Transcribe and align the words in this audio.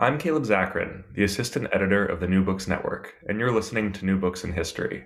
I'm 0.00 0.18
Caleb 0.18 0.42
Zakarin, 0.42 1.04
the 1.14 1.22
assistant 1.22 1.68
editor 1.72 2.04
of 2.04 2.18
the 2.18 2.26
New 2.26 2.42
Books 2.42 2.66
Network, 2.66 3.14
and 3.28 3.38
you're 3.38 3.54
listening 3.54 3.92
to 3.92 4.04
New 4.04 4.18
Books 4.18 4.42
in 4.42 4.52
History. 4.52 5.04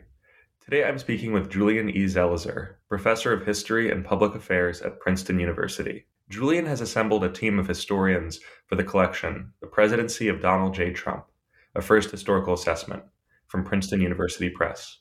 Today 0.65 0.83
I'm 0.83 0.99
speaking 0.99 1.31
with 1.31 1.51
Julian 1.51 1.91
E. 1.91 2.07
Zelizer, 2.07 2.77
professor 2.89 3.35
of 3.35 3.45
history 3.45 3.91
and 3.93 4.03
public 4.03 4.35
affairs 4.35 4.81
at 4.81 4.98
Princeton 4.98 5.39
University. 5.39 6.07
Julian 6.31 6.65
has 6.65 6.81
assembled 6.81 7.23
a 7.23 7.29
team 7.31 7.59
of 7.59 7.69
historians 7.69 8.41
for 8.67 8.77
the 8.77 8.83
collection, 8.83 9.53
The 9.61 9.67
Presidency 9.67 10.27
of 10.29 10.41
Donald 10.41 10.75
J. 10.75 10.91
Trump, 10.95 11.27
a 11.75 11.83
first 11.83 12.11
historical 12.11 12.55
assessment, 12.55 13.03
from 13.48 13.65
Princeton 13.65 14.01
University 14.01 14.48
Press. 14.48 15.01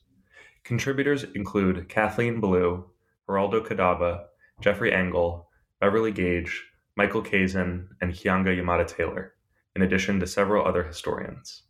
Contributors 0.66 1.24
include 1.34 1.88
Kathleen 1.88 2.42
Belew, 2.42 2.84
Geraldo 3.26 3.66
Cadava, 3.66 4.26
Jeffrey 4.60 4.92
Engel, 4.92 5.48
Beverly 5.80 6.12
Gage, 6.12 6.66
Michael 6.98 7.24
Kazin, 7.24 7.88
and 8.02 8.12
Keeanga 8.12 8.50
Yamahtta 8.50 8.86
Taylor 8.86 9.36
in 9.78 9.84
addition 9.84 10.20
to 10.20 10.26
several 10.26 10.66
other 10.66 10.84
historians. 10.84 11.62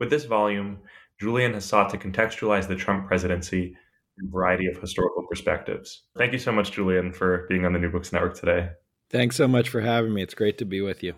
With 0.00 0.08
this 0.08 0.24
volume, 0.24 0.78
Julian 1.20 1.52
has 1.52 1.66
sought 1.66 1.90
to 1.90 1.98
contextualize 1.98 2.66
the 2.66 2.74
Trump 2.74 3.06
presidency 3.06 3.76
in 4.18 4.26
a 4.26 4.30
variety 4.30 4.66
of 4.66 4.78
historical 4.78 5.26
perspectives. 5.28 6.04
Thank 6.16 6.32
you 6.32 6.38
so 6.38 6.52
much, 6.52 6.72
Julian, 6.72 7.12
for 7.12 7.46
being 7.50 7.66
on 7.66 7.74
the 7.74 7.78
New 7.78 7.90
Books 7.90 8.14
Network 8.14 8.34
today. 8.34 8.70
Thanks 9.10 9.36
so 9.36 9.46
much 9.46 9.68
for 9.68 9.82
having 9.82 10.14
me. 10.14 10.22
It's 10.22 10.34
great 10.34 10.56
to 10.58 10.64
be 10.64 10.80
with 10.80 11.02
you. 11.02 11.14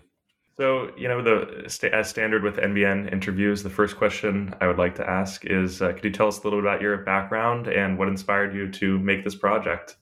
So, 0.57 0.91
you 0.97 1.07
know, 1.07 1.21
the 1.21 1.89
as 1.93 2.09
standard 2.09 2.43
with 2.43 2.57
NBN 2.57 3.13
interviews, 3.13 3.63
the 3.63 3.69
first 3.69 3.95
question 3.95 4.53
I 4.59 4.67
would 4.67 4.77
like 4.77 4.95
to 4.95 5.09
ask 5.09 5.45
is, 5.45 5.81
uh, 5.81 5.93
could 5.93 6.03
you 6.03 6.11
tell 6.11 6.27
us 6.27 6.39
a 6.39 6.43
little 6.43 6.59
bit 6.59 6.67
about 6.67 6.81
your 6.81 6.97
background 6.97 7.67
and 7.67 7.97
what 7.97 8.09
inspired 8.09 8.53
you 8.53 8.69
to 8.71 8.99
make 8.99 9.23
this 9.23 9.35
project? 9.35 9.95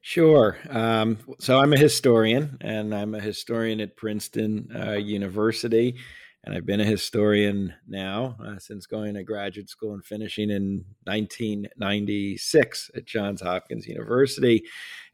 Sure. 0.00 0.56
Um, 0.70 1.18
so 1.40 1.58
I'm 1.58 1.72
a 1.72 1.78
historian, 1.78 2.58
and 2.60 2.94
I'm 2.94 3.14
a 3.14 3.20
historian 3.20 3.80
at 3.80 3.96
Princeton 3.96 4.68
uh, 4.74 4.92
University, 4.92 5.96
and 6.44 6.54
I've 6.54 6.64
been 6.64 6.80
a 6.80 6.84
historian 6.84 7.74
now 7.88 8.36
uh, 8.44 8.58
since 8.58 8.86
going 8.86 9.14
to 9.14 9.24
graduate 9.24 9.68
school 9.68 9.94
and 9.94 10.04
finishing 10.04 10.48
in 10.50 10.84
1996 11.04 12.90
at 12.94 13.04
Johns 13.04 13.40
Hopkins 13.40 13.88
University. 13.88 14.62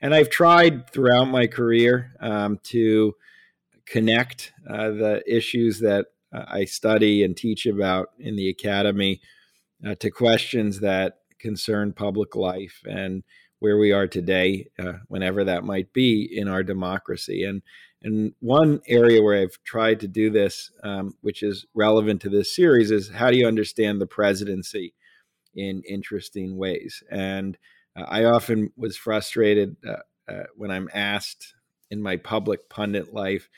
And 0.02 0.14
I've 0.14 0.28
tried 0.28 0.90
throughout 0.90 1.24
my 1.24 1.46
career 1.46 2.14
um, 2.20 2.58
to 2.64 3.14
connect 3.86 4.52
uh, 4.68 4.90
the 4.90 5.22
issues 5.26 5.80
that 5.80 6.06
uh, 6.34 6.44
I 6.48 6.66
study 6.66 7.24
and 7.24 7.34
teach 7.34 7.64
about 7.64 8.10
in 8.18 8.36
the 8.36 8.50
academy 8.50 9.22
uh, 9.86 9.94
to 9.96 10.10
questions 10.10 10.80
that 10.80 11.14
concern 11.38 11.92
public 11.94 12.36
life 12.36 12.82
and 12.84 13.22
where 13.62 13.78
we 13.78 13.92
are 13.92 14.08
today, 14.08 14.66
uh, 14.76 14.94
whenever 15.06 15.44
that 15.44 15.62
might 15.62 15.92
be 15.92 16.28
in 16.36 16.48
our 16.48 16.64
democracy. 16.64 17.44
And 17.44 17.62
and 18.02 18.34
one 18.40 18.80
area 18.88 19.22
where 19.22 19.40
I've 19.40 19.56
tried 19.62 20.00
to 20.00 20.08
do 20.08 20.30
this, 20.30 20.72
um, 20.82 21.14
which 21.20 21.44
is 21.44 21.64
relevant 21.72 22.20
to 22.22 22.28
this 22.28 22.52
series, 22.52 22.90
is 22.90 23.08
how 23.08 23.30
do 23.30 23.38
you 23.38 23.46
understand 23.46 24.00
the 24.00 24.08
presidency 24.08 24.94
in 25.54 25.80
interesting 25.88 26.56
ways? 26.56 27.04
And 27.08 27.56
uh, 27.94 28.02
I 28.08 28.24
often 28.24 28.72
was 28.76 28.96
frustrated 28.96 29.76
uh, 29.88 30.02
uh 30.28 30.46
when 30.56 30.72
I'm 30.72 30.90
asked 30.92 31.54
in 31.92 32.02
my 32.02 32.16
public 32.16 32.68
pundit 32.68 33.14
life, 33.14 33.48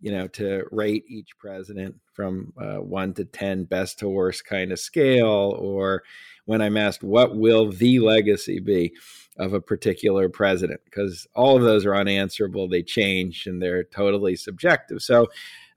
you 0.00 0.10
know, 0.10 0.26
to 0.26 0.64
rate 0.72 1.04
each 1.08 1.38
president 1.38 1.94
from 2.12 2.52
uh, 2.60 2.78
one 2.78 3.14
to 3.14 3.24
ten, 3.24 3.66
best 3.66 4.00
to 4.00 4.08
worst 4.08 4.44
kind 4.46 4.72
of 4.72 4.80
scale, 4.80 5.56
or 5.60 6.02
when 6.44 6.60
I'm 6.60 6.76
asked 6.76 7.04
what 7.04 7.36
will 7.36 7.70
the 7.70 8.00
legacy 8.00 8.58
be 8.58 8.94
of 9.36 9.52
a 9.52 9.60
particular 9.60 10.28
president 10.28 10.80
because 10.84 11.26
all 11.34 11.56
of 11.56 11.62
those 11.62 11.84
are 11.84 11.94
unanswerable. 11.94 12.68
They 12.68 12.82
change 12.82 13.46
and 13.46 13.60
they're 13.60 13.84
totally 13.84 14.36
subjective. 14.36 15.02
So, 15.02 15.28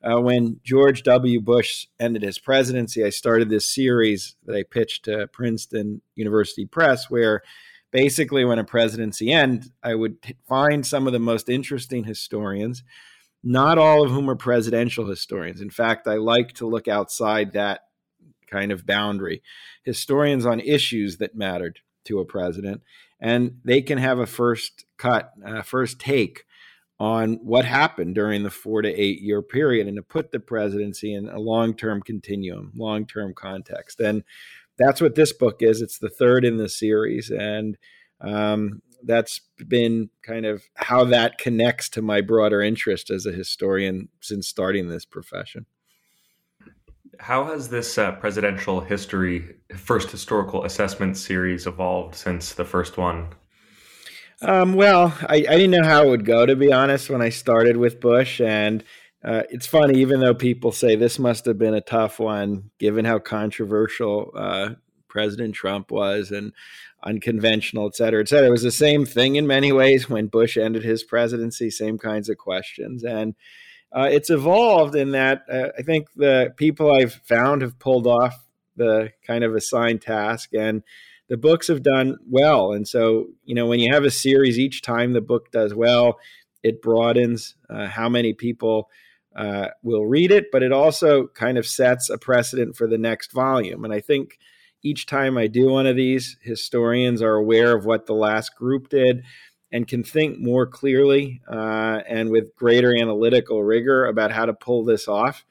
uh, 0.03 0.21
when 0.21 0.59
George 0.63 1.01
W. 1.03 1.41
Bush 1.41 1.87
ended 1.99 2.21
his 2.21 2.37
presidency, 2.37 3.03
I 3.03 3.09
started 3.09 3.49
this 3.49 3.73
series 3.73 4.35
that 4.45 4.55
I 4.55 4.63
pitched 4.63 5.05
to 5.05 5.27
Princeton 5.27 6.01
University 6.15 6.65
Press, 6.65 7.09
where 7.09 7.41
basically, 7.91 8.45
when 8.45 8.59
a 8.59 8.63
presidency 8.63 9.31
ends, 9.31 9.71
I 9.81 9.95
would 9.95 10.17
find 10.47 10.85
some 10.85 11.07
of 11.07 11.13
the 11.13 11.19
most 11.19 11.49
interesting 11.49 12.03
historians, 12.03 12.83
not 13.43 13.79
all 13.79 14.03
of 14.03 14.11
whom 14.11 14.29
are 14.29 14.35
presidential 14.35 15.07
historians. 15.07 15.61
In 15.61 15.71
fact, 15.71 16.07
I 16.07 16.15
like 16.15 16.53
to 16.53 16.67
look 16.67 16.87
outside 16.87 17.53
that 17.53 17.81
kind 18.49 18.71
of 18.71 18.85
boundary. 18.85 19.41
Historians 19.83 20.45
on 20.45 20.59
issues 20.59 21.17
that 21.17 21.35
mattered 21.35 21.79
to 22.07 22.19
a 22.19 22.25
president 22.25 22.81
and 23.19 23.59
they 23.63 23.81
can 23.81 23.97
have 23.97 24.19
a 24.19 24.25
first 24.25 24.85
cut, 24.97 25.31
uh, 25.45 25.61
first 25.61 25.99
take 25.99 26.45
on 26.99 27.35
what 27.43 27.65
happened 27.65 28.15
during 28.15 28.43
the 28.43 28.49
four 28.49 28.81
to 28.81 28.89
eight 28.89 29.21
year 29.21 29.41
period 29.41 29.87
and 29.87 29.97
to 29.97 30.03
put 30.03 30.31
the 30.31 30.39
presidency 30.39 31.13
in 31.13 31.29
a 31.29 31.39
long 31.39 31.75
term 31.75 32.01
continuum, 32.01 32.71
long 32.75 33.05
term 33.05 33.33
context. 33.33 33.99
And 33.99 34.23
that's 34.77 35.01
what 35.01 35.15
this 35.15 35.33
book 35.33 35.57
is. 35.61 35.81
It's 35.81 35.99
the 35.99 36.09
third 36.09 36.45
in 36.45 36.57
the 36.57 36.69
series. 36.69 37.29
And 37.29 37.77
um, 38.21 38.81
that's 39.03 39.41
been 39.67 40.09
kind 40.23 40.45
of 40.45 40.63
how 40.75 41.03
that 41.05 41.37
connects 41.37 41.89
to 41.89 42.01
my 42.01 42.21
broader 42.21 42.61
interest 42.61 43.09
as 43.09 43.25
a 43.25 43.31
historian 43.31 44.09
since 44.21 44.47
starting 44.47 44.87
this 44.87 45.05
profession. 45.05 45.65
How 47.19 47.45
has 47.45 47.69
this 47.69 47.97
uh, 47.97 48.13
presidential 48.13 48.81
history, 48.81 49.55
first 49.75 50.11
historical 50.11 50.63
assessment 50.63 51.17
series 51.17 51.67
evolved 51.67 52.15
since 52.15 52.53
the 52.53 52.65
first 52.65 52.97
one? 52.97 53.29
Um, 54.41 54.73
well, 54.73 55.17
I, 55.21 55.37
I, 55.37 55.57
didn't 55.57 55.71
know 55.71 55.83
how 55.83 56.03
it 56.03 56.09
would 56.09 56.25
go, 56.25 56.45
to 56.45 56.55
be 56.55 56.71
honest, 56.71 57.09
when 57.09 57.23
I 57.23 57.29
started 57.29 57.75
with 57.75 57.99
Bush. 57.99 58.39
And 58.39 58.83
uh, 59.23 59.43
it's 59.49 59.65
funny, 59.65 59.99
even 59.99 60.19
though 60.19 60.35
people 60.35 60.71
say 60.71 60.95
this 60.95 61.17
must 61.17 61.45
have 61.45 61.57
been 61.57 61.73
a 61.73 61.81
tough 61.81 62.19
one, 62.19 62.69
given 62.77 63.03
how 63.05 63.17
controversial 63.17 64.31
uh, 64.35 64.69
President 65.07 65.55
Trump 65.55 65.89
was 65.89 66.29
and 66.29 66.53
unconventional, 67.03 67.87
et 67.87 67.95
cetera, 67.95 68.21
et 68.21 68.27
cetera. 68.27 68.47
It 68.47 68.51
was 68.51 68.61
the 68.61 68.71
same 68.71 69.05
thing 69.05 69.35
in 69.35 69.47
many 69.47 69.71
ways 69.71 70.07
when 70.07 70.27
Bush 70.27 70.55
ended 70.55 70.83
his 70.83 71.03
presidency, 71.03 71.71
same 71.71 71.97
kinds 71.97 72.29
of 72.29 72.37
questions. 72.37 73.03
And 73.03 73.33
uh, 73.91 74.09
it's 74.11 74.29
evolved 74.29 74.95
in 74.95 75.11
that 75.11 75.43
uh, 75.51 75.69
I 75.77 75.81
think 75.81 76.11
the 76.15 76.53
people 76.57 76.91
I've 76.91 77.13
found 77.25 77.61
have 77.61 77.79
pulled 77.79 78.07
off 78.07 78.45
the 78.75 79.11
kind 79.25 79.43
of 79.43 79.55
assigned 79.55 80.01
task 80.01 80.49
and 80.53 80.83
the 81.29 81.37
books 81.37 81.67
have 81.67 81.83
done 81.83 82.17
well. 82.29 82.71
And 82.71 82.87
so, 82.87 83.27
you 83.43 83.55
know, 83.55 83.65
when 83.65 83.79
you 83.79 83.91
have 83.93 84.05
a 84.05 84.11
series, 84.11 84.59
each 84.59 84.81
time 84.81 85.13
the 85.13 85.21
book 85.21 85.51
does 85.51 85.73
well, 85.73 86.19
it 86.63 86.81
broadens 86.81 87.55
uh, 87.69 87.87
how 87.87 88.07
many 88.07 88.33
people 88.33 88.89
uh, 89.35 89.67
will 89.83 90.05
read 90.05 90.31
it, 90.31 90.45
but 90.51 90.63
it 90.63 90.71
also 90.71 91.27
kind 91.27 91.57
of 91.57 91.65
sets 91.65 92.09
a 92.09 92.17
precedent 92.17 92.75
for 92.75 92.87
the 92.87 92.97
next 92.97 93.31
volume. 93.31 93.83
And 93.83 93.93
I 93.93 93.99
think 93.99 94.39
each 94.83 95.05
time 95.05 95.37
I 95.37 95.47
do 95.47 95.67
one 95.69 95.85
of 95.85 95.95
these, 95.95 96.37
historians 96.41 97.21
are 97.21 97.35
aware 97.35 97.75
of 97.75 97.85
what 97.85 98.05
the 98.05 98.13
last 98.13 98.55
group 98.55 98.89
did 98.89 99.23
and 99.71 99.87
can 99.87 100.03
think 100.03 100.39
more 100.39 100.65
clearly 100.65 101.41
uh, 101.49 102.01
and 102.07 102.29
with 102.29 102.55
greater 102.55 102.95
analytical 102.95 103.63
rigor 103.63 104.05
about 104.05 104.31
how 104.31 104.45
to 104.45 104.53
pull 104.53 104.85
this 104.85 105.07
off 105.07 105.45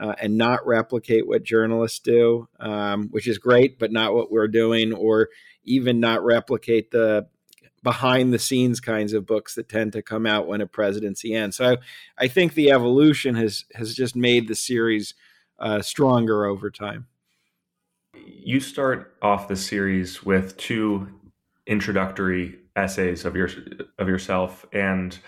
uh, 0.00 0.14
and 0.20 0.36
not 0.36 0.66
replicate 0.66 1.26
what 1.26 1.42
journalists 1.42 1.98
do, 1.98 2.48
um, 2.58 3.08
which 3.10 3.28
is 3.28 3.38
great, 3.38 3.78
but 3.78 3.92
not 3.92 4.14
what 4.14 4.32
we're 4.32 4.48
doing, 4.48 4.92
or 4.92 5.28
even 5.64 6.00
not 6.00 6.24
replicate 6.24 6.90
the 6.90 7.26
behind 7.82 8.32
the 8.32 8.38
scenes 8.38 8.80
kinds 8.80 9.12
of 9.12 9.26
books 9.26 9.54
that 9.54 9.68
tend 9.68 9.92
to 9.92 10.02
come 10.02 10.26
out 10.26 10.46
when 10.46 10.60
a 10.60 10.66
presidency 10.66 11.34
ends. 11.34 11.56
So 11.56 11.72
I, 11.72 11.76
I 12.18 12.28
think 12.28 12.54
the 12.54 12.70
evolution 12.72 13.34
has 13.36 13.64
has 13.74 13.94
just 13.94 14.16
made 14.16 14.48
the 14.48 14.54
series 14.54 15.14
uh, 15.58 15.82
stronger 15.82 16.46
over 16.46 16.70
time. 16.70 17.06
You 18.24 18.60
start 18.60 19.16
off 19.22 19.48
the 19.48 19.56
series 19.56 20.22
with 20.24 20.56
two 20.56 21.08
introductory 21.66 22.59
essays 22.76 23.24
of 23.24 23.36
your 23.36 23.48
of 23.98 24.08
yourself, 24.08 24.66
and 24.72 25.18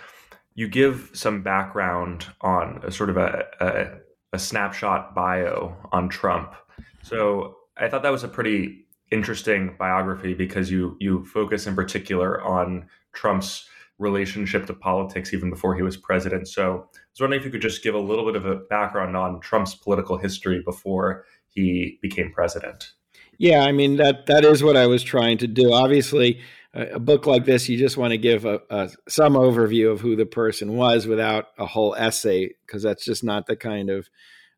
you 0.55 0.69
give 0.69 1.11
some 1.15 1.43
background 1.43 2.27
on 2.41 2.81
a 2.85 2.91
sort 2.91 3.11
of 3.11 3.17
a, 3.17 3.45
a, 3.61 3.87
a 4.35 4.39
snapshot 4.39 5.15
bio 5.15 5.75
on 5.93 6.09
Trump. 6.09 6.55
So 7.03 7.57
I 7.77 7.89
thought 7.89 8.03
that 8.03 8.13
was 8.13 8.25
a 8.25 8.29
pretty 8.29 8.87
interesting 9.11 9.75
biography 9.79 10.35
because 10.35 10.71
you 10.71 10.97
you 11.01 11.25
focus 11.25 11.67
in 11.67 11.75
particular 11.75 12.43
on 12.43 12.89
Trump's 13.13 13.69
relationship 13.99 14.67
to 14.67 14.75
politics 14.75 15.33
even 15.33 15.51
before 15.51 15.75
he 15.75 15.83
was 15.83 15.97
president. 15.97 16.49
So 16.49 16.89
I 16.93 16.99
was 17.13 17.21
wondering 17.21 17.41
if 17.41 17.45
you 17.45 17.53
could 17.53 17.63
just 17.63 17.83
give 17.83 17.95
a 17.95 17.99
little 17.99 18.25
bit 18.25 18.37
of 18.37 18.47
a 18.47 18.57
background 18.57 19.17
on 19.17 19.41
Trump's 19.41 19.75
political 19.75 20.19
history 20.19 20.63
before 20.65 21.25
he 21.49 21.99
became 22.03 22.33
president. 22.33 22.93
Yeah, 23.39 23.65
I 23.65 23.73
mean 23.73 23.97
that 23.97 24.27
that 24.27 24.45
is 24.45 24.63
what 24.63 24.77
I 24.77 24.87
was 24.87 25.03
trying 25.03 25.39
to 25.39 25.47
do. 25.47 25.73
Obviously, 25.73 26.41
a, 26.75 27.01
book 27.01 27.27
like 27.27 27.45
this, 27.45 27.69
you 27.69 27.79
just 27.79 27.97
want 27.97 28.13
to 28.13 28.19
give 28.19 28.45
a, 28.45 28.61
a, 28.71 28.91
some 29.09 29.35
overview 29.35 29.91
of 29.91 30.01
who 30.01 30.17
the 30.17 30.27
person 30.27 30.77
was 30.77 31.07
without 31.07 31.49
a 31.59 31.67
whole 31.67 31.95
essay, 31.95 32.55
because 32.67 32.83
that's 32.83 33.05
just 33.05 33.23
not 33.23 33.47
the 33.47 33.57
kind 33.57 33.91
of 33.91 34.09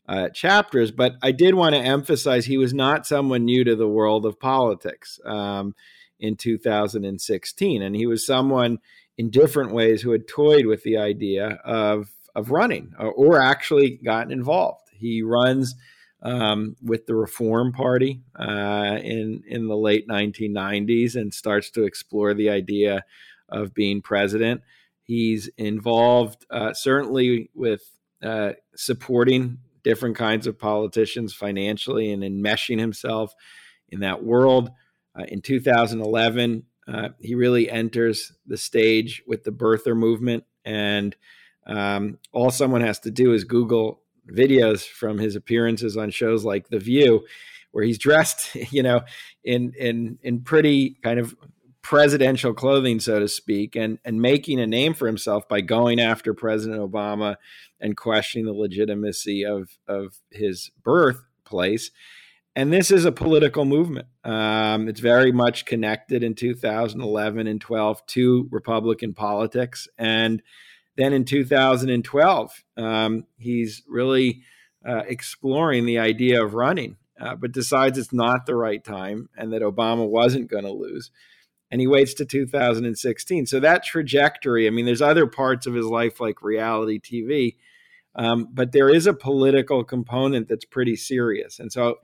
uh, 0.08 0.28
chapters. 0.28 0.90
But 0.90 1.14
I 1.22 1.32
did 1.32 1.54
want 1.54 1.74
to 1.74 1.80
emphasize 1.80 2.46
he 2.46 2.58
was 2.58 2.72
not 2.72 3.06
someone 3.06 3.44
new 3.44 3.64
to 3.64 3.74
the 3.76 3.88
world 3.88 4.26
of 4.26 4.38
politics 4.38 5.18
um, 5.24 5.74
in 6.20 6.36
2016, 6.36 7.82
and 7.82 7.96
he 7.96 8.06
was 8.06 8.26
someone 8.26 8.78
in 9.16 9.30
different 9.30 9.72
ways 9.72 10.02
who 10.02 10.10
had 10.10 10.28
toyed 10.28 10.66
with 10.66 10.82
the 10.82 10.96
idea 10.96 11.58
of 11.64 12.10
of 12.34 12.50
running 12.50 12.92
or, 12.98 13.12
or 13.12 13.40
actually 13.40 13.90
gotten 13.90 14.32
involved. 14.32 14.90
He 14.92 15.22
runs 15.22 15.74
um, 16.24 16.76
with 16.82 17.06
the 17.06 17.14
Reform 17.14 17.72
Party 17.72 18.22
uh, 18.38 18.98
in 19.02 19.42
in 19.46 19.68
the 19.68 19.76
late 19.76 20.08
1990s 20.08 21.14
and 21.14 21.32
starts 21.32 21.70
to 21.70 21.84
explore 21.84 22.34
the 22.34 22.50
idea 22.50 23.04
of 23.48 23.74
being 23.74 24.00
president. 24.00 24.62
He's 25.02 25.48
involved 25.58 26.46
uh, 26.50 26.72
certainly 26.72 27.50
with 27.54 27.82
uh, 28.22 28.52
supporting 28.74 29.58
different 29.82 30.16
kinds 30.16 30.46
of 30.46 30.58
politicians 30.58 31.34
financially 31.34 32.10
and 32.10 32.22
enmeshing 32.22 32.78
himself 32.78 33.34
in 33.90 34.00
that 34.00 34.24
world. 34.24 34.70
Uh, 35.16 35.24
in 35.28 35.42
2011, 35.42 36.62
uh, 36.88 37.10
he 37.20 37.34
really 37.34 37.70
enters 37.70 38.32
the 38.46 38.56
stage 38.56 39.22
with 39.26 39.44
the 39.44 39.50
birther 39.50 39.94
movement 39.94 40.44
and 40.64 41.14
um, 41.66 42.18
all 42.32 42.50
someone 42.50 42.80
has 42.80 42.98
to 43.00 43.10
do 43.10 43.32
is 43.32 43.44
Google 43.44 44.00
videos 44.30 44.86
from 44.86 45.18
his 45.18 45.36
appearances 45.36 45.96
on 45.96 46.10
shows 46.10 46.44
like 46.44 46.68
The 46.68 46.78
View, 46.78 47.24
where 47.72 47.84
he's 47.84 47.98
dressed, 47.98 48.54
you 48.72 48.82
know, 48.82 49.02
in 49.42 49.72
in 49.78 50.18
in 50.22 50.40
pretty 50.40 50.96
kind 51.02 51.18
of 51.18 51.34
presidential 51.82 52.54
clothing, 52.54 52.98
so 52.98 53.20
to 53.20 53.28
speak, 53.28 53.76
and 53.76 53.98
and 54.04 54.20
making 54.20 54.58
a 54.60 54.66
name 54.66 54.94
for 54.94 55.06
himself 55.06 55.48
by 55.48 55.60
going 55.60 56.00
after 56.00 56.34
President 56.34 56.80
Obama 56.80 57.36
and 57.80 57.96
questioning 57.96 58.46
the 58.46 58.52
legitimacy 58.52 59.44
of 59.44 59.78
of 59.86 60.16
his 60.30 60.70
birthplace. 60.82 61.90
And 62.56 62.72
this 62.72 62.92
is 62.92 63.04
a 63.04 63.10
political 63.10 63.64
movement. 63.64 64.06
Um, 64.22 64.88
it's 64.88 65.00
very 65.00 65.32
much 65.32 65.64
connected 65.64 66.22
in 66.22 66.36
2011 66.36 67.48
and 67.48 67.60
12 67.60 68.06
to 68.06 68.48
Republican 68.50 69.12
politics, 69.12 69.88
and 69.98 70.40
then 70.96 71.12
in 71.12 71.24
2012, 71.24 72.64
um, 72.76 73.26
he's 73.36 73.82
really 73.88 74.42
uh, 74.86 75.02
exploring 75.06 75.86
the 75.86 75.98
idea 75.98 76.44
of 76.44 76.54
running, 76.54 76.96
uh, 77.20 77.34
but 77.34 77.52
decides 77.52 77.98
it's 77.98 78.12
not 78.12 78.46
the 78.46 78.54
right 78.54 78.84
time 78.84 79.28
and 79.36 79.52
that 79.52 79.62
Obama 79.62 80.06
wasn't 80.08 80.50
going 80.50 80.64
to 80.64 80.72
lose. 80.72 81.10
And 81.70 81.80
he 81.80 81.86
waits 81.86 82.14
to 82.14 82.24
2016. 82.24 83.46
So 83.46 83.58
that 83.60 83.84
trajectory, 83.84 84.66
I 84.66 84.70
mean, 84.70 84.86
there's 84.86 85.02
other 85.02 85.26
parts 85.26 85.66
of 85.66 85.74
his 85.74 85.86
life 85.86 86.20
like 86.20 86.42
reality 86.42 87.00
TV, 87.00 87.56
um, 88.14 88.48
but 88.52 88.72
there 88.72 88.88
is 88.88 89.06
a 89.06 89.14
political 89.14 89.82
component 89.82 90.48
that's 90.48 90.64
pretty 90.64 90.94
serious. 90.94 91.58
And 91.58 91.72
so 91.72 91.96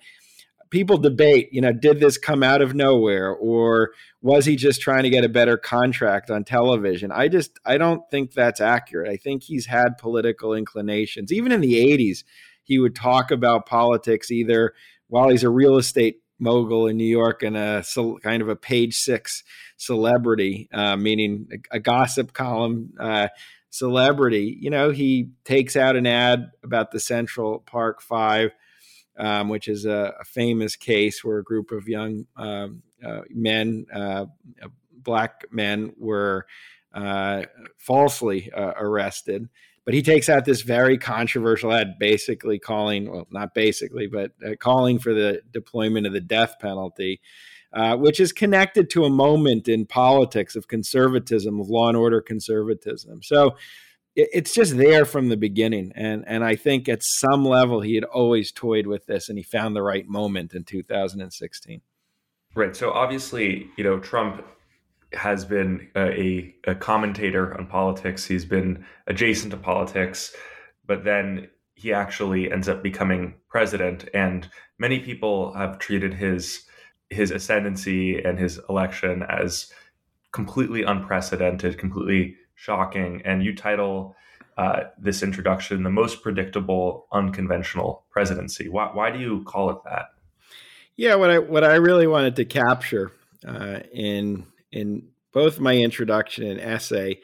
people 0.70 0.96
debate, 0.96 1.48
you 1.52 1.60
know, 1.60 1.72
did 1.72 2.00
this 2.00 2.16
come 2.16 2.42
out 2.42 2.62
of 2.62 2.74
nowhere 2.74 3.30
or 3.30 3.90
was 4.22 4.46
he 4.46 4.56
just 4.56 4.80
trying 4.80 5.02
to 5.02 5.10
get 5.10 5.24
a 5.24 5.28
better 5.28 5.56
contract 5.56 6.30
on 6.30 6.44
television? 6.44 7.10
I 7.12 7.28
just 7.28 7.58
I 7.64 7.76
don't 7.76 8.02
think 8.10 8.32
that's 8.32 8.60
accurate. 8.60 9.10
I 9.10 9.16
think 9.16 9.42
he's 9.42 9.66
had 9.66 9.98
political 9.98 10.54
inclinations. 10.54 11.32
Even 11.32 11.52
in 11.52 11.60
the 11.60 11.74
80s, 11.74 12.24
he 12.62 12.78
would 12.78 12.94
talk 12.94 13.30
about 13.30 13.66
politics 13.66 14.30
either 14.30 14.74
while 15.08 15.28
he's 15.28 15.44
a 15.44 15.50
real 15.50 15.76
estate 15.76 16.22
mogul 16.38 16.86
in 16.86 16.96
New 16.96 17.04
York 17.04 17.42
and 17.42 17.56
a 17.56 17.84
kind 18.22 18.40
of 18.40 18.48
a 18.48 18.56
page 18.56 18.94
6 18.96 19.42
celebrity, 19.76 20.68
uh, 20.72 20.96
meaning 20.96 21.48
a, 21.52 21.76
a, 21.76 21.80
gossip 21.80 22.32
column 22.32 22.94
uh, 22.98 23.28
celebrity. 23.68 24.56
You 24.58 24.70
know, 24.70 24.90
he 24.90 25.32
takes 25.44 25.76
out 25.76 25.96
an 25.96 26.06
ad 26.06 26.50
about 26.62 26.92
the 26.92 27.00
Central 27.00 27.58
Park 27.58 28.00
5 28.00 28.52
um, 29.20 29.48
which 29.48 29.68
is 29.68 29.84
a, 29.84 30.14
a, 30.18 30.24
famous 30.24 30.76
case 30.76 31.22
where 31.22 31.38
a 31.38 31.44
group 31.44 31.72
of 31.72 31.86
young 31.86 32.26
um, 32.36 32.82
uh, 33.06 33.20
men, 33.28 33.84
uh, 33.94 34.24
uh 34.62 34.68
black 34.92 35.44
men, 35.50 35.92
were 35.98 36.46
uh, 36.94 37.42
falsely 37.76 38.50
uh, 38.52 38.72
arrested. 38.76 39.48
But 39.84 39.94
he 39.94 40.02
takes 40.02 40.28
out 40.28 40.44
this 40.44 40.62
very 40.62 40.96
controversial 40.96 41.72
ad, 41.72 41.98
basically 41.98 42.58
calling, 42.58 43.10
well, 43.10 43.26
not 43.30 43.54
basically, 43.54 44.06
but 44.06 44.32
uh, 44.44 44.54
calling 44.58 44.98
for 44.98 45.12
the 45.12 45.42
deployment 45.52 46.06
of 46.06 46.12
the 46.12 46.20
death 46.20 46.54
penalty. 46.58 47.20
Uh, 47.72 47.96
which 47.96 48.18
is 48.18 48.32
connected 48.32 48.90
to 48.90 49.04
a 49.04 49.10
moment 49.10 49.68
in 49.68 49.86
politics 49.86 50.56
of 50.56 50.66
conservatism, 50.66 51.60
of 51.60 51.68
law 51.68 51.86
and 51.86 51.96
order 51.96 52.20
conservatism. 52.20 53.22
So 53.22 53.54
it's 54.16 54.52
just 54.52 54.76
there 54.76 55.04
from 55.04 55.28
the 55.28 55.36
beginning 55.36 55.92
and 55.94 56.24
and 56.26 56.44
I 56.44 56.56
think 56.56 56.88
at 56.88 57.02
some 57.02 57.44
level 57.44 57.80
he 57.80 57.94
had 57.94 58.04
always 58.04 58.50
toyed 58.52 58.86
with 58.86 59.06
this 59.06 59.28
and 59.28 59.38
he 59.38 59.44
found 59.44 59.76
the 59.76 59.82
right 59.82 60.08
moment 60.08 60.54
in 60.54 60.64
2016 60.64 61.80
right 62.54 62.74
so 62.74 62.90
obviously 62.90 63.70
you 63.76 63.84
know 63.84 63.98
Trump 63.98 64.44
has 65.12 65.44
been 65.44 65.88
a, 65.96 66.54
a 66.68 66.74
commentator 66.76 67.56
on 67.58 67.66
politics. 67.66 68.24
He's 68.24 68.44
been 68.44 68.84
adjacent 69.06 69.52
to 69.52 69.56
politics 69.56 70.34
but 70.86 71.04
then 71.04 71.48
he 71.74 71.92
actually 71.92 72.50
ends 72.50 72.68
up 72.68 72.82
becoming 72.82 73.34
president 73.48 74.08
and 74.12 74.48
many 74.78 74.98
people 74.98 75.52
have 75.54 75.78
treated 75.78 76.14
his 76.14 76.64
his 77.10 77.30
ascendancy 77.30 78.22
and 78.22 78.38
his 78.38 78.60
election 78.68 79.24
as 79.28 79.72
completely 80.32 80.82
unprecedented 80.82 81.78
completely 81.78 82.36
shocking. 82.60 83.22
And 83.24 83.42
you 83.42 83.54
title 83.56 84.14
uh, 84.58 84.84
this 84.98 85.22
introduction 85.22 85.82
the 85.82 85.90
most 85.90 86.22
predictable, 86.22 87.06
unconventional 87.10 88.04
presidency. 88.10 88.68
Why, 88.68 88.90
why 88.92 89.10
do 89.10 89.18
you 89.18 89.42
call 89.44 89.70
it 89.70 89.78
that? 89.84 90.10
Yeah, 90.96 91.14
what 91.14 91.30
I 91.30 91.38
what 91.38 91.64
I 91.64 91.76
really 91.76 92.06
wanted 92.06 92.36
to 92.36 92.44
capture 92.44 93.12
uh, 93.48 93.80
in 93.90 94.44
in 94.70 95.08
both 95.32 95.58
my 95.58 95.76
introduction 95.76 96.46
and 96.46 96.60
essay 96.60 97.20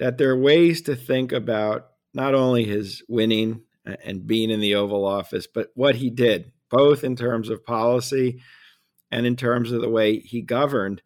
that 0.00 0.18
there 0.18 0.30
are 0.30 0.36
ways 0.36 0.82
to 0.82 0.96
think 0.96 1.30
about 1.30 1.90
not 2.12 2.34
only 2.34 2.64
his 2.64 3.02
winning 3.08 3.62
and 3.84 4.26
being 4.26 4.50
in 4.50 4.60
the 4.60 4.74
Oval 4.74 5.04
Office, 5.04 5.46
but 5.46 5.68
what 5.74 5.96
he 5.96 6.10
did, 6.10 6.50
both 6.70 7.04
in 7.04 7.14
terms 7.14 7.48
of 7.48 7.64
policy 7.64 8.40
and 9.12 9.26
in 9.26 9.36
terms 9.36 9.70
of 9.70 9.80
the 9.80 9.90
way 9.90 10.18
he 10.18 10.42
governed. 10.42 11.02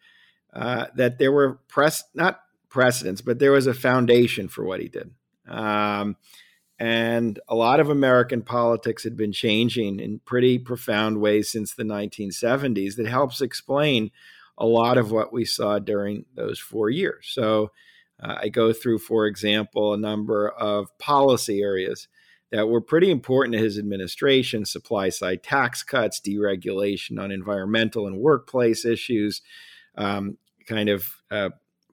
Uh, 0.54 0.86
that 0.94 1.18
there 1.18 1.32
were 1.32 1.60
press 1.68 2.02
not 2.14 2.40
precedents, 2.76 3.22
but 3.22 3.38
there 3.38 3.52
was 3.52 3.66
a 3.66 3.72
foundation 3.72 4.48
for 4.48 4.62
what 4.62 4.80
he 4.80 4.88
did. 4.88 5.10
Um, 5.48 6.16
and 6.78 7.40
a 7.48 7.54
lot 7.54 7.80
of 7.80 7.88
American 7.88 8.42
politics 8.42 9.02
had 9.02 9.16
been 9.16 9.32
changing 9.32 9.98
in 9.98 10.20
pretty 10.26 10.58
profound 10.58 11.18
ways 11.18 11.50
since 11.50 11.74
the 11.74 11.84
1970s 11.84 12.96
that 12.96 13.06
helps 13.06 13.40
explain 13.40 14.10
a 14.58 14.66
lot 14.66 14.98
of 14.98 15.10
what 15.10 15.32
we 15.32 15.46
saw 15.46 15.78
during 15.78 16.26
those 16.34 16.58
four 16.58 16.90
years. 16.90 17.30
So 17.30 17.70
uh, 18.22 18.34
I 18.42 18.48
go 18.50 18.74
through, 18.74 18.98
for 18.98 19.26
example, 19.26 19.94
a 19.94 19.98
number 19.98 20.46
of 20.46 20.88
policy 20.98 21.62
areas 21.62 22.08
that 22.52 22.68
were 22.68 22.82
pretty 22.82 23.10
important 23.10 23.54
to 23.54 23.58
his 23.58 23.78
administration 23.78 24.66
supply 24.66 25.08
side 25.08 25.42
tax 25.42 25.82
cuts, 25.82 26.20
deregulation 26.20 27.18
on 27.18 27.30
environmental 27.30 28.06
and 28.06 28.18
workplace 28.18 28.84
issues, 28.84 29.40
um, 29.96 30.36
kind 30.66 30.90
of 30.90 31.22
uh, 31.30 31.48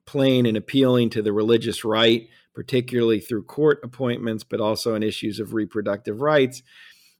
playing 0.06 0.46
and 0.46 0.56
appealing 0.56 1.10
to 1.10 1.22
the 1.22 1.32
religious 1.32 1.84
right, 1.84 2.28
particularly 2.54 3.20
through 3.20 3.42
court 3.44 3.80
appointments, 3.82 4.44
but 4.44 4.60
also 4.60 4.94
in 4.94 5.02
issues 5.02 5.40
of 5.40 5.54
reproductive 5.54 6.20
rights, 6.20 6.62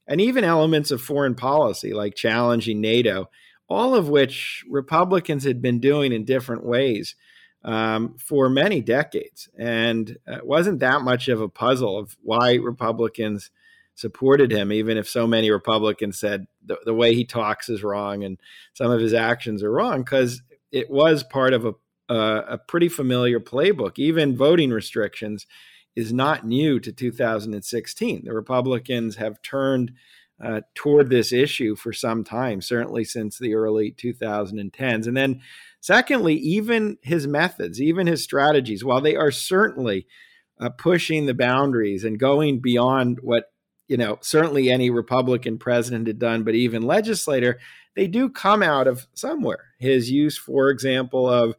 and 0.07 0.21
even 0.21 0.43
elements 0.43 0.91
of 0.91 1.01
foreign 1.01 1.35
policy 1.35 1.93
like 1.93 2.15
challenging 2.15 2.79
NATO, 2.79 3.29
all 3.67 3.95
of 3.95 4.07
which 4.07 4.63
Republicans 4.69 5.43
had 5.43 5.61
been 5.61 5.79
doing 5.79 6.11
in 6.11 6.23
different 6.23 6.63
ways 6.63 7.15
um, 7.63 8.15
for 8.19 8.47
many 8.47 8.79
decades. 8.81 9.49
And 9.57 10.17
it 10.27 10.45
wasn't 10.45 10.79
that 10.81 11.01
much 11.01 11.27
of 11.27 11.41
a 11.41 11.49
puzzle 11.49 11.97
of 11.97 12.15
why 12.21 12.55
Republicans 12.55 13.49
supported 13.95 14.51
him, 14.51 14.71
even 14.71 14.97
if 14.97 15.09
so 15.09 15.25
many 15.25 15.49
Republicans 15.49 16.19
said 16.19 16.45
the, 16.63 16.77
the 16.85 16.93
way 16.93 17.15
he 17.15 17.25
talks 17.25 17.69
is 17.69 17.81
wrong 17.81 18.23
and 18.23 18.37
some 18.73 18.91
of 18.91 19.01
his 19.01 19.13
actions 19.13 19.63
are 19.63 19.71
wrong, 19.71 20.01
because 20.01 20.43
it 20.71 20.89
was 20.89 21.23
part 21.23 21.53
of 21.53 21.65
a 21.65 21.73
uh, 22.09 22.41
a 22.47 22.57
pretty 22.57 22.89
familiar 22.89 23.39
playbook. 23.39 23.97
Even 23.97 24.37
voting 24.37 24.71
restrictions 24.71 25.45
is 25.95 26.11
not 26.11 26.45
new 26.45 26.79
to 26.79 26.91
2016. 26.91 28.23
The 28.25 28.33
Republicans 28.33 29.15
have 29.15 29.41
turned 29.41 29.91
uh, 30.43 30.61
toward 30.73 31.09
this 31.09 31.31
issue 31.31 31.75
for 31.75 31.93
some 31.93 32.23
time, 32.23 32.61
certainly 32.61 33.05
since 33.05 33.37
the 33.37 33.55
early 33.55 33.91
2010s. 33.91 35.07
And 35.07 35.15
then, 35.15 35.41
secondly, 35.79 36.35
even 36.35 36.97
his 37.01 37.25
methods, 37.25 37.81
even 37.81 38.07
his 38.07 38.23
strategies, 38.23 38.83
while 38.83 38.99
they 38.99 39.15
are 39.15 39.31
certainly 39.31 40.07
uh, 40.59 40.69
pushing 40.69 41.25
the 41.25 41.33
boundaries 41.33 42.03
and 42.03 42.19
going 42.19 42.59
beyond 42.59 43.19
what 43.21 43.45
you 43.87 43.97
know 43.97 44.17
certainly 44.21 44.69
any 44.69 44.89
Republican 44.89 45.57
president 45.57 46.07
had 46.07 46.19
done, 46.19 46.43
but 46.43 46.55
even 46.55 46.81
legislator, 46.81 47.59
they 47.95 48.07
do 48.07 48.29
come 48.29 48.61
out 48.61 48.87
of 48.87 49.07
somewhere. 49.13 49.71
His 49.79 50.11
use, 50.11 50.37
for 50.37 50.69
example, 50.69 51.29
of 51.29 51.55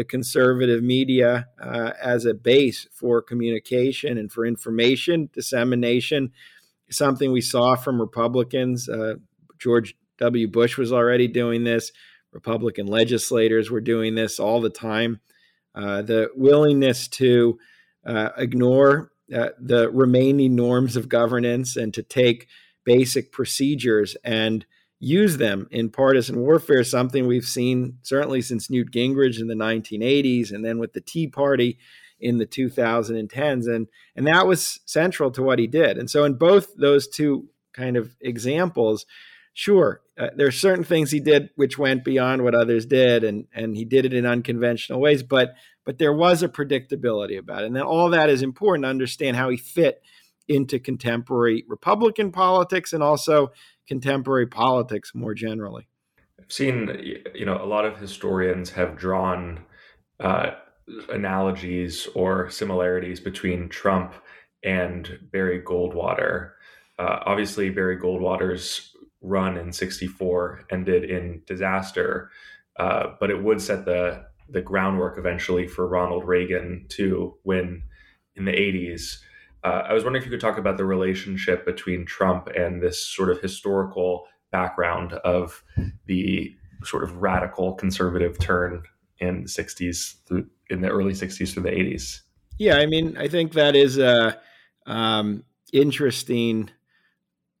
the 0.00 0.04
conservative 0.04 0.82
media 0.82 1.46
uh, 1.62 1.92
as 2.02 2.24
a 2.24 2.32
base 2.32 2.88
for 2.90 3.20
communication 3.20 4.16
and 4.16 4.32
for 4.32 4.46
information 4.46 5.28
dissemination, 5.34 6.32
something 6.90 7.30
we 7.30 7.42
saw 7.42 7.76
from 7.76 8.00
Republicans. 8.00 8.88
Uh, 8.88 9.16
George 9.58 9.94
W. 10.16 10.48
Bush 10.48 10.78
was 10.78 10.90
already 10.90 11.28
doing 11.28 11.64
this. 11.64 11.92
Republican 12.32 12.86
legislators 12.86 13.70
were 13.70 13.82
doing 13.82 14.14
this 14.14 14.40
all 14.40 14.62
the 14.62 14.70
time. 14.70 15.20
Uh, 15.74 16.00
the 16.00 16.30
willingness 16.34 17.06
to 17.06 17.58
uh, 18.06 18.30
ignore 18.38 19.12
uh, 19.36 19.50
the 19.58 19.90
remaining 19.90 20.56
norms 20.56 20.96
of 20.96 21.10
governance 21.10 21.76
and 21.76 21.92
to 21.92 22.02
take 22.02 22.48
basic 22.86 23.32
procedures 23.32 24.16
and 24.24 24.64
use 25.00 25.38
them 25.38 25.66
in 25.70 25.88
partisan 25.88 26.38
warfare, 26.38 26.84
something 26.84 27.26
we've 27.26 27.46
seen 27.46 27.98
certainly 28.02 28.42
since 28.42 28.70
Newt 28.70 28.92
Gingrich 28.92 29.40
in 29.40 29.48
the 29.48 29.54
1980s 29.54 30.52
and 30.52 30.64
then 30.64 30.78
with 30.78 30.92
the 30.92 31.00
Tea 31.00 31.26
Party 31.26 31.78
in 32.20 32.36
the 32.36 32.46
2010s. 32.46 33.66
And, 33.66 33.88
and 34.14 34.26
that 34.26 34.46
was 34.46 34.78
central 34.84 35.30
to 35.32 35.42
what 35.42 35.58
he 35.58 35.66
did. 35.66 35.96
And 35.96 36.10
so, 36.10 36.24
in 36.24 36.34
both 36.34 36.76
those 36.76 37.08
two 37.08 37.48
kind 37.72 37.96
of 37.96 38.14
examples, 38.20 39.06
sure, 39.54 40.02
uh, 40.18 40.28
there 40.36 40.46
are 40.46 40.52
certain 40.52 40.84
things 40.84 41.10
he 41.10 41.20
did 41.20 41.48
which 41.56 41.78
went 41.78 42.04
beyond 42.04 42.44
what 42.44 42.54
others 42.54 42.84
did, 42.84 43.24
and, 43.24 43.46
and 43.54 43.76
he 43.76 43.86
did 43.86 44.04
it 44.04 44.12
in 44.12 44.26
unconventional 44.26 45.00
ways, 45.00 45.22
but, 45.22 45.54
but 45.86 45.98
there 45.98 46.12
was 46.12 46.42
a 46.42 46.48
predictability 46.48 47.38
about 47.38 47.62
it. 47.62 47.66
And 47.66 47.76
then 47.76 47.84
all 47.84 48.10
that 48.10 48.28
is 48.28 48.42
important 48.42 48.84
to 48.84 48.90
understand 48.90 49.36
how 49.36 49.48
he 49.48 49.56
fit 49.56 50.02
into 50.46 50.78
contemporary 50.78 51.64
Republican 51.68 52.32
politics 52.32 52.92
and 52.92 53.02
also 53.02 53.52
contemporary 53.90 54.46
politics 54.46 55.16
more 55.16 55.34
generally. 55.34 55.88
I've 56.38 56.52
seen, 56.52 57.22
you 57.34 57.44
know, 57.44 57.60
a 57.60 57.66
lot 57.66 57.84
of 57.84 57.98
historians 57.98 58.70
have 58.70 58.96
drawn 58.96 59.64
uh, 60.20 60.52
analogies 61.08 62.06
or 62.14 62.48
similarities 62.50 63.18
between 63.18 63.68
Trump 63.68 64.14
and 64.62 65.18
Barry 65.32 65.60
Goldwater. 65.60 66.52
Uh, 67.00 67.18
obviously, 67.26 67.68
Barry 67.68 67.98
Goldwater's 67.98 68.94
run 69.22 69.56
in 69.56 69.72
'64 69.72 70.66
ended 70.70 71.10
in 71.10 71.42
disaster, 71.44 72.30
uh, 72.78 73.14
but 73.18 73.30
it 73.30 73.42
would 73.42 73.60
set 73.60 73.84
the 73.86 74.24
the 74.48 74.62
groundwork 74.62 75.18
eventually 75.18 75.66
for 75.66 75.88
Ronald 75.88 76.24
Reagan 76.24 76.86
to 76.90 77.34
win 77.42 77.82
in 78.36 78.44
the 78.44 78.52
'80s. 78.52 79.16
Uh, 79.62 79.82
I 79.88 79.92
was 79.92 80.04
wondering 80.04 80.22
if 80.22 80.26
you 80.26 80.30
could 80.30 80.40
talk 80.40 80.58
about 80.58 80.76
the 80.76 80.84
relationship 80.84 81.64
between 81.64 82.06
Trump 82.06 82.48
and 82.48 82.82
this 82.82 83.04
sort 83.04 83.30
of 83.30 83.40
historical 83.40 84.26
background 84.50 85.12
of 85.12 85.62
the 86.06 86.54
sort 86.84 87.04
of 87.04 87.16
radical 87.16 87.74
conservative 87.74 88.38
turn 88.38 88.82
in 89.18 89.42
the 89.42 89.48
60s 89.48 90.14
through 90.26 90.46
in 90.70 90.80
the 90.80 90.88
early 90.88 91.12
60s 91.12 91.52
through 91.52 91.64
the 91.64 91.70
80s. 91.70 92.20
Yeah, 92.58 92.76
I 92.76 92.86
mean, 92.86 93.16
I 93.18 93.26
think 93.28 93.52
that 93.54 93.74
is 93.74 93.98
a 93.98 94.38
um, 94.86 95.44
interesting 95.72 96.70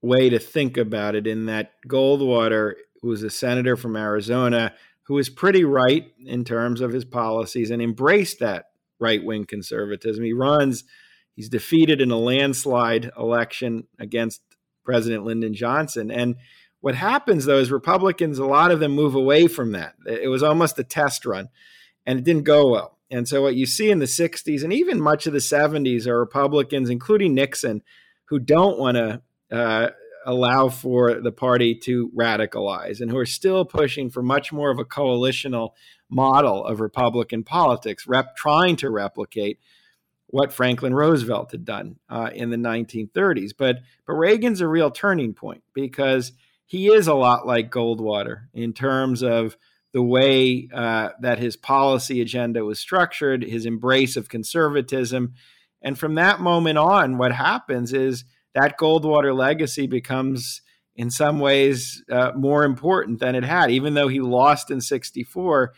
way 0.00 0.30
to 0.30 0.38
think 0.38 0.76
about 0.76 1.16
it. 1.16 1.26
In 1.26 1.46
that 1.46 1.72
Goldwater, 1.88 2.74
was 3.02 3.22
a 3.22 3.30
senator 3.30 3.76
from 3.76 3.96
Arizona, 3.96 4.74
who 5.04 5.14
was 5.14 5.28
pretty 5.28 5.64
right 5.64 6.12
in 6.24 6.44
terms 6.44 6.80
of 6.80 6.92
his 6.92 7.04
policies 7.04 7.70
and 7.70 7.82
embraced 7.82 8.38
that 8.40 8.66
right 8.98 9.24
wing 9.24 9.44
conservatism. 9.44 10.24
He 10.24 10.32
runs 10.32 10.84
He's 11.40 11.48
defeated 11.48 12.02
in 12.02 12.10
a 12.10 12.18
landslide 12.18 13.12
election 13.16 13.86
against 13.98 14.42
President 14.84 15.24
Lyndon 15.24 15.54
Johnson. 15.54 16.10
And 16.10 16.36
what 16.80 16.94
happens, 16.94 17.46
though, 17.46 17.56
is 17.56 17.70
Republicans, 17.70 18.38
a 18.38 18.44
lot 18.44 18.70
of 18.70 18.78
them 18.78 18.92
move 18.92 19.14
away 19.14 19.46
from 19.46 19.72
that. 19.72 19.94
It 20.04 20.28
was 20.28 20.42
almost 20.42 20.78
a 20.78 20.84
test 20.84 21.24
run, 21.24 21.48
and 22.04 22.18
it 22.18 22.26
didn't 22.26 22.44
go 22.44 22.68
well. 22.68 22.98
And 23.10 23.26
so, 23.26 23.40
what 23.40 23.54
you 23.54 23.64
see 23.64 23.90
in 23.90 24.00
the 24.00 24.04
60s 24.04 24.62
and 24.62 24.70
even 24.70 25.00
much 25.00 25.26
of 25.26 25.32
the 25.32 25.38
70s 25.38 26.06
are 26.06 26.20
Republicans, 26.20 26.90
including 26.90 27.32
Nixon, 27.32 27.80
who 28.26 28.38
don't 28.38 28.78
want 28.78 28.98
to 28.98 29.22
uh, 29.50 29.92
allow 30.26 30.68
for 30.68 31.22
the 31.22 31.32
party 31.32 31.74
to 31.74 32.10
radicalize 32.14 33.00
and 33.00 33.10
who 33.10 33.16
are 33.16 33.24
still 33.24 33.64
pushing 33.64 34.10
for 34.10 34.22
much 34.22 34.52
more 34.52 34.70
of 34.70 34.78
a 34.78 34.84
coalitional 34.84 35.70
model 36.10 36.66
of 36.66 36.80
Republican 36.80 37.44
politics, 37.44 38.06
rep, 38.06 38.36
trying 38.36 38.76
to 38.76 38.90
replicate 38.90 39.58
what 40.30 40.52
Franklin 40.52 40.94
Roosevelt 40.94 41.50
had 41.50 41.64
done 41.64 41.96
uh, 42.08 42.30
in 42.32 42.50
the 42.50 42.56
1930s. 42.56 43.50
But 43.56 43.80
but 44.06 44.14
Reagan's 44.14 44.60
a 44.60 44.68
real 44.68 44.90
turning 44.90 45.34
point 45.34 45.62
because 45.74 46.32
he 46.66 46.88
is 46.88 47.06
a 47.06 47.14
lot 47.14 47.46
like 47.46 47.70
Goldwater 47.70 48.44
in 48.54 48.72
terms 48.72 49.22
of 49.22 49.56
the 49.92 50.02
way 50.02 50.68
uh, 50.72 51.10
that 51.20 51.38
his 51.38 51.56
policy 51.56 52.20
agenda 52.20 52.64
was 52.64 52.78
structured, 52.78 53.42
his 53.42 53.66
embrace 53.66 54.16
of 54.16 54.28
conservatism, 54.28 55.34
and 55.82 55.98
from 55.98 56.14
that 56.14 56.40
moment 56.40 56.78
on, 56.78 57.18
what 57.18 57.32
happens 57.32 57.92
is 57.92 58.24
that 58.54 58.78
Goldwater 58.78 59.36
legacy 59.36 59.86
becomes. 59.86 60.62
In 60.96 61.08
some 61.08 61.38
ways, 61.38 62.04
uh, 62.10 62.32
more 62.36 62.62
important 62.62 63.20
than 63.20 63.34
it 63.34 63.44
had. 63.44 63.70
Even 63.70 63.94
though 63.94 64.08
he 64.08 64.20
lost 64.20 64.70
in 64.70 64.82
'64, 64.82 65.72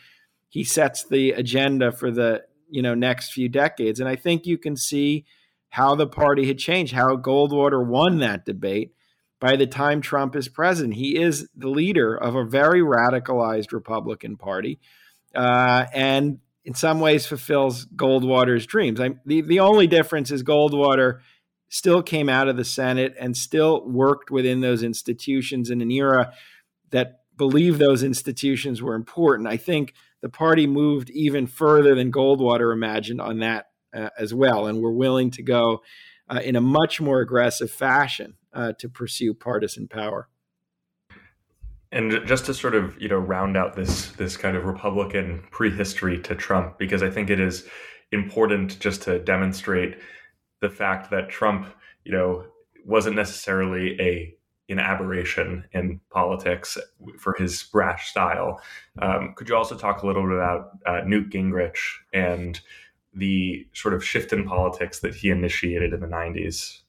he 0.49 0.65
sets 0.65 1.05
the 1.05 1.31
agenda 1.31 1.93
for 1.93 2.11
the 2.11 2.43
you 2.73 2.81
know 2.81 2.95
next 2.95 3.31
few 3.31 3.47
decades. 3.47 3.99
And 3.99 4.09
I 4.09 4.15
think 4.15 4.45
you 4.45 4.57
can 4.57 4.75
see 4.75 5.25
how 5.69 5.95
the 5.95 6.07
party 6.07 6.47
had 6.47 6.57
changed, 6.57 6.93
how 6.93 7.15
Goldwater 7.15 7.85
won 7.85 8.19
that 8.19 8.45
debate. 8.45 8.93
By 9.39 9.55
the 9.55 9.67
time 9.67 10.01
Trump 10.01 10.35
is 10.35 10.47
president, 10.47 10.95
he 10.95 11.21
is 11.21 11.49
the 11.55 11.69
leader 11.69 12.15
of 12.15 12.35
a 12.35 12.45
very 12.45 12.81
radicalized 12.81 13.71
Republican 13.71 14.37
Party, 14.37 14.79
uh, 15.35 15.85
and 15.93 16.39
in 16.65 16.73
some 16.73 16.99
ways 16.99 17.25
fulfills 17.27 17.85
Goldwater's 17.85 18.65
dreams. 18.65 18.99
I, 18.99 19.11
the 19.25 19.41
the 19.41 19.59
only 19.59 19.85
difference 19.85 20.31
is 20.31 20.43
Goldwater 20.43 21.19
still 21.69 22.01
came 22.01 22.29
out 22.29 22.47
of 22.47 22.57
the 22.57 22.65
Senate 22.65 23.13
and 23.19 23.37
still 23.37 23.87
worked 23.87 24.31
within 24.31 24.61
those 24.61 24.81
institutions 24.83 25.69
in 25.69 25.81
an 25.81 25.91
era 25.91 26.33
that 26.91 27.21
believed 27.37 27.79
those 27.79 28.03
institutions 28.03 28.81
were 28.81 28.95
important. 28.95 29.47
I 29.47 29.57
think 29.57 29.93
the 30.23 30.29
party 30.29 30.65
moved 30.65 31.09
even 31.09 31.45
further 31.45 31.93
than 31.95 32.09
Goldwater 32.09 32.71
imagined 32.71 33.19
on 33.19 33.39
that 33.39 33.65
uh, 33.93 34.09
as 34.17 34.33
well, 34.33 34.65
and 34.65 34.81
were 34.81 34.93
willing 34.93 35.29
to 35.31 35.43
go 35.43 35.81
uh, 36.29 36.39
in 36.41 36.55
a 36.55 36.61
much 36.61 37.01
more 37.01 37.19
aggressive 37.19 37.69
fashion 37.69 38.35
uh, 38.53 38.71
to 38.79 38.87
pursue 38.87 39.33
partisan 39.33 39.89
power. 39.89 40.29
And 41.91 42.25
just 42.25 42.45
to 42.45 42.53
sort 42.53 42.73
of 42.73 42.99
you 42.99 43.09
know 43.09 43.17
round 43.17 43.57
out 43.57 43.75
this 43.75 44.11
this 44.13 44.37
kind 44.37 44.55
of 44.55 44.63
Republican 44.63 45.43
prehistory 45.51 46.19
to 46.21 46.35
Trump, 46.35 46.79
because 46.79 47.03
I 47.03 47.09
think 47.09 47.29
it 47.29 47.41
is 47.41 47.67
important 48.13 48.79
just 48.79 49.01
to 49.03 49.19
demonstrate 49.19 49.97
the 50.61 50.69
fact 50.69 51.11
that 51.11 51.27
Trump, 51.27 51.67
you 52.05 52.13
know, 52.13 52.45
wasn't 52.85 53.17
necessarily 53.17 53.99
a 53.99 54.33
an 54.69 54.79
aberration 54.79 55.65
in 55.73 55.99
politics 56.09 56.77
for 57.19 57.35
his 57.37 57.63
brash 57.63 58.09
style. 58.09 58.61
Um, 59.01 59.33
could 59.35 59.49
you 59.49 59.55
also 59.55 59.77
talk 59.77 60.03
a 60.03 60.07
little 60.07 60.23
bit 60.23 60.37
about 60.37 60.69
uh, 60.85 61.01
Newt 61.05 61.29
Gingrich 61.29 61.79
and 62.13 62.59
the 63.13 63.67
sort 63.73 63.93
of 63.93 64.03
shift 64.03 64.33
in 64.33 64.45
politics 64.45 64.99
that 64.99 65.15
he 65.15 65.29
initiated 65.29 65.93
in 65.93 65.99
the 65.99 66.07
90s? 66.07 66.79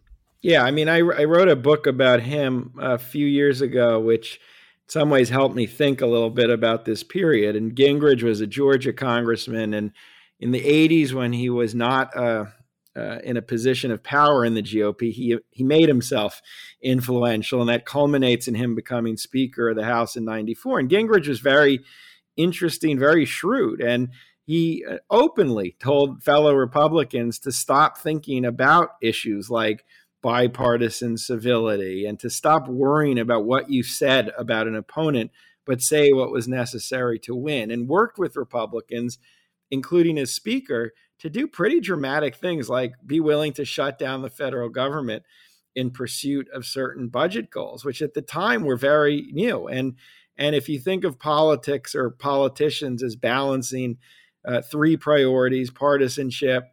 Yeah, 0.40 0.62
I 0.62 0.70
mean, 0.70 0.88
I, 0.88 0.98
I 0.98 1.24
wrote 1.24 1.48
a 1.48 1.56
book 1.56 1.86
about 1.86 2.20
him 2.20 2.74
a 2.78 2.98
few 2.98 3.26
years 3.26 3.60
ago, 3.60 3.98
which 3.98 4.36
in 4.36 4.88
some 4.88 5.10
ways 5.10 5.30
helped 5.30 5.56
me 5.56 5.66
think 5.66 6.00
a 6.00 6.06
little 6.06 6.30
bit 6.30 6.50
about 6.50 6.84
this 6.84 7.02
period. 7.02 7.56
And 7.56 7.74
Gingrich 7.74 8.22
was 8.22 8.40
a 8.40 8.46
Georgia 8.46 8.92
congressman. 8.92 9.74
And 9.74 9.92
in 10.38 10.50
the 10.50 10.60
80s, 10.60 11.12
when 11.12 11.32
he 11.32 11.48
was 11.48 11.74
not 11.74 12.14
a, 12.14 12.52
uh, 12.96 13.18
in 13.24 13.36
a 13.36 13.42
position 13.42 13.90
of 13.90 14.02
power 14.02 14.44
in 14.44 14.54
the 14.54 14.62
GOP, 14.62 15.10
he 15.12 15.36
he 15.50 15.64
made 15.64 15.88
himself 15.88 16.40
influential, 16.82 17.60
and 17.60 17.68
that 17.68 17.86
culminates 17.86 18.46
in 18.46 18.54
him 18.54 18.74
becoming 18.74 19.16
Speaker 19.16 19.70
of 19.70 19.76
the 19.76 19.84
House 19.84 20.16
in 20.16 20.24
'94. 20.24 20.78
And 20.78 20.90
Gingrich 20.90 21.26
was 21.26 21.40
very 21.40 21.80
interesting, 22.36 22.98
very 22.98 23.24
shrewd, 23.24 23.80
and 23.80 24.10
he 24.46 24.84
uh, 24.88 24.98
openly 25.10 25.76
told 25.80 26.22
fellow 26.22 26.54
Republicans 26.54 27.38
to 27.40 27.52
stop 27.52 27.98
thinking 27.98 28.44
about 28.44 28.90
issues 29.00 29.50
like 29.50 29.84
bipartisan 30.22 31.16
civility 31.18 32.06
and 32.06 32.18
to 32.20 32.30
stop 32.30 32.68
worrying 32.68 33.18
about 33.18 33.44
what 33.44 33.70
you 33.70 33.82
said 33.82 34.30
about 34.38 34.66
an 34.66 34.74
opponent, 34.74 35.30
but 35.66 35.82
say 35.82 36.12
what 36.12 36.30
was 36.30 36.46
necessary 36.46 37.18
to 37.18 37.34
win, 37.34 37.70
and 37.70 37.88
worked 37.88 38.18
with 38.18 38.36
Republicans, 38.36 39.18
including 39.70 40.18
as 40.18 40.32
Speaker 40.32 40.92
to 41.24 41.30
do 41.30 41.48
pretty 41.48 41.80
dramatic 41.80 42.36
things 42.36 42.68
like 42.68 42.92
be 43.04 43.18
willing 43.18 43.54
to 43.54 43.64
shut 43.64 43.98
down 43.98 44.20
the 44.20 44.28
federal 44.28 44.68
government 44.68 45.22
in 45.74 45.90
pursuit 45.90 46.46
of 46.52 46.66
certain 46.66 47.08
budget 47.08 47.50
goals, 47.50 47.82
which 47.82 48.02
at 48.02 48.12
the 48.12 48.20
time 48.20 48.62
were 48.62 48.76
very 48.76 49.28
new. 49.32 49.66
And 49.66 49.94
and 50.36 50.54
if 50.54 50.68
you 50.68 50.78
think 50.78 51.02
of 51.02 51.18
politics 51.18 51.94
or 51.94 52.10
politicians 52.10 53.02
as 53.02 53.16
balancing 53.16 53.96
uh, 54.46 54.60
three 54.60 54.98
priorities: 54.98 55.70
partisanship, 55.70 56.64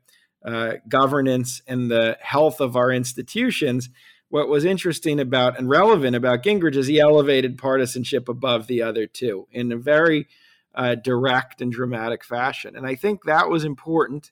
uh, 0.45 0.73
governance 0.89 1.61
and 1.65 1.89
the 1.89 2.17
health 2.19 2.59
of 2.59 2.75
our 2.75 2.91
institutions, 2.91 3.89
what 4.27 4.49
was 4.49 4.65
interesting 4.65 5.21
about 5.21 5.57
and 5.57 5.69
relevant 5.69 6.13
about 6.13 6.43
Gingrich 6.43 6.75
is 6.75 6.87
he 6.87 6.99
elevated 6.99 7.57
partisanship 7.57 8.27
above 8.27 8.67
the 8.67 8.81
other 8.81 9.07
two 9.07 9.47
in 9.53 9.71
a 9.71 9.77
very 9.77 10.27
uh, 10.75 10.95
direct 10.95 11.61
and 11.61 11.71
dramatic 11.71 12.23
fashion. 12.23 12.75
And 12.75 12.85
I 12.85 12.95
think 12.95 13.23
that 13.23 13.49
was 13.49 13.63
important. 13.63 14.31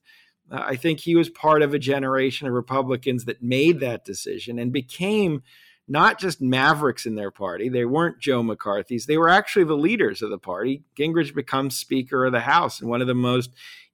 Uh, 0.51 0.63
I 0.65 0.75
think 0.75 0.99
he 0.99 1.15
was 1.15 1.29
part 1.29 1.61
of 1.61 1.73
a 1.73 1.79
generation 1.79 2.47
of 2.47 2.53
Republicans 2.53 3.25
that 3.25 3.43
made 3.43 3.79
that 3.79 4.05
decision 4.05 4.57
and 4.59 4.71
became 4.71 5.43
not 5.87 6.19
just 6.19 6.39
mavericks 6.39 7.05
in 7.05 7.15
their 7.15 7.31
party. 7.31 7.67
They 7.67 7.83
weren't 7.83 8.19
Joe 8.19 8.43
McCarthy's. 8.43 9.07
They 9.07 9.17
were 9.17 9.27
actually 9.29 9.65
the 9.65 9.75
leaders 9.75 10.21
of 10.21 10.29
the 10.29 10.37
party. 10.37 10.83
Gingrich 10.97 11.33
becomes 11.33 11.75
Speaker 11.75 12.25
of 12.25 12.31
the 12.31 12.41
House 12.41 12.79
and 12.79 12.89
one 12.89 13.01
of 13.01 13.07
the 13.07 13.15
most 13.15 13.49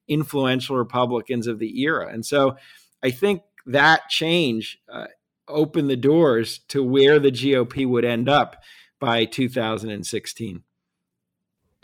influential 0.06 0.76
Republicans 0.76 1.46
of 1.46 1.58
the 1.58 1.80
era. 1.80 2.08
And 2.12 2.24
so 2.24 2.56
I 3.02 3.10
think 3.10 3.42
that 3.64 4.08
change 4.08 4.78
uh, 4.92 5.06
opened 5.48 5.88
the 5.88 5.96
doors 5.96 6.58
to 6.68 6.84
where 6.84 7.18
the 7.18 7.32
GOP 7.32 7.88
would 7.88 8.04
end 8.04 8.28
up 8.28 8.62
by 9.00 9.24
2016. 9.24 10.62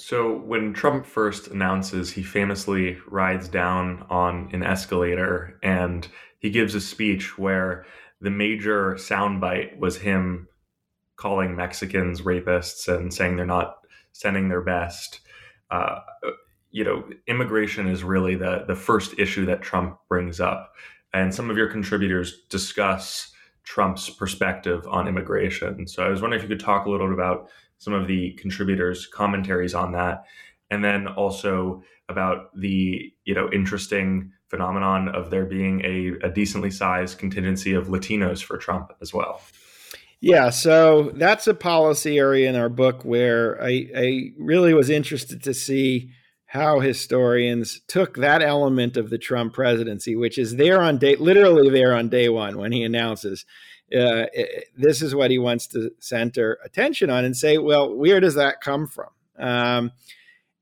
So 0.02 0.32
when 0.36 0.72
Trump 0.72 1.06
first 1.06 1.46
announces, 1.46 2.10
he 2.10 2.24
famously 2.24 2.98
rides 3.06 3.48
down 3.48 4.04
on 4.10 4.50
an 4.52 4.64
escalator 4.64 5.60
and 5.62 6.08
he 6.40 6.50
gives 6.50 6.74
a 6.74 6.80
speech 6.80 7.38
where 7.38 7.86
the 8.20 8.28
major 8.28 8.94
soundbite 8.94 9.78
was 9.78 9.98
him 9.98 10.48
calling 11.14 11.54
Mexicans 11.54 12.22
rapists 12.22 12.92
and 12.92 13.14
saying 13.14 13.36
they're 13.36 13.46
not 13.46 13.76
sending 14.10 14.48
their 14.48 14.60
best. 14.60 15.20
Uh, 15.70 16.00
you 16.72 16.82
know, 16.82 17.08
immigration 17.28 17.86
is 17.86 18.02
really 18.02 18.34
the 18.34 18.64
the 18.66 18.74
first 18.74 19.14
issue 19.20 19.46
that 19.46 19.62
Trump 19.62 19.98
brings 20.08 20.40
up, 20.40 20.72
and 21.14 21.32
some 21.32 21.48
of 21.48 21.56
your 21.56 21.68
contributors 21.68 22.42
discuss 22.50 23.30
Trump's 23.62 24.10
perspective 24.10 24.84
on 24.88 25.06
immigration. 25.06 25.86
So 25.86 26.02
I 26.02 26.08
was 26.08 26.20
wondering 26.20 26.42
if 26.42 26.50
you 26.50 26.56
could 26.56 26.64
talk 26.64 26.86
a 26.86 26.90
little 26.90 27.06
bit 27.06 27.14
about 27.14 27.50
some 27.82 27.94
of 27.94 28.06
the 28.06 28.30
contributors' 28.34 29.08
commentaries 29.08 29.74
on 29.74 29.90
that, 29.90 30.24
and 30.70 30.84
then 30.84 31.08
also 31.08 31.82
about 32.08 32.56
the 32.56 33.12
you 33.24 33.34
know 33.34 33.50
interesting 33.52 34.30
phenomenon 34.48 35.08
of 35.08 35.30
there 35.30 35.46
being 35.46 35.80
a, 35.84 36.26
a 36.26 36.30
decently 36.30 36.70
sized 36.70 37.18
contingency 37.18 37.74
of 37.74 37.88
Latinos 37.88 38.40
for 38.40 38.56
Trump 38.56 38.92
as 39.00 39.12
well. 39.12 39.40
Yeah, 40.20 40.50
so 40.50 41.10
that's 41.16 41.48
a 41.48 41.54
policy 41.54 42.18
area 42.18 42.48
in 42.48 42.54
our 42.54 42.68
book 42.68 43.04
where 43.04 43.60
I, 43.60 43.88
I 43.96 44.30
really 44.38 44.74
was 44.74 44.88
interested 44.88 45.42
to 45.42 45.52
see 45.52 46.12
how 46.46 46.78
historians 46.78 47.80
took 47.88 48.18
that 48.18 48.42
element 48.42 48.96
of 48.96 49.10
the 49.10 49.18
Trump 49.18 49.54
presidency, 49.54 50.14
which 50.14 50.38
is 50.38 50.54
there 50.54 50.80
on 50.80 50.98
day, 50.98 51.16
literally 51.16 51.68
there 51.68 51.96
on 51.96 52.08
day 52.08 52.28
one 52.28 52.58
when 52.58 52.70
he 52.70 52.84
announces 52.84 53.44
uh, 53.94 54.26
this 54.76 55.02
is 55.02 55.14
what 55.14 55.30
he 55.30 55.38
wants 55.38 55.66
to 55.68 55.90
center 55.98 56.58
attention 56.64 57.10
on, 57.10 57.24
and 57.24 57.36
say, 57.36 57.58
well, 57.58 57.94
where 57.94 58.20
does 58.20 58.34
that 58.34 58.60
come 58.60 58.86
from? 58.86 59.10
Um, 59.38 59.92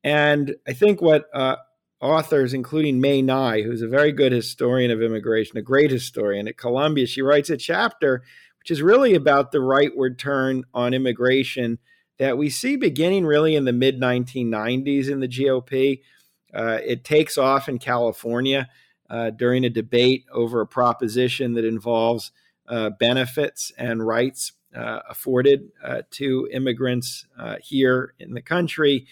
and 0.02 0.56
I 0.66 0.72
think 0.72 1.02
what 1.02 1.26
uh, 1.34 1.56
authors, 2.00 2.54
including 2.54 3.00
Mae 3.00 3.22
Ngai, 3.22 3.64
who's 3.64 3.82
a 3.82 3.88
very 3.88 4.12
good 4.12 4.32
historian 4.32 4.90
of 4.90 5.02
immigration, 5.02 5.58
a 5.58 5.62
great 5.62 5.90
historian 5.90 6.48
at 6.48 6.56
Columbia, 6.56 7.06
she 7.06 7.22
writes 7.22 7.50
a 7.50 7.56
chapter 7.56 8.22
which 8.60 8.70
is 8.70 8.82
really 8.82 9.14
about 9.14 9.52
the 9.52 9.58
rightward 9.58 10.18
turn 10.18 10.64
on 10.74 10.94
immigration 10.94 11.78
that 12.18 12.36
we 12.36 12.50
see 12.50 12.76
beginning 12.76 13.24
really 13.24 13.56
in 13.56 13.64
the 13.64 13.72
mid 13.72 13.98
1990s 13.98 15.10
in 15.10 15.20
the 15.20 15.28
GOP. 15.28 16.00
Uh, 16.52 16.78
it 16.84 17.02
takes 17.02 17.38
off 17.38 17.68
in 17.68 17.78
California 17.78 18.68
uh, 19.08 19.30
during 19.30 19.64
a 19.64 19.70
debate 19.70 20.26
over 20.30 20.60
a 20.60 20.66
proposition 20.66 21.54
that 21.54 21.64
involves 21.64 22.32
benefits 22.98 23.72
and 23.76 24.06
rights 24.06 24.52
uh, 24.74 25.00
afforded 25.08 25.70
uh, 25.84 26.02
to 26.12 26.48
immigrants 26.52 27.26
uh, 27.38 27.56
here 27.62 28.14
in 28.18 28.34
the 28.34 28.42
country. 28.42 29.06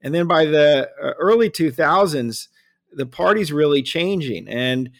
And 0.00 0.14
then 0.14 0.26
by 0.26 0.46
the 0.46 0.90
uh, 1.02 1.12
early 1.18 1.50
2000s, 1.50 2.48
the 2.92 3.06
party's 3.06 3.52
really 3.52 3.82
changing. 3.82 4.48
And 4.48 4.90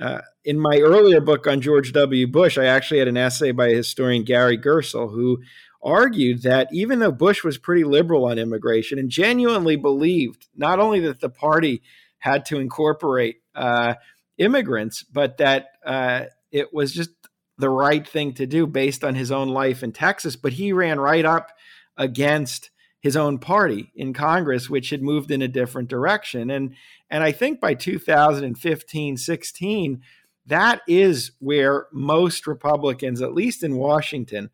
uh, 0.00 0.20
in 0.44 0.58
my 0.58 0.78
earlier 0.78 1.20
book 1.20 1.46
on 1.46 1.60
George 1.60 1.92
W. 1.92 2.26
Bush, 2.26 2.58
I 2.58 2.66
actually 2.66 2.98
had 2.98 3.08
an 3.08 3.16
essay 3.16 3.52
by 3.52 3.70
historian 3.70 4.24
Gary 4.24 4.58
Gerstle 4.58 5.10
who 5.10 5.42
argued 5.82 6.42
that 6.42 6.68
even 6.72 6.98
though 6.98 7.12
Bush 7.12 7.44
was 7.44 7.58
pretty 7.58 7.84
liberal 7.84 8.24
on 8.24 8.38
immigration 8.38 8.98
and 8.98 9.10
genuinely 9.10 9.76
believed 9.76 10.46
not 10.56 10.80
only 10.80 11.00
that 11.00 11.20
the 11.20 11.28
party 11.28 11.82
had 12.18 12.46
to 12.46 12.58
incorporate 12.58 13.42
uh, 13.54 13.94
immigrants, 14.38 15.02
but 15.04 15.36
that 15.36 15.66
uh, 15.84 16.24
it 16.50 16.72
was 16.72 16.92
just 16.92 17.10
the 17.58 17.70
right 17.70 18.06
thing 18.06 18.32
to 18.34 18.46
do 18.46 18.66
based 18.66 19.04
on 19.04 19.14
his 19.14 19.30
own 19.30 19.48
life 19.48 19.82
in 19.82 19.92
Texas, 19.92 20.36
but 20.36 20.54
he 20.54 20.72
ran 20.72 20.98
right 20.98 21.24
up 21.24 21.52
against 21.96 22.70
his 23.00 23.16
own 23.16 23.38
party 23.38 23.92
in 23.94 24.14
Congress, 24.14 24.70
which 24.70 24.90
had 24.90 25.02
moved 25.02 25.30
in 25.30 25.42
a 25.42 25.48
different 25.48 25.88
direction. 25.88 26.50
And 26.50 26.74
and 27.10 27.22
I 27.22 27.32
think 27.32 27.60
by 27.60 27.74
2015, 27.74 29.16
16, 29.18 30.02
that 30.46 30.80
is 30.88 31.32
where 31.38 31.86
most 31.92 32.46
Republicans, 32.46 33.20
at 33.20 33.34
least 33.34 33.62
in 33.62 33.76
Washington, 33.76 34.50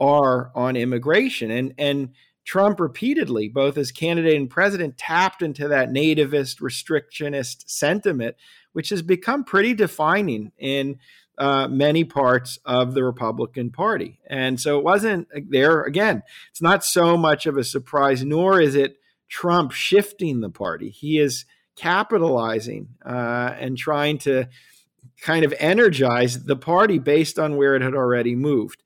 are 0.00 0.50
on 0.54 0.76
immigration. 0.76 1.50
And 1.50 1.74
and 1.78 2.10
Trump 2.44 2.80
repeatedly, 2.80 3.48
both 3.48 3.76
as 3.76 3.92
candidate 3.92 4.34
and 4.34 4.48
president, 4.48 4.96
tapped 4.96 5.42
into 5.42 5.68
that 5.68 5.90
nativist, 5.90 6.60
restrictionist 6.60 7.68
sentiment, 7.68 8.34
which 8.72 8.88
has 8.88 9.02
become 9.02 9.44
pretty 9.44 9.74
defining 9.74 10.52
in 10.58 10.98
uh, 11.38 11.68
many 11.68 12.04
parts 12.04 12.58
of 12.64 12.94
the 12.94 13.02
Republican 13.02 13.70
Party. 13.70 14.18
And 14.28 14.60
so 14.60 14.78
it 14.78 14.84
wasn't 14.84 15.28
there 15.48 15.82
again, 15.82 16.22
it's 16.50 16.62
not 16.62 16.84
so 16.84 17.16
much 17.16 17.46
of 17.46 17.56
a 17.56 17.64
surprise, 17.64 18.24
nor 18.24 18.60
is 18.60 18.74
it 18.74 18.96
Trump 19.28 19.72
shifting 19.72 20.40
the 20.40 20.50
party. 20.50 20.90
He 20.90 21.18
is 21.18 21.44
capitalizing 21.76 22.88
uh, 23.06 23.54
and 23.58 23.78
trying 23.78 24.18
to 24.18 24.48
kind 25.22 25.44
of 25.44 25.54
energize 25.58 26.44
the 26.44 26.56
party 26.56 26.98
based 26.98 27.38
on 27.38 27.56
where 27.56 27.74
it 27.74 27.82
had 27.82 27.94
already 27.94 28.34
moved. 28.34 28.82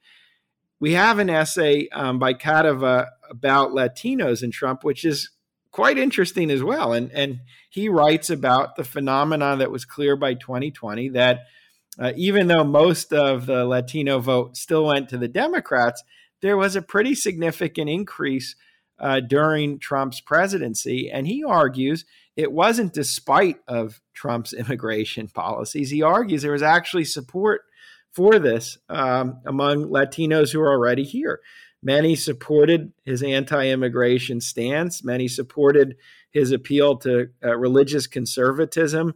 We 0.79 0.93
have 0.93 1.19
an 1.19 1.31
essay 1.31 1.89
um, 1.93 2.19
by 2.19 2.35
Cadava 2.35 3.09
about 3.31 3.71
Latinos 3.71 4.43
and 4.43 4.53
Trump, 4.53 4.85
which 4.85 5.05
is 5.05 5.31
quite 5.71 5.99
interesting 5.99 6.51
as 6.51 6.63
well. 6.63 6.93
And, 6.93 7.11
and 7.13 7.41
he 7.69 7.89
writes 7.89 8.31
about 8.31 8.77
the 8.77 8.85
phenomenon 8.85 9.59
that 9.59 9.73
was 9.73 9.85
clear 9.85 10.15
by 10.15 10.35
2020 10.35 11.09
that 11.11 11.47
uh, 11.99 12.13
even 12.17 12.49
though 12.49 12.65
most 12.65 13.13
of 13.13 13.47
the 13.47 13.65
Latino 13.65 14.19
vote 14.19 14.57
still 14.57 14.87
went 14.87 15.09
to 15.11 15.19
the 15.19 15.29
Democrats, 15.29 16.03
there 16.43 16.57
was 16.57 16.77
a 16.77 16.83
pretty 16.83 17.15
significant 17.15 17.89
increase 17.89 18.57
uh, 18.99 19.21
during 19.21 19.79
Trump's 19.79 20.21
presidency. 20.21 21.11
And 21.11 21.27
he 21.27 21.45
argues 21.45 22.05
it 22.37 22.53
wasn't 22.53 22.93
despite 22.93 23.59
of 23.69 24.01
Trump's 24.13 24.53
immigration 24.53 25.29
policies. 25.29 25.91
He 25.91 26.03
argues 26.03 26.43
there 26.43 26.53
was 26.53 26.63
actually 26.63 27.05
support 27.05 27.63
for 28.13 28.39
this 28.39 28.79
um, 28.89 29.41
among 29.45 29.87
Latinos 29.87 30.53
who 30.53 30.61
are 30.61 30.73
already 30.73 31.05
here. 31.05 31.41
Many 31.83 32.17
supported 32.17 32.93
his 33.05 33.23
anti 33.23 33.69
immigration 33.69 34.41
stance, 34.41 35.05
many 35.05 35.29
supported 35.29 35.97
his 36.31 36.51
appeal 36.51 36.97
to 36.99 37.29
uh, 37.45 37.57
religious 37.57 38.07
conservatism 38.07 39.15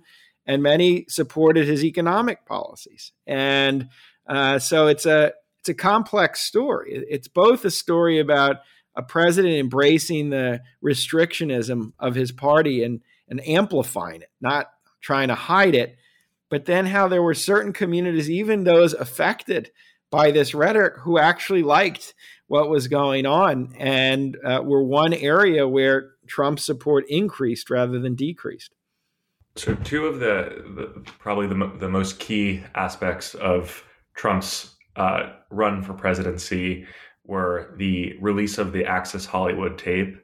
and 0.49 0.63
many 0.63 1.05
supported 1.09 1.69
his 1.69 1.85
economic 1.85 2.47
policies. 2.47 3.13
And 3.27 3.91
uh, 4.27 4.59
so 4.59 4.89
it's 4.89 5.07
a 5.07 5.35
it's 5.61 5.69
a 5.69 5.75
complex 5.75 6.41
story. 6.41 7.05
It's 7.09 7.29
both 7.29 7.65
a 7.65 7.71
story 7.71 8.19
about 8.19 8.57
a 8.97 9.03
president 9.03 9.55
embracing 9.55 10.31
the 10.31 10.63
restrictionism 10.83 11.93
of 12.01 12.15
his 12.15 12.33
party 12.33 12.83
and 12.83 13.01
and 13.29 13.47
amplifying 13.47 14.23
it, 14.23 14.31
not 14.41 14.71
trying 15.03 15.29
to 15.29 15.35
hide 15.35 15.75
it, 15.75 15.97
but 16.49 16.65
then 16.65 16.87
how 16.87 17.09
there 17.09 17.23
were 17.23 17.35
certain 17.35 17.75
communities, 17.75 18.31
even 18.31 18.65
those 18.65 18.95
affected 18.95 19.71
by 20.11 20.31
this 20.31 20.55
rhetoric, 20.55 20.95
who 21.01 21.19
actually 21.19 21.63
liked 21.63 22.15
what 22.47 22.71
was 22.71 22.89
going 22.89 23.27
on 23.27 23.75
and 23.79 24.39
uh, 24.43 24.63
were 24.65 24.83
one 24.83 25.13
area 25.13 25.69
where 25.69 26.13
Trump's 26.27 26.65
support 26.65 27.05
increased 27.11 27.69
rather 27.69 27.99
than 27.99 28.15
decreased. 28.15 28.75
So, 29.59 29.75
two 29.75 30.07
of 30.07 30.21
the, 30.21 30.63
the 30.77 31.03
probably 31.19 31.49
the, 31.49 31.73
the 31.81 31.89
most 31.89 32.21
key 32.21 32.63
aspects 32.77 33.35
of 33.35 33.83
Trump's 34.15 34.77
uh, 34.95 35.33
run 35.51 35.83
for 35.83 35.95
presidency 35.95 36.87
were 37.25 37.75
the 37.77 38.17
release 38.21 38.59
of 38.59 38.73
the 38.73 38.85
Access 38.85 39.25
Hollywood 39.27 39.77
tape 39.77 40.17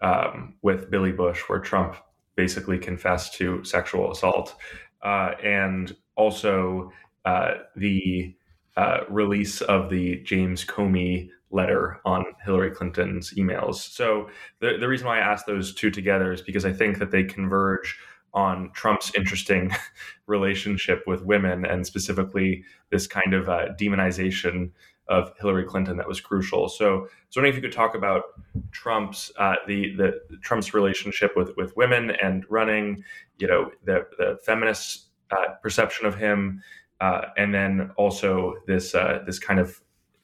um, 0.00 0.54
with 0.62 0.90
Billy 0.90 1.12
Bush, 1.12 1.42
where 1.48 1.58
Trump 1.58 1.96
basically 2.34 2.78
confessed 2.78 3.34
to 3.34 3.62
sexual 3.62 4.10
assault, 4.10 4.56
uh, 5.02 5.32
and 5.44 5.94
also 6.16 6.90
uh, 7.26 7.56
the 7.76 8.34
uh, 8.78 9.00
release 9.10 9.60
of 9.60 9.90
the 9.90 10.22
James 10.22 10.64
Comey 10.64 11.28
letter 11.50 12.00
on 12.06 12.24
Hillary 12.42 12.70
Clinton's 12.70 13.34
emails. 13.34 13.74
So, 13.74 14.30
the, 14.60 14.78
the 14.80 14.88
reason 14.88 15.06
why 15.06 15.18
I 15.18 15.30
asked 15.30 15.46
those 15.46 15.74
two 15.74 15.90
together 15.90 16.32
is 16.32 16.40
because 16.40 16.64
I 16.64 16.72
think 16.72 16.98
that 17.00 17.10
they 17.10 17.24
converge 17.24 17.98
on 18.34 18.70
Trump's 18.74 19.12
interesting 19.14 19.70
relationship 20.26 21.02
with 21.06 21.22
women 21.22 21.64
and 21.64 21.86
specifically 21.86 22.64
this 22.90 23.06
kind 23.06 23.34
of 23.34 23.48
uh, 23.48 23.68
demonization 23.78 24.70
of 25.08 25.32
Hillary 25.40 25.64
Clinton 25.64 25.96
that 25.96 26.06
was 26.06 26.20
crucial. 26.20 26.68
So, 26.68 26.96
I 26.96 27.00
was 27.00 27.36
wondering 27.36 27.52
if 27.52 27.56
you 27.56 27.62
could 27.62 27.72
talk 27.72 27.94
about 27.94 28.24
Trump's 28.72 29.32
uh, 29.38 29.56
the 29.66 29.94
the 29.96 30.20
Trump's 30.42 30.74
relationship 30.74 31.32
with 31.36 31.56
with 31.56 31.76
women 31.76 32.12
and 32.22 32.44
running, 32.50 33.02
you 33.38 33.46
know, 33.46 33.70
the 33.84 34.06
the 34.18 34.38
feminist 34.44 35.06
uh, 35.30 35.54
perception 35.62 36.06
of 36.06 36.14
him, 36.14 36.62
uh, 37.00 37.22
and 37.36 37.54
then 37.54 37.90
also 37.96 38.56
this 38.66 38.94
uh, 38.94 39.22
this 39.26 39.38
kind 39.38 39.60
of 39.60 39.80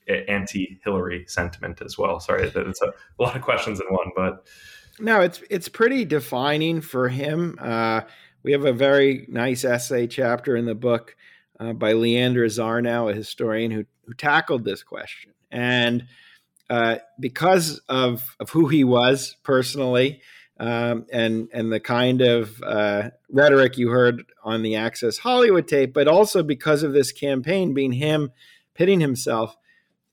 anti-Hillary 0.06 1.24
sentiment 1.26 1.80
as 1.80 1.96
well. 1.96 2.20
Sorry, 2.20 2.52
it's 2.54 2.82
a, 2.82 2.86
a, 2.88 3.22
lot 3.22 3.36
of 3.36 3.40
questions 3.42 3.80
in 3.80 3.86
one, 3.86 4.10
but 4.14 4.46
no, 4.98 5.20
it's 5.20 5.42
it's 5.50 5.68
pretty 5.68 6.04
defining 6.04 6.80
for 6.80 7.08
him. 7.08 7.58
Uh, 7.60 8.02
we 8.42 8.52
have 8.52 8.64
a 8.64 8.72
very 8.72 9.26
nice 9.28 9.64
essay 9.64 10.06
chapter 10.06 10.56
in 10.56 10.66
the 10.66 10.74
book 10.74 11.16
uh, 11.58 11.72
by 11.72 11.92
Leandra 11.92 12.46
Zarnow, 12.46 13.10
a 13.10 13.14
historian 13.14 13.70
who 13.70 13.84
who 14.06 14.14
tackled 14.14 14.64
this 14.64 14.82
question, 14.82 15.32
and 15.50 16.06
uh, 16.70 16.96
because 17.18 17.80
of 17.88 18.36
of 18.40 18.50
who 18.50 18.68
he 18.68 18.84
was 18.84 19.36
personally. 19.42 20.20
Um, 20.56 21.06
and 21.12 21.48
and 21.52 21.72
the 21.72 21.80
kind 21.80 22.20
of 22.20 22.62
uh, 22.62 23.10
rhetoric 23.28 23.76
you 23.76 23.88
heard 23.88 24.22
on 24.44 24.62
the 24.62 24.76
Access 24.76 25.18
Hollywood 25.18 25.66
tape, 25.66 25.92
but 25.92 26.06
also 26.06 26.44
because 26.44 26.84
of 26.84 26.92
this 26.92 27.10
campaign 27.10 27.74
being 27.74 27.90
him 27.90 28.30
pitting 28.72 29.00
himself 29.00 29.56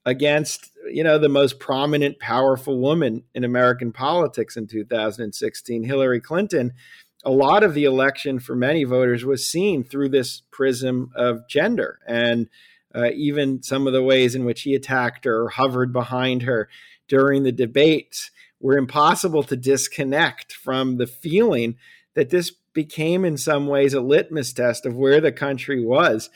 against 0.06 0.72
you 0.90 1.04
know 1.04 1.18
the 1.18 1.30
most 1.30 1.60
prominent 1.60 2.20
powerful 2.20 2.80
woman 2.80 3.24
in 3.34 3.44
American 3.44 3.92
politics 3.92 4.58
in 4.58 4.68
2016 4.68 5.84
Hillary 5.84 6.20
Clinton. 6.20 6.74
A 7.24 7.32
lot 7.32 7.64
of 7.64 7.76
the 7.76 7.86
election 7.86 8.40
for 8.40 8.56
many 8.56 8.84
voters 8.84 9.24
was 9.24 9.48
seen 9.48 9.84
through 9.84 10.10
this 10.10 10.42
prism 10.52 11.12
of 11.16 11.48
gender 11.48 12.00
and 12.08 12.50
uh, 12.94 13.12
even 13.14 13.62
some 13.62 13.88
of 13.88 13.94
the 13.94 14.04
ways 14.04 14.34
in 14.36 14.44
which 14.44 14.64
he 14.64 14.74
attacked 14.74 15.26
her 15.26 15.44
or 15.44 15.50
hovered 15.50 15.94
behind 15.94 16.44
her 16.44 16.68
during 17.08 17.44
the 17.44 17.52
debates 17.52 18.32
were 18.60 18.78
impossible 18.78 19.44
to 19.44 19.56
disconnect 19.56 20.54
from 20.54 20.98
the 20.98 21.08
feeling 21.08 21.78
that 22.16 22.30
this 22.30 22.52
became 22.74 23.26
in 23.26 23.38
some 23.38 23.68
ways 23.68 23.94
a 23.94 24.02
litmus 24.02 24.54
test 24.54 24.86
of 24.86 24.96
where 24.96 25.22
the 25.22 25.32
country 25.32 25.84
was 25.84 26.30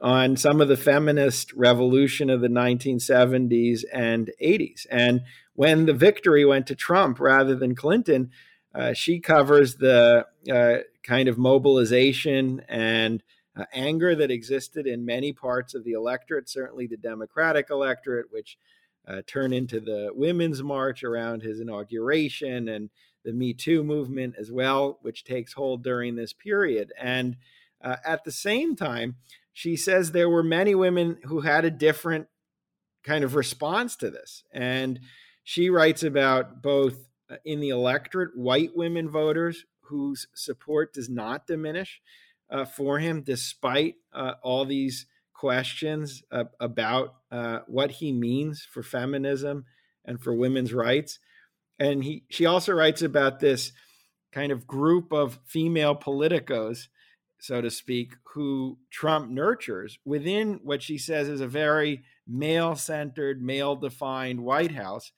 on 0.00 0.36
some 0.36 0.60
of 0.60 0.68
the 0.68 0.76
feminist 0.76 1.52
revolution 1.52 2.30
of 2.30 2.40
the 2.40 2.48
1970s 2.48 3.84
and 3.92 4.30
80s. 4.42 4.86
And 4.90 5.22
when 5.54 5.86
the 5.86 5.92
victory 5.92 6.44
went 6.44 6.66
to 6.68 6.74
Trump 6.74 7.20
rather 7.20 7.54
than 7.54 7.74
Clinton, 7.74 8.30
uh, 8.74 8.94
she 8.94 9.20
covers 9.20 9.76
the 9.76 10.26
uh, 10.50 10.76
kind 11.02 11.28
of 11.28 11.36
mobilization 11.36 12.62
and 12.68 13.22
uh, 13.56 13.64
anger 13.74 14.14
that 14.14 14.30
existed 14.30 14.86
in 14.86 15.04
many 15.04 15.32
parts 15.32 15.74
of 15.74 15.84
the 15.84 15.92
electorate, 15.92 16.48
certainly 16.48 16.86
the 16.86 16.96
Democratic 16.96 17.68
electorate, 17.68 18.26
which 18.30 18.56
uh, 19.06 19.22
turned 19.26 19.52
into 19.52 19.80
the 19.80 20.10
Women's 20.14 20.62
March 20.62 21.02
around 21.02 21.42
his 21.42 21.60
inauguration 21.60 22.68
and 22.68 22.90
the 23.24 23.32
Me 23.32 23.52
Too 23.52 23.82
movement 23.82 24.34
as 24.38 24.50
well, 24.50 24.98
which 25.02 25.24
takes 25.24 25.52
hold 25.52 25.82
during 25.82 26.14
this 26.14 26.32
period. 26.32 26.92
And 26.98 27.36
uh, 27.82 27.96
at 28.04 28.24
the 28.24 28.32
same 28.32 28.76
time, 28.76 29.16
she 29.52 29.76
says 29.76 30.12
there 30.12 30.30
were 30.30 30.42
many 30.42 30.74
women 30.74 31.18
who 31.24 31.40
had 31.40 31.64
a 31.64 31.70
different 31.70 32.26
kind 33.04 33.24
of 33.24 33.34
response 33.34 33.96
to 33.96 34.10
this. 34.10 34.44
And 34.52 35.00
she 35.42 35.70
writes 35.70 36.02
about 36.02 36.62
both 36.62 37.08
uh, 37.30 37.36
in 37.44 37.60
the 37.60 37.70
electorate, 37.70 38.36
white 38.36 38.76
women 38.76 39.08
voters 39.08 39.64
whose 39.82 40.28
support 40.34 40.92
does 40.92 41.08
not 41.08 41.46
diminish 41.46 42.00
uh, 42.50 42.64
for 42.64 42.98
him, 42.98 43.22
despite 43.22 43.96
uh, 44.12 44.34
all 44.42 44.64
these 44.64 45.06
questions 45.32 46.22
uh, 46.30 46.44
about 46.60 47.14
what 47.66 47.92
he 47.92 48.12
means 48.12 48.66
for 48.70 48.82
feminism 48.82 49.64
and 50.04 50.20
for 50.20 50.34
women's 50.34 50.74
rights. 50.74 51.18
And 51.78 52.04
he, 52.04 52.24
she 52.28 52.44
also 52.44 52.72
writes 52.72 53.00
about 53.00 53.40
this 53.40 53.72
kind 54.32 54.52
of 54.52 54.66
group 54.66 55.12
of 55.12 55.38
female 55.46 55.96
politicos 55.96 56.88
so 57.40 57.60
to 57.60 57.70
speak, 57.70 58.14
who 58.34 58.78
Trump 58.90 59.30
nurtures 59.30 59.98
within 60.04 60.60
what 60.62 60.82
she 60.82 60.98
says 60.98 61.28
is 61.28 61.40
a 61.40 61.46
very 61.46 62.02
male 62.26 62.76
centered, 62.76 63.42
male 63.42 63.76
defined 63.76 64.44
White 64.44 64.72
House, 64.72 65.12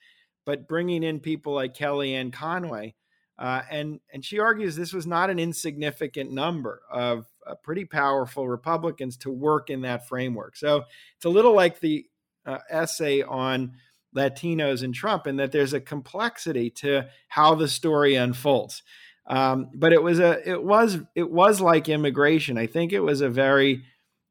but 0.47 0.69
bringing 0.69 1.03
in 1.03 1.21
people 1.21 1.55
like 1.55 1.77
Kellyanne 1.77 2.33
Conway. 2.33 2.95
Uh, 3.39 3.63
and, 3.71 4.01
and 4.13 4.25
she 4.25 4.39
argues 4.39 4.77
this 4.77 4.93
was 4.93 5.07
not 5.07 5.31
an 5.31 5.39
insignificant 5.39 6.31
number 6.31 6.83
of 6.91 7.27
uh, 7.47 7.55
pretty 7.57 7.85
powerful 7.85 8.49
Republicans 8.49 9.17
to 9.17 9.31
work 9.31 9.69
in 9.69 9.81
that 9.81 10.07
framework. 10.07 10.57
So 10.57 10.85
it's 11.17 11.25
a 11.25 11.31
little 11.31 11.55
like 11.55 11.81
the 11.81 12.07
uh, 12.47 12.59
essay 12.71 13.23
on 13.23 13.73
Latinos 14.15 14.83
and 14.83 14.95
Trump, 14.95 15.27
in 15.27 15.37
that 15.37 15.53
there's 15.53 15.73
a 15.73 15.81
complexity 15.81 16.71
to 16.71 17.09
how 17.29 17.55
the 17.55 17.69
story 17.69 18.15
unfolds. 18.15 18.83
Um, 19.27 19.71
but 19.75 19.93
it 19.93 20.03
was 20.03 20.19
a 20.19 20.49
it 20.49 20.63
was 20.63 20.99
it 21.15 21.31
was 21.31 21.61
like 21.61 21.89
immigration. 21.89 22.59
I 22.59 22.67
think 22.67 22.93
it 22.93 23.01
was 23.01 23.21
a 23.21 23.29
very 23.29 23.85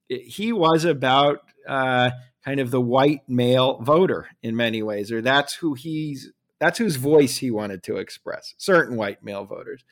it, 0.10 0.22
he 0.22 0.52
was 0.52 0.86
about 0.86 1.40
uh, 1.68 2.12
kind 2.44 2.60
of 2.60 2.72
the 2.72 2.82
white 2.82 3.22
male 3.28 3.80
voter 3.82 4.28
in 4.44 4.56
many 4.56 4.84
ways, 4.84 5.12
or 5.12 5.22
that's 5.22 5.56
who 5.56 5.74
he's 5.74 6.32
that's 6.60 6.78
whose 6.78 6.98
voice 6.98 7.38
he 7.38 7.50
wanted 7.52 7.84
to 7.84 7.98
express. 7.98 8.54
Certain 8.58 8.98
white 8.98 9.24
male 9.24 9.46
voters, 9.46 9.84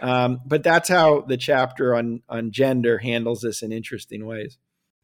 um, 0.00 0.40
but 0.46 0.62
that's 0.62 0.88
how 0.88 1.22
the 1.22 1.36
chapter 1.36 1.94
on 1.94 2.22
on 2.28 2.52
gender 2.52 2.98
handles 2.98 3.40
this 3.40 3.62
in 3.62 3.72
interesting 3.72 4.24
ways. 4.24 4.58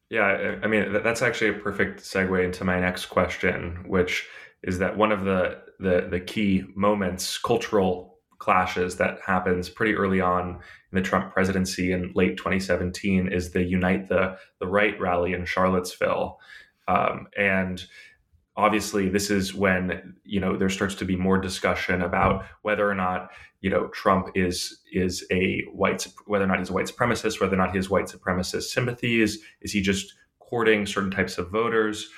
Yeah, 0.09 0.59
I 0.63 0.67
mean 0.67 0.93
that's 1.03 1.21
actually 1.21 1.51
a 1.51 1.61
perfect 1.61 2.01
segue 2.01 2.43
into 2.43 2.63
my 2.63 2.79
next 2.79 3.07
question, 3.07 3.83
which 3.85 4.27
is 4.63 4.79
that 4.79 4.97
one 4.97 5.11
of 5.11 5.25
the 5.25 5.59
the, 5.79 6.07
the 6.09 6.19
key 6.19 6.63
moments, 6.75 7.37
cultural 7.37 8.10
clashes 8.41 8.97
that 8.97 9.19
happens 9.25 9.69
pretty 9.69 9.93
early 9.93 10.19
on 10.19 10.49
in 10.49 10.95
the 10.95 11.01
Trump 11.01 11.31
presidency 11.31 11.91
in 11.91 12.11
late 12.15 12.35
2017 12.37 13.31
is 13.31 13.51
the 13.51 13.63
Unite 13.63 14.09
the 14.09 14.37
the 14.59 14.67
Right 14.67 14.99
rally 14.99 15.33
in 15.33 15.45
Charlottesville, 15.45 16.39
um, 16.87 17.27
and 17.37 17.85
obviously 18.57 19.07
this 19.07 19.29
is 19.29 19.53
when 19.53 20.15
you 20.25 20.39
know 20.39 20.57
there 20.57 20.69
starts 20.69 20.95
to 20.95 21.05
be 21.05 21.15
more 21.15 21.37
discussion 21.37 22.01
about 22.01 22.43
whether 22.63 22.89
or 22.89 22.95
not 22.95 23.29
you 23.61 23.69
know 23.69 23.87
Trump 23.89 24.29
is 24.35 24.81
is 24.91 25.25
a 25.31 25.61
white 25.71 26.07
whether 26.25 26.43
or 26.43 26.47
not 26.47 26.59
he's 26.59 26.71
a 26.71 26.73
white 26.73 26.87
supremacist, 26.87 27.39
whether 27.39 27.53
or 27.53 27.59
not 27.59 27.71
he 27.71 27.77
has 27.77 27.89
white 27.89 28.05
supremacist 28.05 28.63
sympathies, 28.63 29.37
is 29.61 29.71
he 29.71 29.81
just 29.81 30.15
courting 30.39 30.85
certain 30.85 31.11
types 31.11 31.37
of 31.37 31.51
voters? 31.51 32.09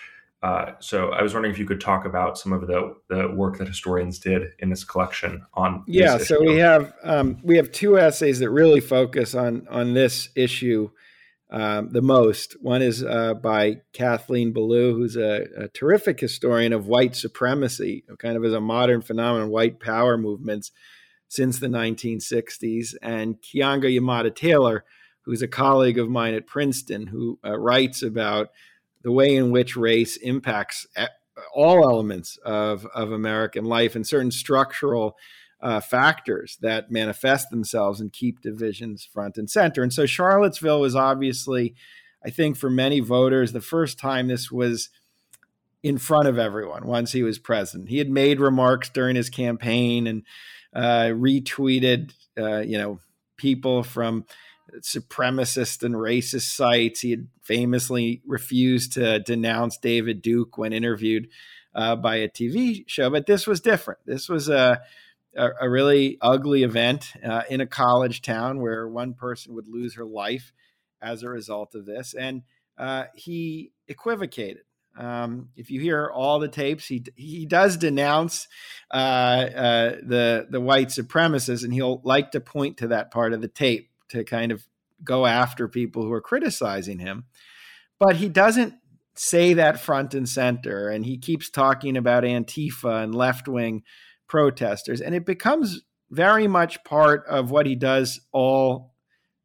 Uh, 0.44 0.74
so 0.80 1.10
I 1.10 1.24
was 1.24 1.34
wondering 1.34 1.54
if 1.54 1.58
you 1.58 1.66
could 1.66 1.80
talk 1.80 2.04
about 2.04 2.38
some 2.38 2.52
of 2.52 2.68
the, 2.68 2.96
the 3.08 3.30
work 3.30 3.60
that 3.60 3.68
historians 3.68 4.20
did 4.20 4.50
in 4.60 4.70
this 4.70 4.84
collection 4.84 5.46
on. 5.54 5.86
Yeah, 5.88 6.18
so 6.18 6.42
we 6.42 6.58
have 6.58 6.94
um, 7.02 7.38
we 7.44 7.56
have 7.56 7.72
two 7.72 7.98
essays 7.98 8.40
that 8.40 8.50
really 8.50 8.82
focus 8.82 9.36
on 9.36 9.66
on 9.70 9.94
this 9.94 10.28
issue 10.36 10.90
um, 11.50 11.92
the 11.92 12.02
most. 12.02 12.62
One 12.62 12.82
is 12.82 13.04
uh, 13.04 13.36
by 13.36 13.82
Kathleen 13.94 14.54
Belew, 14.54 14.94
who's 14.94 15.16
a, 15.16 15.46
a, 15.56 15.68
terrific 15.70 16.20
historian 16.20 16.74
of 16.74 16.88
white 16.88 17.16
supremacy, 17.16 18.04
kind 18.18 18.36
of 18.36 18.44
as 18.44 18.54
a 18.54 18.60
modern 18.60 19.02
phenomenon, 19.02 19.50
white 19.50 19.80
power 19.80 20.18
movements 20.18 20.72
since 21.28 21.60
the 21.60 21.68
1960s, 21.68 22.96
and 23.02 23.40
Keeanga-Yamahtta 23.40 24.36
Taylor, 24.36 24.84
who's 25.22 25.44
a 25.44 25.48
colleague 25.48 26.00
of 26.00 26.10
mine 26.10 26.34
at 26.34 26.48
Princeton, 26.48 27.08
who 27.08 27.40
uh, 27.46 27.58
writes 27.58 28.02
about 28.02 28.50
the 29.04 29.12
way 29.12 29.36
in 29.36 29.52
which 29.52 29.76
race 29.76 30.18
impacts 30.18 30.88
all 31.54 31.84
elements 31.84 32.38
of, 32.46 32.86
of 32.94 33.12
American 33.12 33.66
life 33.66 33.96
and 33.96 34.08
certain 34.08 34.32
structural 34.32 35.18
uh, 35.62 35.80
factors 35.80 36.58
that 36.62 36.92
manifest 36.92 37.50
themselves 37.50 38.02
and 38.02 38.12
keep 38.12 38.42
divisions 38.42 39.06
front 39.06 39.38
and 39.38 39.50
center. 39.50 39.82
And 39.82 39.94
so 39.94 40.06
Charlottesville 40.06 40.82
was 40.82 40.96
obviously, 40.96 41.74
I 42.24 42.30
think, 42.30 42.58
for 42.58 42.70
many 42.70 43.00
voters, 43.00 43.54
the 43.54 43.62
first 43.62 43.98
time 43.98 44.28
this 44.28 44.52
was 44.52 44.90
in 45.82 45.98
front 45.98 46.28
of 46.28 46.38
everyone 46.38 46.86
once 46.86 47.12
he 47.12 47.24
was 47.24 47.40
president. 47.40 47.90
He 47.90 47.98
had 47.98 48.10
made 48.10 48.40
remarks 48.40 48.90
during 48.90 49.16
his 49.16 49.30
campaign 49.30 50.08
and 50.08 50.24
uh, 50.74 51.12
retweeted, 51.14 52.14
uh, 52.38 52.60
you 52.60 52.78
know, 52.78 53.00
people 53.38 53.84
from 53.84 54.26
supremacist 54.82 55.84
and 55.84 55.96
racist 55.96 56.56
sites. 56.56 57.02
He 57.02 57.12
had 57.12 57.28
famously 57.42 58.22
refused 58.26 58.94
to 58.94 59.20
denounce 59.20 59.78
David 59.78 60.22
Duke 60.22 60.58
when 60.58 60.74
interviewed 60.74 61.28
uh, 61.76 61.96
by 61.96 62.18
a 62.18 62.30
TV 62.30 62.84
show, 62.88 63.10
but 63.10 63.26
this 63.26 63.48
was 63.48 63.62
different. 63.62 64.00
This 64.06 64.30
was 64.30 64.50
a 64.50 64.82
a, 65.36 65.50
a 65.62 65.70
really 65.70 66.18
ugly 66.22 66.64
event 66.64 67.14
uh, 67.24 67.44
in 67.50 67.62
a 67.62 67.68
college 67.68 68.22
town 68.22 68.62
where 68.62 68.88
one 68.88 69.14
person 69.14 69.56
would 69.56 69.68
lose 69.68 69.96
her 69.96 70.06
life 70.06 70.54
as 71.02 71.24
a 71.24 71.30
result 71.30 71.76
of 71.76 71.86
this, 71.86 72.14
and 72.14 72.44
uh, 72.78 73.06
he 73.16 73.72
equivocated. 73.88 74.64
Um, 74.96 75.50
if 75.56 75.72
you 75.72 75.82
hear 75.82 76.08
all 76.14 76.40
the 76.40 76.48
tapes, 76.48 76.86
he 76.86 77.04
he 77.16 77.46
does 77.46 77.78
denounce 77.78 78.48
uh, 78.92 78.98
uh, 78.98 79.90
the 80.04 80.48
the 80.50 80.62
white 80.62 80.90
supremacists, 80.90 81.64
and 81.64 81.74
he'll 81.74 82.02
like 82.04 82.32
to 82.32 82.40
point 82.40 82.78
to 82.78 82.88
that 82.90 83.12
part 83.12 83.34
of 83.34 83.42
the 83.42 83.48
tape 83.48 83.90
to 84.14 84.24
kind 84.24 84.52
of 84.52 84.68
go 85.04 85.26
after 85.26 85.68
people 85.68 86.04
who 86.04 86.12
are 86.12 86.22
criticizing 86.22 87.00
him. 87.00 87.26
But 88.00 88.16
he 88.16 88.30
doesn't 88.30 88.76
say 89.16 89.54
that 89.54 89.80
front 89.80 90.14
and 90.14 90.28
center. 90.28 90.90
And 90.90 91.06
he 91.06 91.18
keeps 91.18 91.50
talking 91.50 91.98
about 91.98 92.24
Antifa 92.24 93.04
and 93.04 93.14
left 93.14 93.48
wing 93.48 93.84
protesters. 94.28 95.02
And 95.02 95.14
it 95.14 95.26
becomes 95.26 95.82
very 96.10 96.48
much 96.48 96.84
part 96.84 97.26
of 97.28 97.52
what 97.52 97.66
he 97.66 97.76
does 97.76 98.22
all 98.32 98.94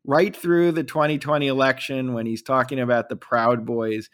right 0.04 0.35
through 0.35 0.72
the 0.72 0.85
2020 0.85 1.46
election 1.46 2.14
when 2.14 2.26
he's 2.26 2.42
talking 2.42 2.81
about 2.81 3.09
the 3.09 3.16
Proud 3.16 3.66
Boys 3.66 4.09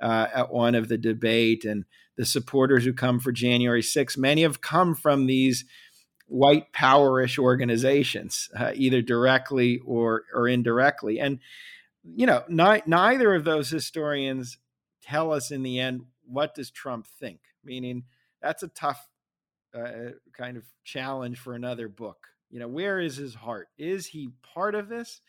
uh, 0.00 0.26
at 0.34 0.52
one 0.52 0.74
of 0.74 0.88
the 0.88 0.98
debate 0.98 1.64
and 1.64 1.84
the 2.16 2.24
supporters 2.24 2.84
who 2.84 2.92
come 2.92 3.20
for 3.20 3.32
January 3.32 3.82
6th. 3.82 4.16
Many 4.16 4.42
have 4.42 4.60
come 4.60 4.94
from 4.94 5.26
these 5.26 5.64
white 6.26 6.72
powerish 6.72 7.38
organizations, 7.38 8.50
uh, 8.58 8.72
either 8.74 9.02
directly 9.02 9.80
or 9.84 10.24
or 10.34 10.48
indirectly. 10.48 11.20
And 11.20 11.38
you 12.04 12.26
know, 12.26 12.44
ni- 12.48 12.82
neither 12.86 13.34
of 13.34 13.44
those 13.44 13.70
historians 13.70 14.58
tell 15.02 15.32
us 15.32 15.50
in 15.50 15.62
the 15.62 15.80
end 15.80 16.02
what 16.26 16.54
does 16.54 16.70
Trump 16.70 17.06
think. 17.06 17.40
Meaning, 17.64 18.04
that's 18.40 18.62
a 18.62 18.68
tough 18.68 19.08
uh, 19.74 20.10
kind 20.36 20.56
of 20.56 20.64
challenge 20.84 21.38
for 21.38 21.54
another 21.54 21.88
book. 21.88 22.28
You 22.50 22.60
know, 22.60 22.68
where 22.68 23.00
is 23.00 23.16
his 23.16 23.34
heart? 23.34 23.68
Is 23.76 24.06
he 24.06 24.30
part 24.54 24.74
of 24.74 24.88
this, 24.88 25.20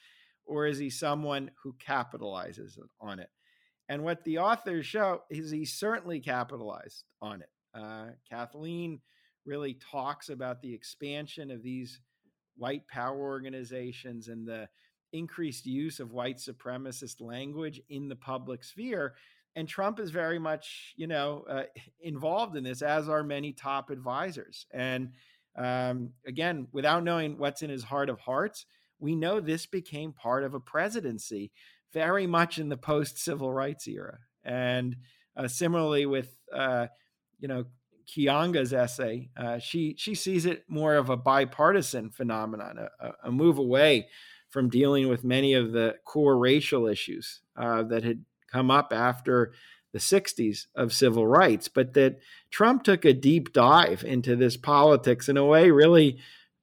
or 0.46 0.68
is 0.68 0.78
he 0.78 0.90
someone 0.90 1.52
who 1.64 1.74
capitalizes 1.74 2.78
on 3.02 3.20
it? 3.20 3.30
And 3.90 4.04
what 4.04 4.24
the 4.24 4.40
authors 4.40 4.86
show 4.86 5.24
is 5.30 5.50
he 5.50 5.66
certainly 5.66 6.20
capitalized 6.20 7.04
on 7.22 7.42
it. 7.42 7.50
Uh, 7.74 8.08
Kathleen 8.30 9.02
really 9.48 9.74
talks 9.92 10.30
about 10.30 10.62
the 10.62 10.74
expansion 10.74 11.50
of 11.50 11.64
these 11.64 12.00
white 12.58 12.88
power 12.88 13.18
organizations 13.18 14.28
and 14.28 14.48
the 14.48 14.68
increased 15.14 15.66
use 15.66 16.00
of 16.00 16.12
white 16.12 16.38
supremacist 16.38 17.22
language 17.22 17.82
in 17.90 18.10
the 18.10 18.16
public 18.16 18.64
sphere. 18.64 19.16
And 19.56 19.68
Trump 19.68 20.00
is 20.00 20.12
very 20.12 20.38
much, 20.38 20.94
you 20.98 21.08
know, 21.08 21.46
uh, 21.50 21.64
involved 22.02 22.56
in 22.56 22.64
this, 22.64 22.82
as 22.82 23.10
are 23.10 23.24
many 23.24 23.54
top 23.54 23.90
advisors. 23.90 24.68
And 24.72 25.14
um, 25.58 26.12
again, 26.28 26.68
without 26.72 27.04
knowing 27.04 27.38
what's 27.38 27.64
in 27.64 27.70
his 27.70 27.84
heart 27.84 28.10
of 28.10 28.20
hearts, 28.20 28.66
we 29.00 29.16
know 29.16 29.40
this 29.40 29.66
became 29.66 30.12
part 30.12 30.44
of 30.44 30.54
a 30.54 30.60
presidency 30.60 31.52
very 31.94 32.28
much 32.28 32.60
in 32.60 32.70
the 32.70 32.78
post 32.78 33.18
civil 33.18 33.52
rights 33.52 33.88
era. 33.88 34.20
And 34.44 34.98
uh, 35.36 35.48
similarly 35.48 36.06
with, 36.06 36.36
uh, 36.54 36.88
you 37.40 37.48
know, 37.48 37.66
Keeanga's 38.08 38.74
essay, 38.74 39.30
uh, 39.38 39.60
she 39.60 39.96
she 39.98 40.16
sees 40.16 40.46
it 40.46 40.64
more 40.68 40.96
of 40.96 41.10
a 41.10 41.18
bipartisan 41.18 42.10
phenomenon, 42.10 42.80
a, 43.00 43.12
a, 43.24 43.32
move 43.32 43.58
away 43.58 44.08
from 44.50 44.70
dealing 44.70 45.10
with 45.10 45.24
many 45.24 45.54
of 45.54 45.74
the 45.74 45.96
core 46.06 46.38
racial 46.38 46.88
issues 46.88 47.42
uh, 47.58 47.84
that 47.84 48.04
had 48.04 48.24
come 48.52 48.72
up 48.72 48.94
after 48.94 49.52
the 49.92 50.00
60s 50.00 50.68
of 50.76 50.94
civil 50.94 51.28
rights, 51.28 51.68
but 51.68 51.94
that 51.94 52.20
Trump 52.50 52.84
took 52.84 53.04
a 53.04 53.14
deep 53.14 53.52
dive 53.52 54.04
into 54.04 54.36
this 54.36 54.56
politics 54.56 55.28
in 55.28 55.38
a 55.38 55.46
way 55.46 55.70
really 55.70 56.18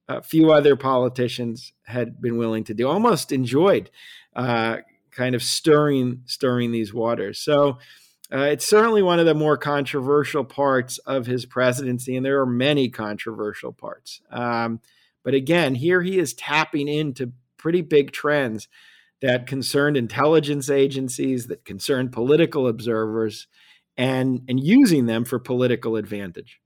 a 0.07 0.21
few 0.21 0.51
other 0.51 0.75
politicians 0.75 1.73
had 1.83 2.21
been 2.21 2.37
willing 2.37 2.63
to 2.63 2.73
do, 2.73 2.87
almost 2.87 3.31
enjoyed 3.31 3.89
uh, 4.35 4.77
kind 5.11 5.35
of 5.35 5.43
stirring 5.43 6.21
stirring 6.25 6.71
these 6.71 6.93
waters. 6.93 7.39
So 7.39 7.77
uh, 8.33 8.39
it's 8.39 8.65
certainly 8.65 9.03
one 9.03 9.19
of 9.19 9.25
the 9.25 9.35
more 9.35 9.57
controversial 9.57 10.43
parts 10.43 10.97
of 10.99 11.27
his 11.27 11.45
presidency, 11.45 12.15
and 12.15 12.25
there 12.25 12.39
are 12.39 12.45
many 12.45 12.89
controversial 12.89 13.71
parts. 13.71 14.21
Um, 14.31 14.81
but 15.23 15.33
again, 15.33 15.75
here 15.75 16.01
he 16.01 16.17
is 16.17 16.33
tapping 16.33 16.87
into 16.87 17.33
pretty 17.57 17.81
big 17.81 18.11
trends 18.11 18.67
that 19.21 19.47
concerned 19.47 19.97
intelligence 19.97 20.69
agencies, 20.69 21.47
that 21.47 21.65
concerned 21.65 22.11
political 22.11 22.67
observers, 22.67 23.47
and 23.97 24.41
and 24.47 24.59
using 24.63 25.05
them 25.05 25.23
for 25.23 25.39
political 25.39 25.95
advantage. 25.95 26.59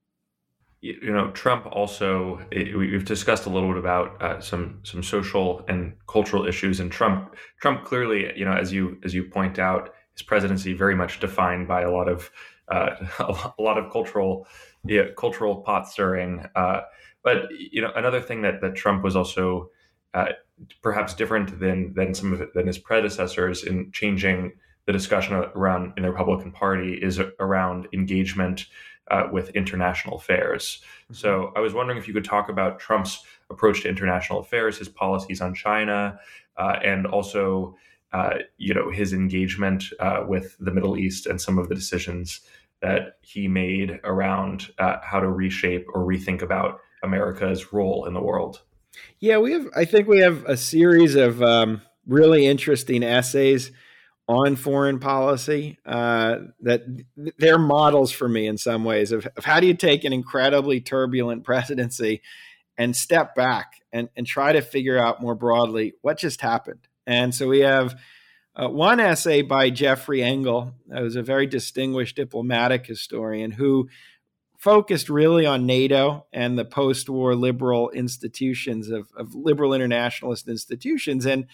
You 0.81 1.11
know, 1.11 1.31
Trump 1.31 1.67
also. 1.67 2.39
We've 2.51 3.03
discussed 3.03 3.45
a 3.45 3.49
little 3.49 3.69
bit 3.69 3.77
about 3.77 4.21
uh, 4.21 4.39
some 4.39 4.79
some 4.83 5.03
social 5.03 5.65
and 5.67 5.93
cultural 6.07 6.45
issues, 6.45 6.79
and 6.79 6.89
Trump 6.89 7.35
Trump 7.61 7.83
clearly, 7.83 8.31
you 8.37 8.45
know, 8.45 8.53
as 8.53 8.71
you 8.71 8.97
as 9.03 9.13
you 9.13 9.25
point 9.25 9.59
out, 9.59 9.93
his 10.19 10.25
presidency 10.25 10.73
very 10.73 10.95
much 10.95 11.19
defined 11.19 11.67
by 11.67 11.81
a 11.81 11.91
lot 11.91 12.09
of 12.09 12.29
uh, 12.67 12.89
a 13.57 13.61
lot 13.61 13.77
of 13.77 13.91
cultural 13.91 14.47
yeah, 14.85 15.03
cultural 15.17 15.57
pot 15.57 15.87
stirring. 15.87 16.45
Uh, 16.55 16.81
but 17.23 17.47
you 17.51 17.81
know, 17.81 17.91
another 17.95 18.21
thing 18.21 18.41
that 18.41 18.61
that 18.61 18.75
Trump 18.75 19.03
was 19.03 19.15
also 19.15 19.69
uh, 20.13 20.33
perhaps 20.81 21.13
different 21.13 21.59
than 21.59 21.93
than 21.93 22.13
some 22.13 22.33
of 22.33 22.41
it, 22.41 22.53
than 22.53 22.67
his 22.67 22.77
predecessors 22.77 23.63
in 23.63 23.91
changing 23.91 24.53
the 24.85 24.93
discussion 24.93 25.35
around 25.35 25.93
in 25.97 26.03
the 26.03 26.09
Republican 26.09 26.51
Party 26.51 26.93
is 26.93 27.19
around 27.39 27.87
engagement 27.93 28.65
uh, 29.11 29.27
with 29.31 29.49
international 29.49 30.17
affairs. 30.17 30.81
Mm-hmm. 31.03 31.13
So 31.13 31.51
I 31.55 31.59
was 31.59 31.73
wondering 31.73 31.97
if 31.97 32.07
you 32.07 32.13
could 32.13 32.25
talk 32.25 32.49
about 32.49 32.79
Trump's 32.79 33.23
approach 33.49 33.81
to 33.81 33.89
international 33.89 34.39
affairs, 34.39 34.77
his 34.77 34.89
policies 34.89 35.41
on 35.41 35.53
China, 35.53 36.19
uh, 36.57 36.77
and 36.83 37.05
also 37.05 37.75
uh, 38.11 38.35
you 38.57 38.73
know 38.73 38.89
his 38.89 39.13
engagement 39.13 39.85
uh, 39.99 40.23
with 40.27 40.55
the 40.59 40.71
Middle 40.71 40.97
East 40.97 41.25
and 41.25 41.39
some 41.39 41.57
of 41.57 41.69
the 41.69 41.75
decisions 41.75 42.41
that 42.81 43.17
he 43.21 43.47
made 43.47 43.99
around 44.03 44.69
uh, 44.79 44.97
how 45.03 45.19
to 45.19 45.29
reshape 45.29 45.85
or 45.93 46.05
rethink 46.05 46.41
about 46.41 46.79
America's 47.03 47.73
role 47.73 48.05
in 48.05 48.13
the 48.13 48.21
world. 48.21 48.61
Yeah, 49.19 49.37
we 49.37 49.53
have. 49.53 49.67
I 49.75 49.85
think 49.85 50.07
we 50.07 50.19
have 50.19 50.45
a 50.45 50.57
series 50.57 51.15
of 51.15 51.41
um, 51.43 51.81
really 52.07 52.47
interesting 52.47 53.03
essays 53.03 53.71
on 54.27 54.55
foreign 54.55 54.99
policy 54.99 55.79
uh, 55.85 56.37
that 56.61 56.83
they're 57.37 57.57
models 57.57 58.11
for 58.11 58.29
me 58.29 58.45
in 58.45 58.57
some 58.59 58.83
ways 58.83 59.11
of, 59.11 59.25
of, 59.35 59.43
how 59.43 59.59
do 59.59 59.65
you 59.65 59.73
take 59.73 60.03
an 60.03 60.13
incredibly 60.13 60.79
turbulent 60.79 61.43
presidency 61.43 62.21
and 62.77 62.95
step 62.95 63.33
back 63.33 63.81
and, 63.91 64.07
and 64.15 64.27
try 64.27 64.53
to 64.53 64.61
figure 64.61 64.99
out 64.99 65.19
more 65.19 65.33
broadly 65.33 65.93
what 66.01 66.19
just 66.19 66.41
happened 66.41 66.87
and 67.09 67.33
so 67.33 67.47
we 67.47 67.61
have 67.61 67.99
uh, 68.55 68.69
one 68.69 68.99
essay 68.99 69.41
by 69.41 69.71
Jeffrey 69.71 70.21
Engel, 70.21 70.75
who's 70.95 71.15
a 71.15 71.23
very 71.23 71.47
distinguished 71.47 72.15
diplomatic 72.15 72.85
historian 72.85 73.49
who 73.49 73.89
focused 74.59 75.09
really 75.09 75.47
on 75.47 75.65
NATO 75.65 76.27
and 76.31 76.55
the 76.55 76.65
post 76.65 77.09
war 77.09 77.33
liberal 77.33 77.89
institutions 77.89 78.91
of, 78.91 79.09
of 79.17 79.33
liberal 79.33 79.73
internationalist 79.73 80.47
institutions 80.47 81.25
and, 81.25 81.47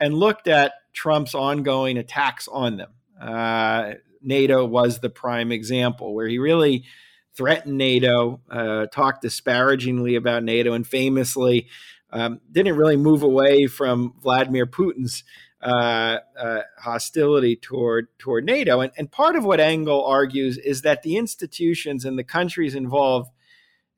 and 0.00 0.14
looked 0.14 0.48
at 0.48 0.72
Trump's 0.92 1.34
ongoing 1.34 1.96
attacks 1.96 2.48
on 2.48 2.78
them. 2.78 2.90
Uh, 3.20 3.92
NATO 4.20 4.64
was 4.64 4.98
the 4.98 5.10
prime 5.10 5.52
example 5.52 6.12
where 6.12 6.26
he 6.26 6.38
really 6.38 6.86
threatened 7.36 7.78
NATO, 7.78 8.40
uh, 8.50 8.86
talked 8.86 9.22
disparagingly 9.22 10.16
about 10.16 10.42
NATO, 10.42 10.72
and 10.72 10.84
famously 10.84 11.68
um, 12.10 12.40
didn't 12.50 12.76
really 12.76 12.96
move 12.96 13.22
away 13.22 13.66
from 13.66 14.14
Vladimir 14.20 14.66
Putin's 14.66 15.24
uh, 15.60 16.18
uh, 16.38 16.62
hostility 16.78 17.56
toward 17.56 18.06
toward 18.18 18.44
NATO. 18.44 18.80
And, 18.80 18.92
and 18.96 19.10
part 19.10 19.36
of 19.36 19.44
what 19.44 19.60
Engel 19.60 20.04
argues 20.04 20.56
is 20.56 20.82
that 20.82 21.02
the 21.02 21.16
institutions 21.16 22.04
and 22.04 22.18
the 22.18 22.24
countries 22.24 22.74
involved 22.74 23.30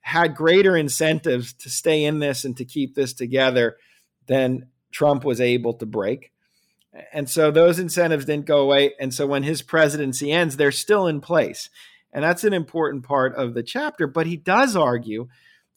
had 0.00 0.34
greater 0.34 0.76
incentives 0.76 1.52
to 1.52 1.68
stay 1.68 2.04
in 2.04 2.18
this 2.18 2.44
and 2.44 2.56
to 2.56 2.64
keep 2.64 2.94
this 2.94 3.12
together 3.12 3.76
than 4.26 4.68
Trump 4.90 5.24
was 5.24 5.40
able 5.40 5.74
to 5.74 5.86
break. 5.86 6.32
And 7.12 7.28
so 7.28 7.50
those 7.50 7.78
incentives 7.78 8.24
didn't 8.24 8.46
go 8.46 8.60
away. 8.60 8.94
And 8.98 9.12
so 9.14 9.26
when 9.26 9.42
his 9.42 9.62
presidency 9.62 10.32
ends, 10.32 10.56
they're 10.56 10.72
still 10.72 11.06
in 11.06 11.20
place. 11.20 11.68
And 12.12 12.24
that's 12.24 12.42
an 12.42 12.52
important 12.52 13.04
part 13.04 13.34
of 13.36 13.54
the 13.54 13.62
chapter. 13.62 14.06
But 14.06 14.26
he 14.26 14.36
does 14.36 14.74
argue 14.74 15.28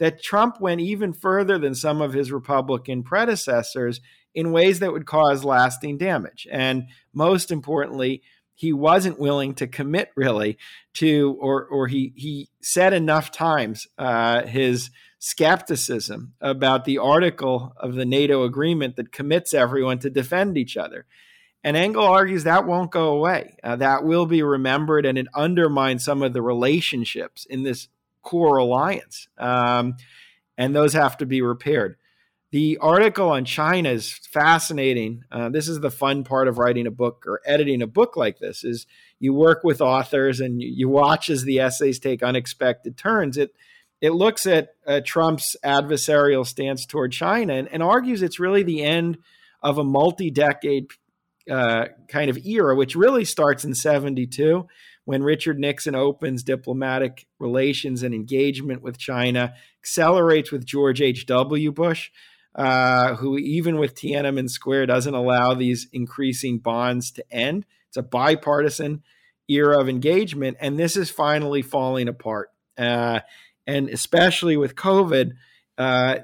that 0.03 0.21
Trump 0.21 0.59
went 0.59 0.81
even 0.81 1.13
further 1.13 1.57
than 1.57 1.73
some 1.73 2.01
of 2.01 2.11
his 2.11 2.29
Republican 2.29 3.03
predecessors 3.03 4.01
in 4.35 4.51
ways 4.51 4.79
that 4.79 4.91
would 4.91 5.05
cause 5.05 5.45
lasting 5.45 5.97
damage. 5.97 6.45
And 6.51 6.87
most 7.13 7.51
importantly, 7.51 8.21
he 8.53 8.73
wasn't 8.73 9.17
willing 9.17 9.55
to 9.55 9.65
commit 9.65 10.09
really 10.17 10.57
to, 10.95 11.37
or 11.39 11.65
or 11.65 11.87
he 11.87 12.11
he 12.17 12.49
said 12.61 12.91
enough 12.91 13.31
times 13.31 13.87
uh, 13.97 14.45
his 14.45 14.89
skepticism 15.19 16.33
about 16.41 16.83
the 16.83 16.97
article 16.97 17.71
of 17.77 17.95
the 17.95 18.05
NATO 18.05 18.43
agreement 18.43 18.97
that 18.97 19.13
commits 19.13 19.53
everyone 19.53 19.99
to 19.99 20.09
defend 20.09 20.57
each 20.57 20.75
other. 20.75 21.05
And 21.63 21.77
Engel 21.77 22.03
argues 22.03 22.43
that 22.43 22.67
won't 22.67 22.91
go 22.91 23.15
away. 23.15 23.55
Uh, 23.63 23.77
that 23.77 24.03
will 24.03 24.25
be 24.25 24.43
remembered, 24.43 25.05
and 25.05 25.17
it 25.17 25.27
undermines 25.33 26.03
some 26.03 26.21
of 26.21 26.33
the 26.33 26.41
relationships 26.41 27.45
in 27.45 27.63
this 27.63 27.87
core 28.23 28.57
alliance. 28.57 29.27
Um, 29.37 29.95
and 30.57 30.75
those 30.75 30.93
have 30.93 31.17
to 31.17 31.25
be 31.25 31.41
repaired. 31.41 31.97
The 32.51 32.77
article 32.77 33.29
on 33.29 33.45
China 33.45 33.89
is 33.89 34.11
fascinating. 34.11 35.23
Uh, 35.31 35.49
this 35.49 35.67
is 35.67 35.79
the 35.79 35.89
fun 35.89 36.23
part 36.23 36.47
of 36.47 36.59
writing 36.59 36.85
a 36.85 36.91
book 36.91 37.23
or 37.25 37.41
editing 37.47 37.81
a 37.81 37.87
book 37.87 38.15
like 38.15 38.37
this 38.37 38.63
is 38.63 38.85
you 39.19 39.33
work 39.33 39.63
with 39.63 39.81
authors 39.81 40.39
and 40.39 40.61
you, 40.61 40.87
watch 40.87 41.31
as 41.31 41.45
the 41.45 41.59
essays 41.59 41.97
take 41.97 42.21
unexpected 42.21 42.95
turns. 42.95 43.37
It 43.37 43.55
it 44.01 44.11
looks 44.11 44.45
at 44.45 44.75
uh, 44.85 45.01
Trump's 45.03 45.55
adversarial 45.65 46.45
stance 46.45 46.85
toward 46.85 47.11
China 47.11 47.53
and, 47.53 47.69
and 47.69 47.81
argues 47.81 48.21
it's 48.21 48.39
really 48.39 48.61
the 48.61 48.83
end 48.83 49.17
of 49.63 49.79
a 49.79 49.83
multi 49.83 50.29
decade 50.29 50.91
uh, 51.49 51.85
kind 52.07 52.29
of 52.29 52.37
era, 52.45 52.75
which 52.75 52.95
really 52.95 53.25
starts 53.25 53.65
in 53.65 53.73
72 53.73 54.67
when 55.05 55.23
Richard 55.23 55.59
Nixon 55.59 55.95
opens 55.95 56.43
diplomatic 56.43 57.27
relations 57.39 58.03
and 58.03 58.13
engagement 58.13 58.81
with 58.81 58.97
China, 58.97 59.53
accelerates 59.81 60.51
with 60.51 60.65
George 60.65 61.01
H.W. 61.01 61.71
Bush, 61.71 62.09
uh, 62.55 63.15
who, 63.15 63.37
even 63.37 63.77
with 63.77 63.95
Tiananmen 63.95 64.49
Square, 64.49 64.85
doesn't 64.87 65.13
allow 65.13 65.53
these 65.53 65.87
increasing 65.91 66.59
bonds 66.59 67.11
to 67.11 67.25
end. 67.31 67.65
It's 67.89 67.97
a 67.97 68.03
bipartisan 68.03 69.03
era 69.49 69.79
of 69.79 69.89
engagement, 69.89 70.57
and 70.59 70.79
this 70.79 70.95
is 70.95 71.09
finally 71.09 71.61
falling 71.61 72.07
apart. 72.07 72.49
Uh, 72.77 73.19
and 73.67 73.89
especially 73.89 74.57
with 74.57 74.75
COVID, 74.75 75.33
uh, 75.77 76.15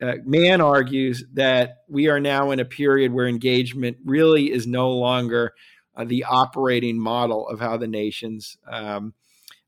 uh, 0.00 0.14
Mann 0.24 0.60
argues 0.60 1.24
that 1.34 1.78
we 1.88 2.08
are 2.08 2.20
now 2.20 2.52
in 2.52 2.60
a 2.60 2.64
period 2.64 3.12
where 3.12 3.26
engagement 3.26 3.96
really 4.04 4.52
is 4.52 4.66
no 4.66 4.90
longer 4.90 5.54
uh, 5.98 6.04
the 6.04 6.24
operating 6.24 6.98
model 6.98 7.46
of 7.48 7.60
how 7.60 7.76
the 7.76 7.88
nations 7.88 8.56
um, 8.70 9.12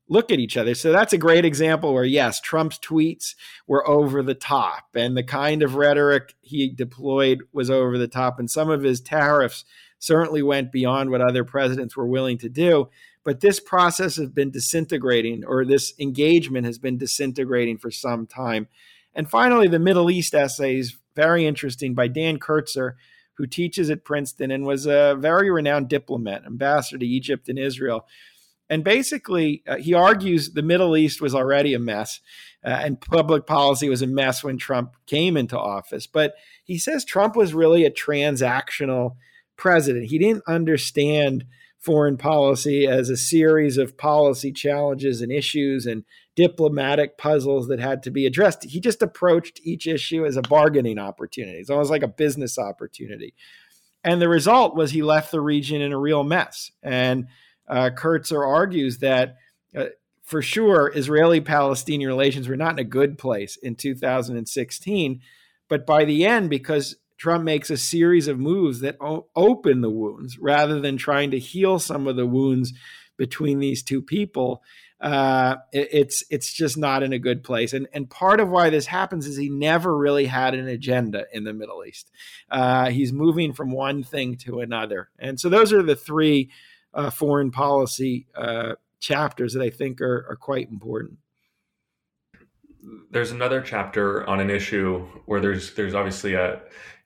look 0.07 0.31
at 0.31 0.39
each 0.39 0.57
other. 0.57 0.73
So 0.73 0.91
that's 0.91 1.13
a 1.13 1.17
great 1.17 1.45
example 1.45 1.93
where, 1.93 2.03
yes, 2.03 2.41
Trump's 2.41 2.79
tweets 2.79 3.35
were 3.67 3.87
over 3.87 4.23
the 4.23 4.33
top, 4.33 4.87
and 4.95 5.15
the 5.15 5.23
kind 5.23 5.61
of 5.61 5.75
rhetoric 5.75 6.35
he 6.41 6.69
deployed 6.69 7.43
was 7.53 7.69
over 7.69 7.97
the 7.97 8.07
top, 8.07 8.39
and 8.39 8.49
some 8.49 8.69
of 8.69 8.81
his 8.81 8.99
tariffs 9.01 9.63
certainly 9.99 10.41
went 10.41 10.71
beyond 10.71 11.11
what 11.11 11.21
other 11.21 11.43
presidents 11.43 11.95
were 11.95 12.07
willing 12.07 12.37
to 12.39 12.49
do. 12.49 12.89
But 13.23 13.41
this 13.41 13.59
process 13.59 14.15
has 14.15 14.29
been 14.29 14.49
disintegrating, 14.49 15.45
or 15.45 15.63
this 15.63 15.93
engagement 15.99 16.65
has 16.65 16.79
been 16.79 16.97
disintegrating 16.97 17.77
for 17.77 17.91
some 17.91 18.25
time. 18.25 18.67
And 19.13 19.29
finally, 19.29 19.67
the 19.67 19.79
Middle 19.79 20.09
East 20.09 20.33
essay 20.33 20.77
is 20.77 20.97
very 21.15 21.45
interesting 21.45 21.93
by 21.93 22.07
Dan 22.07 22.39
Kurtzer, 22.39 22.93
who 23.41 23.47
teaches 23.47 23.89
at 23.89 24.05
Princeton 24.05 24.51
and 24.51 24.67
was 24.67 24.85
a 24.85 25.15
very 25.17 25.49
renowned 25.49 25.89
diplomat, 25.89 26.45
ambassador 26.45 26.99
to 26.99 27.07
Egypt 27.07 27.49
and 27.49 27.57
Israel. 27.57 28.05
And 28.69 28.83
basically, 28.83 29.63
uh, 29.67 29.77
he 29.77 29.95
argues 29.95 30.51
the 30.51 30.61
Middle 30.61 30.95
East 30.95 31.21
was 31.21 31.33
already 31.33 31.73
a 31.73 31.79
mess 31.79 32.19
uh, 32.63 32.69
and 32.69 33.01
public 33.01 33.47
policy 33.47 33.89
was 33.89 34.03
a 34.03 34.07
mess 34.07 34.43
when 34.43 34.59
Trump 34.59 34.95
came 35.07 35.35
into 35.35 35.57
office. 35.57 36.05
But 36.05 36.35
he 36.63 36.77
says 36.77 37.03
Trump 37.03 37.35
was 37.35 37.55
really 37.55 37.83
a 37.83 37.89
transactional 37.89 39.15
president. 39.57 40.11
He 40.11 40.19
didn't 40.19 40.43
understand 40.47 41.45
foreign 41.79 42.17
policy 42.17 42.85
as 42.85 43.09
a 43.09 43.17
series 43.17 43.79
of 43.79 43.97
policy 43.97 44.51
challenges 44.51 45.19
and 45.19 45.31
issues 45.31 45.87
and 45.87 46.03
diplomatic 46.35 47.17
puzzles 47.17 47.67
that 47.67 47.79
had 47.79 48.03
to 48.03 48.11
be 48.11 48.25
addressed. 48.25 48.63
He 48.63 48.79
just 48.79 49.01
approached 49.01 49.59
each 49.63 49.87
issue 49.87 50.25
as 50.25 50.37
a 50.37 50.41
bargaining 50.41 50.97
opportunity. 50.97 51.59
It's 51.59 51.69
almost 51.69 51.91
like 51.91 52.03
a 52.03 52.07
business 52.07 52.57
opportunity. 52.57 53.33
And 54.03 54.21
the 54.21 54.29
result 54.29 54.75
was 54.75 54.91
he 54.91 55.03
left 55.03 55.31
the 55.31 55.41
region 55.41 55.81
in 55.81 55.91
a 55.91 55.99
real 55.99 56.23
mess. 56.23 56.71
And 56.81 57.27
uh, 57.67 57.91
Kurtzer 57.95 58.45
argues 58.45 58.99
that 58.99 59.37
uh, 59.75 59.85
for 60.23 60.41
sure, 60.41 60.91
Israeli 60.95 61.41
Palestinian 61.41 62.09
relations 62.09 62.47
were 62.47 62.55
not 62.55 62.73
in 62.73 62.79
a 62.79 62.85
good 62.85 63.17
place 63.17 63.57
in 63.57 63.75
2016. 63.75 65.21
But 65.67 65.85
by 65.85 66.05
the 66.05 66.25
end, 66.25 66.49
because 66.49 66.95
Trump 67.17 67.43
makes 67.43 67.69
a 67.69 67.77
series 67.77 68.27
of 68.27 68.39
moves 68.39 68.79
that 68.79 68.97
o- 68.99 69.27
open 69.35 69.81
the 69.81 69.89
wounds 69.89 70.39
rather 70.39 70.79
than 70.79 70.97
trying 70.97 71.31
to 71.31 71.39
heal 71.39 71.79
some 71.79 72.07
of 72.07 72.15
the 72.15 72.25
wounds 72.25 72.73
between 73.17 73.59
these 73.59 73.83
two 73.83 74.01
people. 74.01 74.63
Uh, 75.01 75.55
it, 75.73 75.89
it's 75.91 76.23
it's 76.29 76.53
just 76.53 76.77
not 76.77 77.03
in 77.03 77.11
a 77.11 77.19
good 77.19 77.43
place, 77.43 77.73
and 77.73 77.87
and 77.91 78.09
part 78.09 78.39
of 78.39 78.49
why 78.49 78.69
this 78.69 78.85
happens 78.85 79.25
is 79.25 79.35
he 79.35 79.49
never 79.49 79.97
really 79.97 80.25
had 80.27 80.53
an 80.53 80.67
agenda 80.67 81.25
in 81.33 81.43
the 81.43 81.53
Middle 81.53 81.83
East. 81.83 82.11
Uh, 82.49 82.89
he's 82.89 83.11
moving 83.11 83.51
from 83.51 83.71
one 83.71 84.03
thing 84.03 84.35
to 84.37 84.59
another, 84.59 85.09
and 85.19 85.39
so 85.39 85.49
those 85.49 85.73
are 85.73 85.83
the 85.83 85.95
three 85.95 86.51
uh, 86.93 87.09
foreign 87.09 87.51
policy 87.51 88.27
uh, 88.35 88.73
chapters 88.99 89.53
that 89.53 89.63
I 89.63 89.69
think 89.69 90.01
are, 90.01 90.25
are 90.29 90.35
quite 90.35 90.69
important 90.69 91.17
there's 93.11 93.31
another 93.31 93.61
chapter 93.61 94.27
on 94.27 94.39
an 94.39 94.49
issue 94.49 95.05
where 95.25 95.39
there's 95.39 95.75
there's 95.75 95.93
obviously 95.93 96.33
a 96.33 96.59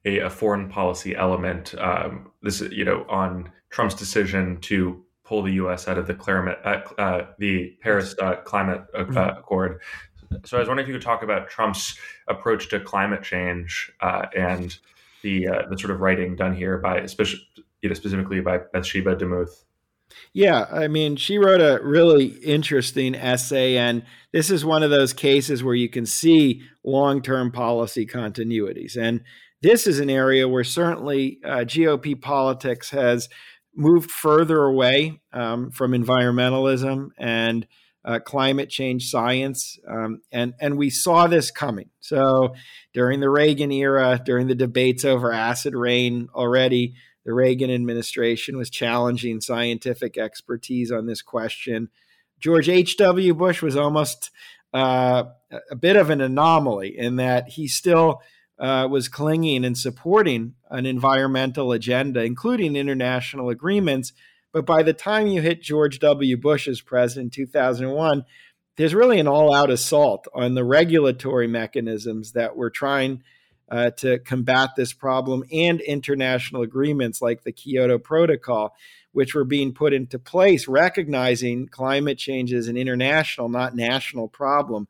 a, 0.06 0.20
a 0.20 0.30
foreign 0.30 0.70
policy 0.70 1.16
element. 1.16 1.76
Um, 1.78 2.32
this, 2.42 2.62
you 2.62 2.86
know, 2.86 3.06
on 3.10 3.52
Trump's 3.70 3.96
decision 3.96 4.58
to 4.62 5.04
pull 5.26 5.42
the 5.42 5.54
U.S. 5.54 5.88
out 5.88 5.98
of 5.98 6.08
the, 6.08 6.14
climate, 6.14 6.60
uh, 6.64 6.82
uh, 6.98 7.28
the 7.40 7.76
Paris 7.82 8.16
uh, 8.22 8.36
Climate 8.38 8.86
uh, 8.94 9.04
mm-hmm. 9.04 9.18
Accord. 9.18 9.82
So 10.46 10.58
I 10.58 10.60
was 10.60 10.68
wondering 10.68 10.86
if 10.86 10.88
you 10.88 10.94
could 10.96 11.06
talk 11.06 11.24
about 11.24 11.50
Trump's 11.50 11.98
approach 12.28 12.70
to 12.70 12.80
climate 12.80 13.24
change 13.24 13.92
uh, 14.02 14.28
and 14.36 14.78
the 15.22 15.48
uh, 15.48 15.62
the 15.70 15.78
sort 15.78 15.92
of 15.92 16.02
writing 16.02 16.36
done 16.36 16.56
here 16.56 16.78
by, 16.78 16.98
especially 16.98 17.42
you 17.82 17.90
know, 17.90 17.96
specifically 17.96 18.42
by 18.42 18.60
Bathsheba 18.74 19.16
DeMuth. 19.16 19.64
Yeah, 20.34 20.66
I 20.72 20.88
mean, 20.88 21.16
she 21.16 21.38
wrote 21.38 21.62
a 21.62 21.84
really 21.84 22.26
interesting 22.26 23.16
essay, 23.16 23.78
and 23.78 24.04
this 24.32 24.50
is 24.50 24.64
one 24.64 24.84
of 24.84 24.90
those 24.90 25.14
cases 25.14 25.64
where 25.64 25.76
you 25.76 25.90
can 25.90 26.06
see 26.06 26.62
long 26.84 27.22
term 27.22 27.52
policy 27.52 28.06
continuities. 28.06 28.98
And 28.98 29.22
this 29.62 29.88
is 29.88 30.00
an 30.00 30.10
area 30.10 30.48
where 30.48 30.64
certainly 30.64 31.40
uh, 31.44 31.60
GOP 31.60 32.20
politics 32.20 32.92
has 32.92 33.30
moved 33.76 34.10
further 34.10 34.64
away 34.64 35.22
um, 35.34 35.72
from 35.72 35.92
environmentalism 35.92 37.10
and 37.18 37.68
uh, 38.04 38.20
climate 38.20 38.70
change 38.70 39.10
science, 39.10 39.80
um, 39.88 40.22
and 40.32 40.54
and 40.60 40.78
we 40.78 40.92
saw 40.92 41.26
this 41.26 41.50
coming. 41.50 41.90
So 42.00 42.54
during 42.94 43.20
the 43.20 43.30
Reagan 43.30 43.72
era, 43.72 44.22
during 44.24 44.48
the 44.48 44.56
debates 44.56 45.04
over 45.04 45.34
acid 45.34 45.74
rain, 45.74 46.30
already 46.34 46.94
the 47.26 47.34
Reagan 47.34 47.72
administration 47.72 48.58
was 48.58 48.70
challenging 48.70 49.42
scientific 49.42 50.18
expertise 50.18 50.92
on 50.92 51.08
this 51.08 51.24
question. 51.24 51.90
George 52.40 52.70
H. 52.70 52.98
W. 52.98 53.34
Bush 53.34 53.64
was 53.64 53.76
almost 53.76 54.30
uh, 54.72 55.24
a 55.72 55.76
bit 55.76 55.96
of 55.96 56.12
an 56.12 56.22
anomaly 56.22 56.96
in 56.96 57.16
that 57.16 57.50
he 57.50 57.68
still 57.68 58.22
uh, 58.60 58.88
was 58.90 59.08
clinging 59.08 59.66
and 59.66 59.78
supporting 59.78 60.56
an 60.70 60.86
environmental 60.86 61.72
agenda, 61.72 62.24
including 62.24 62.76
international 62.76 63.50
agreements. 63.50 64.14
But 64.54 64.66
by 64.66 64.84
the 64.84 64.94
time 64.94 65.28
you 65.28 65.42
hit 65.42 65.62
George 65.62 66.00
W. 66.00 66.38
Bush 66.38 66.68
as 66.68 66.82
president 66.82 67.38
in 67.38 67.46
2001, 67.46 68.26
there's 68.78 68.94
really 68.94 69.20
an 69.20 69.28
all 69.28 69.54
out 69.54 69.70
assault 69.70 70.28
on 70.34 70.54
the 70.54 70.64
regulatory 70.64 71.48
mechanisms 71.48 72.34
that 72.34 72.56
we're 72.56 72.70
trying 72.70 73.24
uh, 73.70 73.90
to 73.90 74.20
combat 74.20 74.70
this 74.78 74.94
problem 74.94 75.44
and 75.52 75.82
international 75.82 76.62
agreements 76.62 77.22
like 77.22 77.44
the 77.44 77.52
Kyoto 77.52 77.98
Protocol, 77.98 78.76
which 79.12 79.34
were 79.34 79.46
being 79.46 79.74
put 79.74 79.94
into 79.94 80.20
place, 80.20 80.68
recognizing 80.68 81.68
climate 81.68 82.18
change 82.18 82.54
as 82.54 82.68
an 82.68 82.78
international, 82.78 83.50
not 83.50 83.76
national 83.76 84.28
problem 84.28 84.88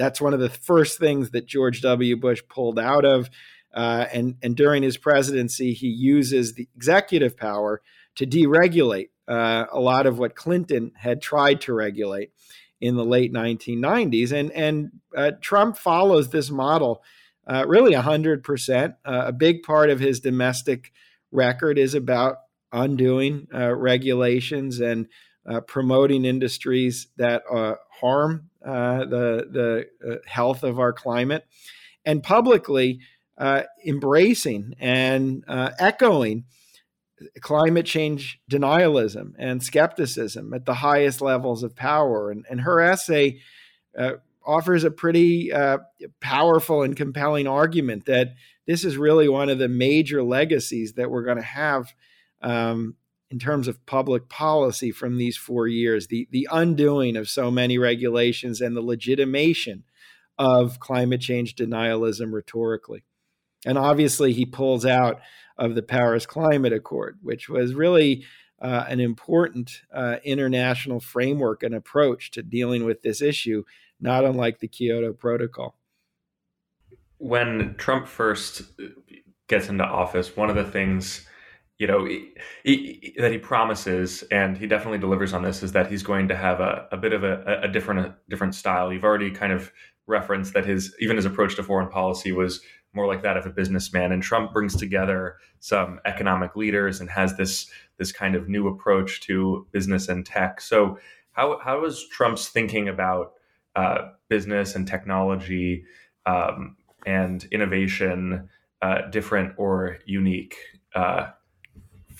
that's 0.00 0.20
one 0.20 0.32
of 0.32 0.40
the 0.40 0.48
first 0.48 0.98
things 0.98 1.30
that 1.32 1.46
George 1.46 1.82
W. 1.82 2.16
Bush 2.16 2.42
pulled 2.48 2.78
out 2.78 3.04
of. 3.04 3.28
Uh, 3.74 4.06
and, 4.10 4.36
and 4.42 4.56
during 4.56 4.82
his 4.82 4.96
presidency, 4.96 5.74
he 5.74 5.88
uses 5.88 6.54
the 6.54 6.66
executive 6.74 7.36
power 7.36 7.82
to 8.16 8.26
deregulate 8.26 9.10
uh, 9.28 9.66
a 9.70 9.78
lot 9.78 10.06
of 10.06 10.18
what 10.18 10.34
Clinton 10.34 10.92
had 10.96 11.20
tried 11.20 11.60
to 11.60 11.74
regulate 11.74 12.32
in 12.80 12.96
the 12.96 13.04
late 13.04 13.30
1990s. 13.30 14.32
And, 14.32 14.50
and 14.52 14.90
uh, 15.14 15.32
Trump 15.42 15.76
follows 15.76 16.30
this 16.30 16.50
model 16.50 17.02
uh, 17.46 17.66
really 17.68 17.92
100%. 17.92 18.94
Uh, 19.04 19.22
a 19.26 19.32
big 19.32 19.62
part 19.62 19.90
of 19.90 20.00
his 20.00 20.20
domestic 20.20 20.92
record 21.30 21.78
is 21.78 21.94
about 21.94 22.38
undoing 22.72 23.48
uh, 23.52 23.74
regulations 23.74 24.80
and 24.80 25.08
promoting 25.66 26.24
industries 26.24 27.08
that 27.16 27.42
harm 28.00 28.49
uh, 28.64 29.04
the 29.04 29.86
the 30.02 30.12
uh, 30.12 30.16
health 30.26 30.62
of 30.62 30.78
our 30.78 30.92
climate, 30.92 31.46
and 32.04 32.22
publicly 32.22 33.00
uh, 33.38 33.62
embracing 33.86 34.74
and 34.78 35.44
uh, 35.48 35.70
echoing 35.78 36.44
climate 37.40 37.86
change 37.86 38.40
denialism 38.50 39.32
and 39.38 39.62
skepticism 39.62 40.54
at 40.54 40.64
the 40.64 40.74
highest 40.74 41.20
levels 41.20 41.62
of 41.62 41.76
power. 41.76 42.30
And, 42.30 42.46
and 42.50 42.62
her 42.62 42.80
essay 42.80 43.40
uh, 43.98 44.12
offers 44.44 44.84
a 44.84 44.90
pretty 44.90 45.50
powerful 46.20 46.82
and 46.82 46.96
compelling 46.96 47.46
argument 47.46 48.06
that 48.06 48.34
this 48.66 48.84
is 48.84 48.96
really 48.96 49.28
one 49.28 49.48
of 49.50 49.58
the 49.58 49.68
major 49.68 50.22
legacies 50.22 50.94
that 50.94 51.10
we're 51.10 51.24
going 51.24 51.36
to 51.36 51.42
have 51.42 51.92
um, 52.42 52.96
in 53.30 53.38
terms 53.38 53.68
of 53.68 53.84
public 53.86 54.28
policy 54.28 54.90
from 54.90 55.16
these 55.16 55.36
four 55.36 55.68
years, 55.68 56.08
the, 56.08 56.26
the 56.30 56.48
undoing 56.50 57.16
of 57.16 57.28
so 57.28 57.50
many 57.50 57.78
regulations 57.78 58.60
and 58.60 58.76
the 58.76 58.82
legitimation 58.82 59.84
of 60.38 60.80
climate 60.80 61.20
change 61.20 61.54
denialism 61.54 62.32
rhetorically. 62.32 63.04
And 63.64 63.78
obviously, 63.78 64.32
he 64.32 64.46
pulls 64.46 64.84
out 64.84 65.20
of 65.56 65.74
the 65.74 65.82
Paris 65.82 66.26
Climate 66.26 66.72
Accord, 66.72 67.18
which 67.22 67.48
was 67.48 67.74
really 67.74 68.24
uh, 68.60 68.86
an 68.88 69.00
important 69.00 69.82
uh, 69.94 70.16
international 70.24 70.98
framework 70.98 71.62
and 71.62 71.74
approach 71.74 72.30
to 72.32 72.42
dealing 72.42 72.84
with 72.84 73.02
this 73.02 73.22
issue, 73.22 73.64
not 74.00 74.24
unlike 74.24 74.58
the 74.58 74.68
Kyoto 74.68 75.12
Protocol. 75.12 75.76
When 77.18 77.74
Trump 77.76 78.08
first 78.08 78.62
gets 79.46 79.68
into 79.68 79.84
office, 79.84 80.36
one 80.36 80.48
of 80.48 80.56
the 80.56 80.64
things 80.64 81.26
you 81.80 81.86
know 81.86 82.04
he, 82.04 82.34
he, 82.62 83.14
that 83.18 83.32
he 83.32 83.38
promises, 83.38 84.22
and 84.30 84.56
he 84.56 84.66
definitely 84.66 84.98
delivers 84.98 85.32
on 85.32 85.42
this, 85.42 85.62
is 85.62 85.72
that 85.72 85.90
he's 85.90 86.02
going 86.02 86.28
to 86.28 86.36
have 86.36 86.60
a, 86.60 86.86
a 86.92 86.96
bit 86.98 87.14
of 87.14 87.24
a, 87.24 87.60
a 87.62 87.68
different 87.68 88.00
a 88.00 88.16
different 88.28 88.54
style. 88.54 88.92
You've 88.92 89.02
already 89.02 89.30
kind 89.30 89.52
of 89.52 89.72
referenced 90.06 90.52
that 90.52 90.66
his 90.66 90.94
even 91.00 91.16
his 91.16 91.24
approach 91.24 91.56
to 91.56 91.62
foreign 91.62 91.88
policy 91.88 92.32
was 92.32 92.60
more 92.92 93.06
like 93.06 93.22
that 93.22 93.38
of 93.38 93.46
a 93.46 93.50
businessman. 93.50 94.12
And 94.12 94.22
Trump 94.22 94.52
brings 94.52 94.76
together 94.76 95.36
some 95.60 96.00
economic 96.04 96.54
leaders 96.54 97.00
and 97.00 97.08
has 97.08 97.36
this 97.38 97.70
this 97.96 98.12
kind 98.12 98.34
of 98.34 98.48
new 98.48 98.68
approach 98.68 99.22
to 99.22 99.66
business 99.72 100.08
and 100.08 100.26
tech. 100.26 100.60
So 100.60 100.98
how 101.32 101.60
how 101.64 101.84
is 101.86 102.06
Trump's 102.10 102.48
thinking 102.48 102.88
about 102.88 103.32
uh, 103.74 104.10
business 104.28 104.74
and 104.74 104.86
technology 104.86 105.84
um, 106.26 106.76
and 107.06 107.42
innovation 107.50 108.50
uh, 108.82 109.08
different 109.10 109.54
or 109.56 109.98
unique 110.04 110.56
uh, 110.94 111.30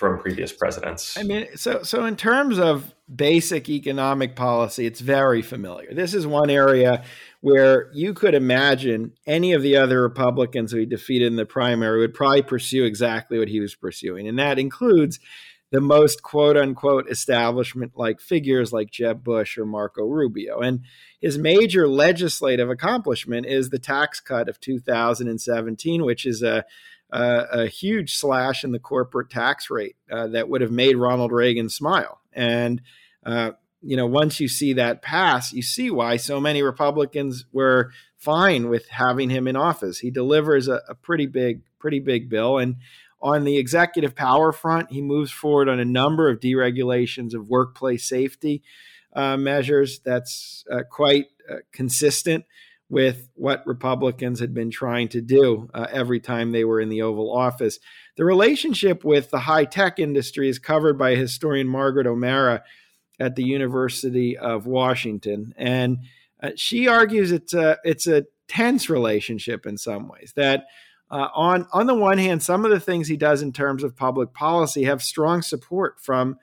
from 0.01 0.19
previous 0.19 0.51
presidents? 0.51 1.17
I 1.19 1.23
mean, 1.23 1.47
so 1.57 1.83
so 1.83 2.07
in 2.07 2.17
terms 2.17 2.59
of 2.59 2.95
basic 3.15 3.69
economic 3.69 4.35
policy, 4.35 4.87
it's 4.87 5.01
very 5.01 5.43
familiar. 5.43 5.93
This 5.93 6.15
is 6.15 6.27
one 6.27 6.49
area 6.49 7.05
where 7.43 7.91
you 7.93 8.15
could 8.15 8.35
imagine 8.35 9.13
any 9.27 9.53
of 9.53 9.63
the 9.63 9.77
other 9.77 10.03
Republicans 10.03 10.73
who 10.73 10.79
he 10.79 10.87
defeated 10.87 11.27
in 11.27 11.37
the 11.37 11.45
primary 11.45 12.01
would 12.01 12.15
probably 12.15 12.41
pursue 12.41 12.85
exactly 12.85 13.39
what 13.39 13.49
he 13.49 13.61
was 13.61 13.75
pursuing, 13.75 14.27
and 14.27 14.39
that 14.39 14.59
includes 14.59 15.21
the 15.71 15.83
most 15.83 16.23
quote 16.23 16.57
unquote 16.57 17.09
establishment 17.11 17.93
like 17.95 18.21
figures 18.21 18.73
like 18.73 18.91
Jeb 18.91 19.23
Bush 19.23 19.59
or 19.59 19.67
Marco 19.67 20.03
Rubio. 20.03 20.61
And 20.61 20.81
his 21.21 21.37
major 21.37 21.87
legislative 21.87 22.71
accomplishment 22.71 23.45
is 23.47 23.69
the 23.69 23.79
tax 23.79 24.19
cut 24.19 24.49
of 24.49 24.59
2017, 24.61 26.05
which 26.05 26.27
is 26.27 26.43
a, 26.43 26.65
a, 27.13 27.47
a 27.53 27.67
huge 27.67 28.15
slash 28.17 28.65
in 28.65 28.73
the 28.73 28.79
corporate 28.79 29.31
tax 29.31 29.71
rate 29.71 29.97
uh, 30.11 30.29
that 30.29 30.49
would 30.49 30.61
have 30.61 30.73
made 30.73 30.97
Ronald 30.97 31.33
Reagan 31.33 31.69
smile. 31.69 32.21
And, 32.33 32.83
uh, 33.25 33.53
you 33.83 33.97
know, 33.97 34.07
once 34.07 34.41
you 34.41 34.49
see 34.49 34.73
that 34.75 35.03
pass, 35.03 35.53
you 35.53 35.63
see 35.63 35.91
why 35.91 36.17
so 36.17 36.41
many 36.41 36.63
Republicans 36.63 37.47
were 37.53 37.91
fine 38.17 38.69
with 38.69 38.89
having 38.89 39.31
him 39.31 39.49
in 39.49 39.57
office. 39.57 39.99
He 40.01 40.11
delivers 40.11 40.69
a, 40.69 40.83
a 40.89 40.95
pretty 40.95 41.27
big, 41.27 41.63
pretty 41.79 42.01
big 42.01 42.29
bill. 42.29 42.59
And 42.59 42.77
on 43.23 43.45
the 43.45 43.59
executive 43.59 44.15
power 44.15 44.53
front, 44.53 44.91
he 44.91 45.03
moves 45.03 45.31
forward 45.31 45.69
on 45.69 45.81
a 45.81 45.85
number 45.85 46.29
of 46.29 46.41
deregulations 46.41 47.35
of 47.35 47.49
workplace 47.49 48.09
safety 48.09 48.63
uh, 49.15 49.37
measures. 49.37 50.01
That's 50.05 50.65
uh, 50.71 50.83
quite 50.91 51.27
uh, 51.51 51.57
consistent 51.73 52.45
with 52.91 53.30
what 53.34 53.66
Republicans 53.66 54.41
had 54.41 54.53
been 54.53 54.70
trying 54.70 55.09
to 55.09 55.22
do 55.22 55.70
uh, 55.72 55.86
every 55.91 56.20
time 56.20 56.51
they 56.51 56.64
were 56.64 56.80
in 56.80 56.88
the 56.88 57.03
Oval 57.03 57.34
Office. 57.34 57.78
The 58.16 58.24
relationship 58.24 59.05
with 59.05 59.30
the 59.30 59.38
high 59.38 59.64
tech 59.64 59.99
industry 59.99 60.49
is 60.49 60.59
covered 60.59 60.99
by 60.99 61.14
historian 61.14 61.68
Margaret 61.68 62.09
O'Mara 62.09 62.64
at 63.18 63.36
the 63.36 63.45
University 63.45 64.36
of 64.36 64.66
Washington. 64.66 65.55
And 65.57 65.99
uh, 66.43 66.51
she 66.57 66.88
argues 66.88 67.30
it's 67.30 67.55
a, 67.55 67.78
it's 67.84 68.09
a 68.09 68.26
tense 68.49 68.91
relationship 68.91 69.66
in 69.66 69.78
some 69.78 70.09
ways, 70.09 70.32
that 70.34 70.66
uh, 71.11 71.28
on 71.34 71.66
on 71.72 71.86
the 71.86 71.95
one 71.95 72.18
hand, 72.18 72.43
some 72.43 72.64
of 72.64 72.70
the 72.70 72.80
things 72.80 73.09
he 73.09 73.16
does 73.16 73.43
in 73.43 73.53
terms 73.53 73.82
of 73.82 73.97
public 73.97 74.32
policy 74.32 74.84
have 74.84 75.03
strong 75.03 75.43
support 75.43 76.01
from 76.01 76.36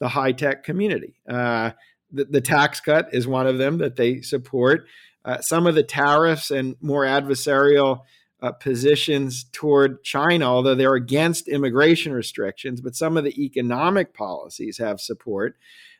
the 0.00 0.08
high 0.08 0.32
tech 0.32 0.64
community. 0.64 1.20
Uh, 1.28 1.70
the, 2.10 2.24
the, 2.24 2.40
tax 2.40 2.80
cut 2.80 3.08
is 3.12 3.26
one 3.26 3.46
of 3.46 3.58
them 3.58 3.78
that 3.78 3.96
they 3.96 4.20
support. 4.20 4.86
Uh, 5.24 5.40
some 5.40 5.66
of 5.66 5.74
the 5.74 5.82
tariffs 5.82 6.50
and 6.50 6.76
more 6.80 7.04
adversarial 7.04 8.02
uh, 8.42 8.52
positions 8.52 9.44
toward 9.52 10.04
China, 10.04 10.44
although 10.44 10.74
they're 10.74 10.94
against 10.94 11.48
immigration 11.48 12.12
restrictions, 12.12 12.80
but 12.80 12.94
some 12.94 13.16
of 13.16 13.24
the 13.24 13.42
economic 13.42 14.12
policies 14.12 14.78
have 14.78 15.00
support 15.00 15.56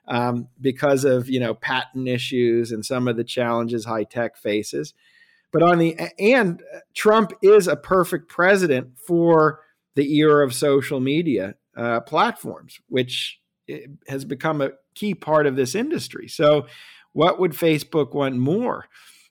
um, 0.07 0.49
because 0.61 1.05
of 1.05 1.29
you 1.29 1.41
know 1.41 1.55
patent 1.55 2.09
issues 2.09 2.71
and 2.71 2.85
some 2.85 3.09
of 3.09 3.17
the 3.17 3.25
challenges 3.25 3.85
high 3.85 4.05
tech 4.05 4.37
faces. 4.37 4.93
But 5.53 5.63
on 5.63 5.79
the 5.79 5.97
and 6.19 6.63
Trump 6.95 7.33
is 7.41 7.69
a 7.69 7.77
perfect 7.77 8.29
president 8.29 8.99
for 8.99 9.61
the 9.95 10.13
era 10.17 10.45
of 10.45 10.53
social 10.53 11.01
media 11.01 11.55
uh, 11.77 12.01
platforms, 12.01 12.81
which 12.89 13.41
eh, 13.69 13.87
has 14.09 14.25
become 14.25 14.61
a 14.61 14.73
key 14.95 15.15
part 15.15 15.47
of 15.47 15.57
this 15.57 15.75
industry. 15.75 16.29
So, 16.29 16.67
what 17.13 17.39
would 17.39 17.53
Facebook 17.53 18.13
want 18.13 18.37
more, 18.37 18.89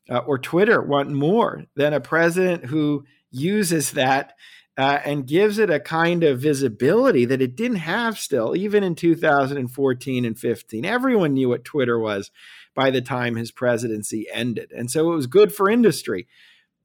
uh, 0.09 0.19
or 0.19 0.37
Twitter 0.37 0.81
want 0.81 1.09
more 1.09 1.63
than 1.75 1.93
a 1.93 1.99
president 1.99 2.65
who 2.65 3.05
uses 3.31 3.91
that 3.91 4.33
uh, 4.77 4.99
and 5.05 5.27
gives 5.27 5.59
it 5.59 5.69
a 5.69 5.79
kind 5.79 6.23
of 6.23 6.39
visibility 6.39 7.25
that 7.25 7.41
it 7.41 7.55
didn't 7.55 7.77
have 7.77 8.17
still, 8.17 8.55
even 8.55 8.83
in 8.83 8.95
2014 8.95 10.25
and 10.25 10.39
15? 10.39 10.85
Everyone 10.85 11.33
knew 11.33 11.49
what 11.49 11.63
Twitter 11.63 11.99
was 11.99 12.31
by 12.75 12.89
the 12.89 13.01
time 13.01 13.35
his 13.35 13.51
presidency 13.51 14.25
ended. 14.33 14.71
And 14.71 14.89
so 14.89 15.11
it 15.11 15.15
was 15.15 15.27
good 15.27 15.53
for 15.53 15.69
industry. 15.69 16.27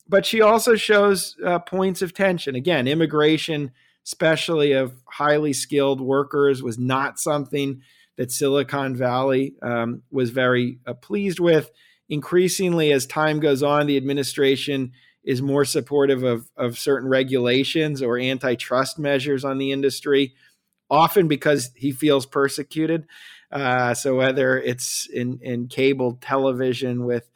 But 0.07 0.25
she 0.25 0.41
also 0.41 0.75
shows 0.75 1.37
uh, 1.45 1.59
points 1.59 2.03
of 2.03 2.14
tension. 2.14 2.55
Again, 2.55 2.89
immigration, 2.89 3.73
especially 4.07 4.73
of 4.73 4.95
highly 5.07 5.53
skilled 5.53 6.01
workers, 6.01 6.62
was 6.62 6.79
not 6.79 7.19
something 7.19 7.83
that 8.16 8.33
Silicon 8.33 8.97
Valley 8.97 9.55
um, 9.62 10.03
was 10.11 10.31
very 10.31 10.79
uh, 10.87 10.95
pleased 10.95 11.41
with. 11.41 11.71
Increasingly, 12.09 12.93
as 12.93 13.07
time 13.07 13.41
goes 13.41 13.63
on, 13.63 13.87
the 13.87 13.97
administration 13.97 14.93
is 15.25 15.43
more 15.43 15.65
supportive 15.65 16.23
of, 16.23 16.51
of 16.57 16.79
certain 16.79 17.09
regulations 17.09 18.01
or 18.01 18.19
antitrust 18.19 18.99
measures 18.99 19.45
on 19.45 19.59
the 19.59 19.73
industry, 19.73 20.35
often 20.91 21.29
because 21.29 21.71
he 21.75 21.93
feels 21.93 22.25
persecuted. 22.25 23.07
Uh, 23.53 23.95
so 23.95 24.17
whether 24.17 24.59
it's 24.59 25.07
in 25.13 25.39
in 25.43 25.69
cable 25.69 26.19
television 26.21 27.05
with 27.05 27.31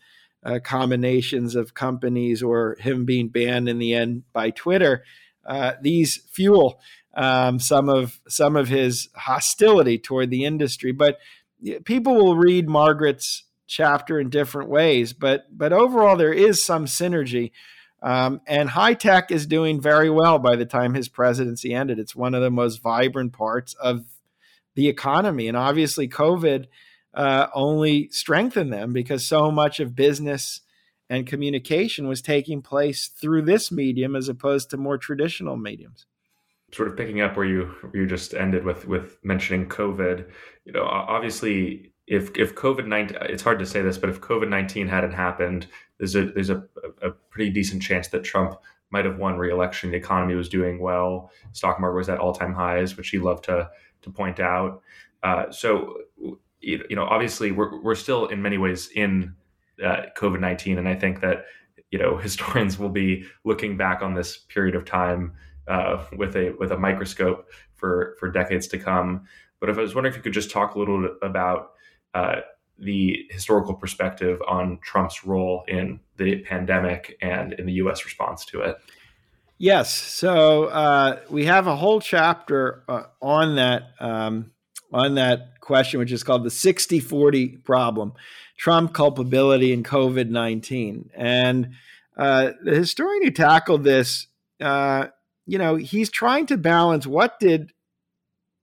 uh, 0.44 0.58
combinations 0.62 1.54
of 1.54 1.74
companies 1.74 2.42
or 2.42 2.76
him 2.80 3.04
being 3.04 3.28
banned 3.28 3.68
in 3.68 3.78
the 3.78 3.94
end 3.94 4.22
by 4.32 4.50
Twitter, 4.50 5.04
uh, 5.46 5.72
these 5.80 6.16
fuel 6.30 6.80
um, 7.14 7.58
some 7.58 7.88
of 7.88 8.20
some 8.28 8.56
of 8.56 8.68
his 8.68 9.08
hostility 9.14 9.98
toward 9.98 10.30
the 10.30 10.44
industry. 10.44 10.92
But 10.92 11.18
people 11.84 12.14
will 12.14 12.36
read 12.36 12.68
Margaret's 12.68 13.44
chapter 13.72 14.20
in 14.20 14.28
different 14.28 14.68
ways. 14.68 15.12
But 15.12 15.46
but 15.56 15.72
overall, 15.72 16.16
there 16.16 16.32
is 16.32 16.64
some 16.64 16.86
synergy. 16.86 17.52
Um, 18.02 18.40
and 18.48 18.68
high 18.68 18.94
tech 18.94 19.30
is 19.30 19.46
doing 19.46 19.80
very 19.80 20.10
well 20.10 20.40
by 20.40 20.56
the 20.56 20.66
time 20.66 20.94
his 20.94 21.08
presidency 21.08 21.72
ended. 21.72 22.00
It's 22.00 22.16
one 22.16 22.34
of 22.34 22.42
the 22.42 22.50
most 22.50 22.82
vibrant 22.82 23.32
parts 23.32 23.74
of 23.74 24.04
the 24.74 24.88
economy. 24.88 25.46
And 25.46 25.56
obviously, 25.56 26.08
COVID 26.08 26.66
uh, 27.14 27.46
only 27.54 28.08
strengthened 28.10 28.72
them 28.72 28.92
because 28.92 29.26
so 29.26 29.50
much 29.50 29.78
of 29.80 29.94
business 29.94 30.62
and 31.08 31.26
communication 31.26 32.08
was 32.08 32.22
taking 32.22 32.62
place 32.62 33.08
through 33.08 33.42
this 33.42 33.70
medium 33.70 34.16
as 34.16 34.28
opposed 34.28 34.70
to 34.70 34.76
more 34.76 34.98
traditional 34.98 35.56
mediums. 35.56 36.06
Sort 36.72 36.88
of 36.88 36.96
picking 36.96 37.20
up 37.20 37.36
where 37.36 37.46
you 37.46 37.70
you 37.92 38.06
just 38.06 38.32
ended 38.32 38.64
with 38.64 38.86
with 38.86 39.18
mentioning 39.22 39.68
COVID, 39.68 40.26
you 40.64 40.72
know, 40.72 40.84
obviously 40.84 41.91
if 42.06 42.36
if 42.36 42.54
COVID 42.54 42.86
nineteen, 42.86 43.18
it's 43.22 43.42
hard 43.42 43.58
to 43.60 43.66
say 43.66 43.82
this, 43.82 43.98
but 43.98 44.10
if 44.10 44.20
COVID 44.20 44.48
nineteen 44.48 44.88
hadn't 44.88 45.12
happened, 45.12 45.66
there's 45.98 46.16
a 46.16 46.26
there's 46.26 46.50
a, 46.50 46.62
a 47.00 47.10
pretty 47.30 47.50
decent 47.50 47.82
chance 47.82 48.08
that 48.08 48.24
Trump 48.24 48.60
might 48.90 49.04
have 49.04 49.18
won 49.18 49.38
re-election. 49.38 49.90
The 49.90 49.96
economy 49.96 50.34
was 50.34 50.48
doing 50.48 50.78
well, 50.78 51.30
stock 51.52 51.80
market 51.80 51.96
was 51.96 52.08
at 52.08 52.18
all 52.18 52.32
time 52.32 52.52
highs, 52.52 52.96
which 52.96 53.08
he 53.08 53.18
loved 53.18 53.44
to 53.44 53.70
to 54.02 54.10
point 54.10 54.40
out. 54.40 54.82
Uh, 55.22 55.50
so, 55.50 55.98
you 56.60 56.96
know, 56.96 57.04
obviously, 57.04 57.52
we're 57.52 57.80
we're 57.80 57.94
still 57.94 58.26
in 58.26 58.42
many 58.42 58.58
ways 58.58 58.90
in 58.94 59.34
uh, 59.82 60.02
COVID 60.16 60.40
nineteen, 60.40 60.78
and 60.78 60.88
I 60.88 60.94
think 60.94 61.20
that 61.20 61.46
you 61.90 61.98
know 61.98 62.16
historians 62.18 62.78
will 62.78 62.90
be 62.90 63.24
looking 63.44 63.76
back 63.76 64.02
on 64.02 64.14
this 64.14 64.36
period 64.36 64.74
of 64.74 64.84
time 64.84 65.32
uh, 65.68 66.04
with 66.16 66.36
a 66.36 66.54
with 66.58 66.72
a 66.72 66.78
microscope 66.78 67.48
for 67.74 68.16
for 68.18 68.30
decades 68.30 68.66
to 68.68 68.78
come. 68.78 69.24
But 69.60 69.70
if 69.70 69.78
I 69.78 69.82
was 69.82 69.94
wondering 69.94 70.12
if 70.12 70.16
you 70.16 70.22
could 70.22 70.32
just 70.32 70.50
talk 70.50 70.74
a 70.74 70.78
little 70.78 71.16
about 71.22 71.72
uh, 72.14 72.40
the 72.78 73.26
historical 73.30 73.74
perspective 73.74 74.40
on 74.46 74.78
Trump's 74.82 75.24
role 75.24 75.64
in 75.68 76.00
the 76.16 76.40
pandemic 76.40 77.16
and 77.22 77.52
in 77.54 77.66
the 77.66 77.74
U.S. 77.74 78.04
response 78.04 78.44
to 78.46 78.60
it. 78.60 78.76
Yes. 79.58 79.92
So 79.92 80.64
uh, 80.64 81.20
we 81.30 81.44
have 81.44 81.68
a 81.68 81.76
whole 81.76 82.00
chapter 82.00 82.82
uh, 82.88 83.04
on 83.20 83.56
that 83.56 83.90
um, 84.00 84.50
on 84.92 85.14
that 85.14 85.60
question, 85.60 86.00
which 86.00 86.12
is 86.12 86.24
called 86.24 86.44
the 86.44 86.50
60-40 86.50 87.62
problem: 87.62 88.14
Trump 88.56 88.92
culpability 88.92 89.72
in 89.72 89.84
COVID 89.84 90.28
nineteen. 90.30 91.10
And 91.14 91.74
uh, 92.16 92.52
the 92.62 92.74
historian 92.74 93.22
who 93.22 93.30
tackled 93.30 93.84
this, 93.84 94.26
uh, 94.60 95.06
you 95.46 95.58
know, 95.58 95.76
he's 95.76 96.10
trying 96.10 96.46
to 96.46 96.56
balance 96.56 97.06
what 97.06 97.38
did 97.38 97.72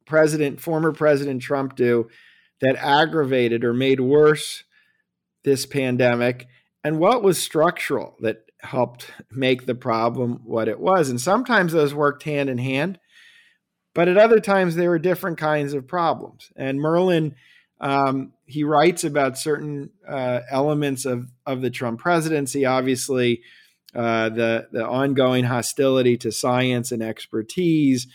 President, 0.06 0.60
former 0.60 0.92
President 0.92 1.42
Trump, 1.42 1.76
do 1.76 2.10
that 2.62 2.76
aggravated 2.78 3.64
or 3.64 3.74
made 3.74 4.00
worse 4.00 4.64
this 5.44 5.66
pandemic, 5.66 6.48
and 6.84 7.00
what 7.00 7.24
was 7.24 7.42
structural 7.42 8.16
that 8.20 8.44
helped 8.62 9.12
make 9.32 9.66
the 9.66 9.76
problem 9.76 10.42
what 10.44 10.68
it 10.68 10.80
was. 10.80 11.10
And 11.10 11.20
sometimes 11.20 11.72
those 11.72 11.94
worked 11.94 12.24
hand 12.24 12.50
in 12.50 12.58
hand, 12.58 13.00
but 13.96 14.08
at 14.08 14.18
other 14.18 14.40
times 14.40 14.76
there 14.76 14.90
were 14.90 15.00
different 15.00 15.38
kinds 15.38 15.74
of 15.74 15.88
problems. 15.88 16.52
And 16.56 16.80
Merlin, 16.80 17.36
um, 17.80 18.34
he 18.46 18.64
writes 18.64 19.04
about 19.04 19.38
certain 19.38 19.92
uh, 20.08 20.42
elements 20.52 21.06
of, 21.06 21.32
of 21.46 21.62
the 21.62 21.70
Trump 21.70 22.00
presidency, 22.02 22.66
obviously, 22.66 23.42
uh, 23.96 24.30
the, 24.30 24.68
the 24.72 24.86
ongoing 24.86 25.46
hostility 25.46 26.18
to 26.18 26.32
science 26.32 26.92
and 26.92 27.02
expertise. 27.02 28.08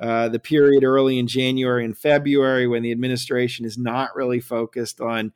Uh, 0.00 0.30
the 0.30 0.38
period 0.38 0.82
early 0.82 1.18
in 1.18 1.26
January 1.26 1.84
and 1.84 1.96
February 1.96 2.66
when 2.66 2.82
the 2.82 2.90
administration 2.90 3.66
is 3.66 3.76
not 3.76 4.16
really 4.16 4.40
focused 4.40 4.98
on 4.98 5.30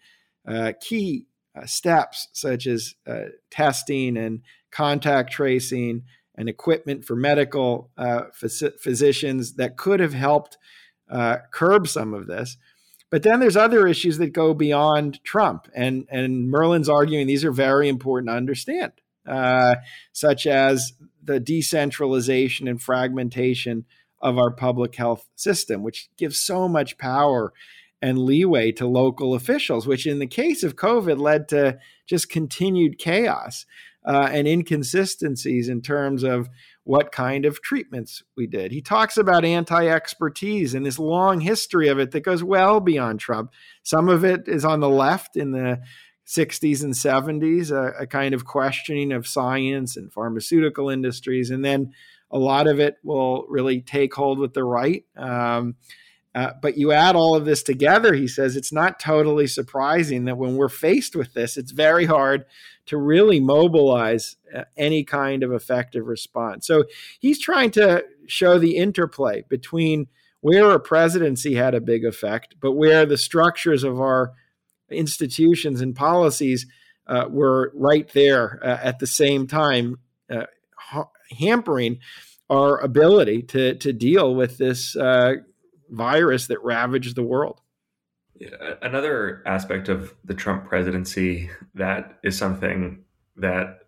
uh, 0.48 0.72
key 0.80 1.26
uh, 1.54 1.66
steps 1.66 2.28
such 2.32 2.66
as 2.66 2.94
uh, 3.06 3.24
testing 3.50 4.16
and 4.16 4.40
contact 4.70 5.30
tracing 5.30 6.02
and 6.34 6.48
equipment 6.48 7.04
for 7.04 7.14
medical 7.14 7.90
uh, 7.98 8.22
phys- 8.34 8.80
physicians 8.80 9.54
that 9.54 9.76
could 9.76 10.00
have 10.00 10.14
helped 10.14 10.56
curb 11.50 11.86
some 11.86 12.14
of 12.14 12.26
this. 12.26 12.56
But 13.10 13.22
then 13.22 13.40
there's 13.40 13.58
other 13.58 13.86
issues 13.86 14.16
that 14.16 14.32
go 14.32 14.54
beyond 14.54 15.22
Trump, 15.22 15.68
and 15.76 16.06
and 16.10 16.50
Merlin's 16.50 16.88
arguing 16.88 17.26
these 17.26 17.44
are 17.44 17.52
very 17.52 17.88
important 17.88 18.30
to 18.30 18.34
understand, 18.34 18.92
such 20.12 20.46
as 20.46 20.94
the 21.22 21.38
decentralization 21.38 22.66
and 22.66 22.82
fragmentation 22.82 23.84
of 24.24 24.38
our 24.38 24.50
public 24.50 24.96
health 24.96 25.28
system, 25.36 25.82
which 25.82 26.08
gives 26.16 26.40
so 26.40 26.66
much 26.66 26.98
power 26.98 27.52
and 28.00 28.18
leeway 28.18 28.72
to 28.72 28.86
local 28.86 29.34
officials, 29.34 29.86
which 29.86 30.06
in 30.06 30.18
the 30.18 30.26
case 30.26 30.62
of 30.62 30.76
COVID 30.76 31.18
led 31.18 31.46
to 31.48 31.78
just 32.06 32.30
continued 32.30 32.98
chaos 32.98 33.66
uh, 34.06 34.28
and 34.32 34.48
inconsistencies 34.48 35.68
in 35.68 35.82
terms 35.82 36.22
of 36.22 36.48
what 36.84 37.12
kind 37.12 37.44
of 37.44 37.62
treatments 37.62 38.22
we 38.36 38.46
did. 38.46 38.72
He 38.72 38.82
talks 38.82 39.16
about 39.16 39.44
anti 39.44 39.86
expertise 39.86 40.74
and 40.74 40.84
this 40.84 40.98
long 40.98 41.40
history 41.40 41.88
of 41.88 41.98
it 41.98 42.10
that 42.10 42.20
goes 42.20 42.42
well 42.42 42.80
beyond 42.80 43.20
Trump. 43.20 43.52
Some 43.82 44.08
of 44.08 44.24
it 44.24 44.48
is 44.48 44.64
on 44.64 44.80
the 44.80 44.88
left 44.88 45.36
in 45.36 45.52
the 45.52 45.80
60s 46.26 46.82
and 46.82 46.94
70s, 46.94 47.70
a, 47.70 48.02
a 48.02 48.06
kind 48.06 48.34
of 48.34 48.46
questioning 48.46 49.12
of 49.12 49.26
science 49.26 49.96
and 49.96 50.12
pharmaceutical 50.12 50.88
industries. 50.88 51.50
And 51.50 51.64
then 51.64 51.92
a 52.34 52.38
lot 52.38 52.66
of 52.66 52.80
it 52.80 52.96
will 53.04 53.46
really 53.48 53.80
take 53.80 54.12
hold 54.12 54.38
with 54.38 54.52
the 54.52 54.64
right. 54.64 55.04
Um, 55.16 55.76
uh, 56.34 56.50
but 56.60 56.76
you 56.76 56.90
add 56.90 57.14
all 57.14 57.36
of 57.36 57.44
this 57.44 57.62
together, 57.62 58.12
he 58.12 58.26
says, 58.26 58.56
it's 58.56 58.72
not 58.72 58.98
totally 58.98 59.46
surprising 59.46 60.24
that 60.24 60.36
when 60.36 60.56
we're 60.56 60.68
faced 60.68 61.14
with 61.14 61.32
this, 61.32 61.56
it's 61.56 61.70
very 61.70 62.06
hard 62.06 62.44
to 62.86 62.96
really 62.96 63.38
mobilize 63.38 64.34
uh, 64.54 64.64
any 64.76 65.04
kind 65.04 65.44
of 65.44 65.52
effective 65.52 66.06
response. 66.06 66.66
So 66.66 66.84
he's 67.20 67.38
trying 67.38 67.70
to 67.72 68.04
show 68.26 68.58
the 68.58 68.76
interplay 68.76 69.44
between 69.48 70.08
where 70.40 70.72
a 70.72 70.80
presidency 70.80 71.54
had 71.54 71.72
a 71.74 71.80
big 71.80 72.04
effect, 72.04 72.56
but 72.60 72.72
where 72.72 73.06
the 73.06 73.16
structures 73.16 73.84
of 73.84 74.00
our 74.00 74.32
institutions 74.90 75.80
and 75.80 75.94
policies 75.94 76.66
uh, 77.06 77.26
were 77.30 77.70
right 77.74 78.12
there 78.12 78.58
uh, 78.62 78.78
at 78.82 78.98
the 78.98 79.06
same 79.06 79.46
time, 79.46 79.98
uh, 80.28 80.46
hampering 81.34 81.98
our 82.50 82.78
ability 82.78 83.42
to, 83.42 83.74
to 83.76 83.92
deal 83.92 84.34
with 84.34 84.58
this 84.58 84.96
uh, 84.96 85.34
virus 85.90 86.46
that 86.48 86.62
ravaged 86.62 87.16
the 87.16 87.22
world. 87.22 87.60
Yeah, 88.36 88.74
another 88.82 89.42
aspect 89.46 89.88
of 89.88 90.14
the 90.24 90.34
Trump 90.34 90.66
presidency 90.66 91.50
that 91.74 92.18
is 92.24 92.36
something 92.36 93.04
that 93.36 93.80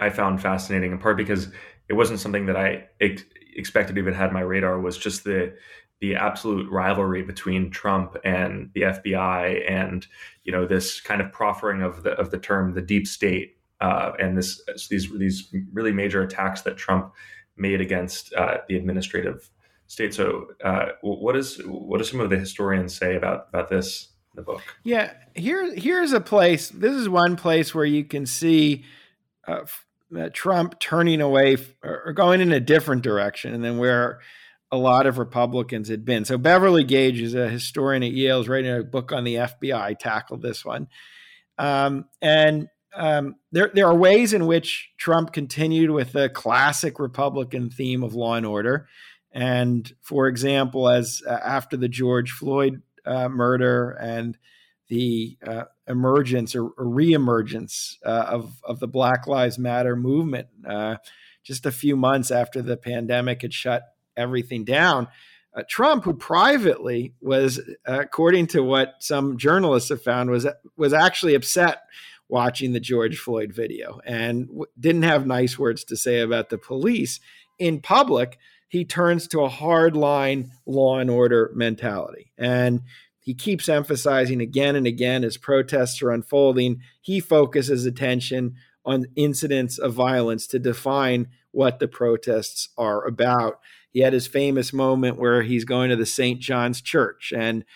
I 0.00 0.10
found 0.10 0.42
fascinating, 0.42 0.92
in 0.92 0.98
part 0.98 1.16
because 1.16 1.48
it 1.88 1.94
wasn't 1.94 2.20
something 2.20 2.46
that 2.46 2.56
I 2.56 2.88
ex- 3.00 3.24
expected 3.54 3.98
even 3.98 4.14
had 4.14 4.32
my 4.32 4.40
radar, 4.40 4.80
was 4.80 4.98
just 4.98 5.24
the 5.24 5.54
the 6.00 6.16
absolute 6.16 6.68
rivalry 6.68 7.22
between 7.22 7.70
Trump 7.70 8.16
and 8.24 8.70
the 8.74 8.82
FBI, 8.82 9.70
and 9.70 10.04
you 10.42 10.52
know 10.52 10.66
this 10.66 11.00
kind 11.00 11.20
of 11.20 11.30
proffering 11.30 11.80
of 11.80 12.02
the 12.02 12.10
of 12.12 12.32
the 12.32 12.38
term 12.38 12.74
the 12.74 12.82
deep 12.82 13.06
state, 13.06 13.56
uh, 13.82 14.12
and 14.20 14.38
this 14.38 14.62
these 14.88 15.10
these 15.18 15.52
really 15.72 15.92
major 15.92 16.22
attacks 16.22 16.62
that 16.62 16.76
Trump 16.76 17.12
made 17.56 17.80
against 17.80 18.32
uh, 18.34 18.58
the 18.68 18.76
administrative 18.76 19.50
state. 19.88 20.14
So, 20.14 20.46
uh, 20.64 20.86
what 21.02 21.36
is 21.36 21.60
what 21.66 21.98
do 21.98 22.04
some 22.04 22.20
of 22.20 22.30
the 22.30 22.38
historians 22.38 22.96
say 22.96 23.16
about 23.16 23.48
about 23.48 23.68
this 23.68 24.08
in 24.32 24.36
the 24.36 24.42
book? 24.42 24.62
Yeah, 24.84 25.12
here 25.34 25.74
here's 25.74 26.12
a 26.12 26.20
place. 26.20 26.68
This 26.68 26.92
is 26.92 27.08
one 27.08 27.34
place 27.34 27.74
where 27.74 27.84
you 27.84 28.04
can 28.04 28.24
see 28.24 28.84
uh, 29.48 29.64
Trump 30.32 30.78
turning 30.78 31.20
away 31.20 31.56
or 31.82 32.12
going 32.12 32.40
in 32.40 32.52
a 32.52 32.60
different 32.60 33.02
direction 33.02 33.60
than 33.62 33.78
where 33.78 34.20
a 34.70 34.76
lot 34.76 35.06
of 35.06 35.18
Republicans 35.18 35.88
had 35.88 36.04
been. 36.04 36.24
So 36.24 36.38
Beverly 36.38 36.84
Gage 36.84 37.20
is 37.20 37.34
a 37.34 37.48
historian 37.48 38.04
at 38.04 38.12
Yale, 38.12 38.40
is 38.40 38.48
writing 38.48 38.72
a 38.72 38.84
book 38.84 39.10
on 39.10 39.24
the 39.24 39.34
FBI. 39.34 39.98
Tackled 39.98 40.40
this 40.40 40.64
one, 40.64 40.86
um, 41.58 42.04
and 42.22 42.68
um, 42.94 43.36
there 43.50 43.70
there 43.74 43.86
are 43.86 43.96
ways 43.96 44.32
in 44.32 44.46
which 44.46 44.90
Trump 44.98 45.32
continued 45.32 45.90
with 45.90 46.12
the 46.12 46.28
classic 46.28 46.98
Republican 46.98 47.70
theme 47.70 48.02
of 48.02 48.14
law 48.14 48.34
and 48.34 48.46
order. 48.46 48.88
And 49.32 49.90
for 50.02 50.26
example, 50.28 50.88
as 50.88 51.22
uh, 51.26 51.32
after 51.32 51.76
the 51.76 51.88
George 51.88 52.32
Floyd 52.32 52.82
uh, 53.06 53.28
murder 53.28 53.90
and 53.92 54.36
the 54.88 55.38
uh, 55.46 55.64
emergence 55.88 56.54
or, 56.54 56.66
or 56.66 56.84
reemergence 56.84 57.96
uh, 58.04 58.26
of 58.28 58.60
of 58.62 58.78
the 58.78 58.88
Black 58.88 59.26
Lives 59.26 59.58
Matter 59.58 59.96
movement, 59.96 60.48
uh, 60.66 60.96
just 61.42 61.64
a 61.64 61.72
few 61.72 61.96
months 61.96 62.30
after 62.30 62.60
the 62.60 62.76
pandemic 62.76 63.42
had 63.42 63.54
shut 63.54 63.84
everything 64.16 64.64
down, 64.64 65.08
uh, 65.54 65.62
Trump, 65.68 66.04
who 66.04 66.14
privately 66.14 67.14
was, 67.20 67.60
according 67.84 68.46
to 68.48 68.62
what 68.62 68.94
some 69.00 69.36
journalists 69.36 69.90
have 69.90 70.02
found, 70.02 70.30
was 70.30 70.46
was 70.76 70.92
actually 70.92 71.34
upset 71.34 71.82
watching 72.32 72.72
the 72.72 72.80
George 72.80 73.18
Floyd 73.18 73.52
video 73.52 74.00
and 74.06 74.46
w- 74.48 74.64
didn't 74.80 75.02
have 75.02 75.26
nice 75.26 75.58
words 75.58 75.84
to 75.84 75.96
say 75.98 76.20
about 76.20 76.48
the 76.48 76.56
police 76.56 77.20
in 77.58 77.78
public 77.78 78.38
he 78.72 78.86
turns 78.86 79.28
to 79.28 79.42
a 79.42 79.50
hard 79.50 79.94
line 79.94 80.50
law 80.64 80.98
and 80.98 81.10
order 81.10 81.52
mentality. 81.54 82.32
And 82.38 82.80
he 83.20 83.34
keeps 83.34 83.68
emphasizing 83.68 84.40
again 84.40 84.76
and 84.76 84.86
again 84.86 85.24
as 85.24 85.36
protests 85.36 86.00
are 86.00 86.10
unfolding, 86.10 86.80
he 87.02 87.20
focuses 87.20 87.84
attention 87.84 88.54
on 88.82 89.04
incidents 89.14 89.76
of 89.76 89.92
violence 89.92 90.46
to 90.46 90.58
define 90.58 91.28
what 91.50 91.80
the 91.80 91.86
protests 91.86 92.70
are 92.78 93.06
about. 93.06 93.60
He 93.90 94.00
had 94.00 94.14
his 94.14 94.26
famous 94.26 94.72
moment 94.72 95.18
where 95.18 95.42
he's 95.42 95.66
going 95.66 95.90
to 95.90 95.96
the 95.96 96.06
St. 96.06 96.40
John's 96.40 96.80
Church 96.80 97.30
and 97.36 97.66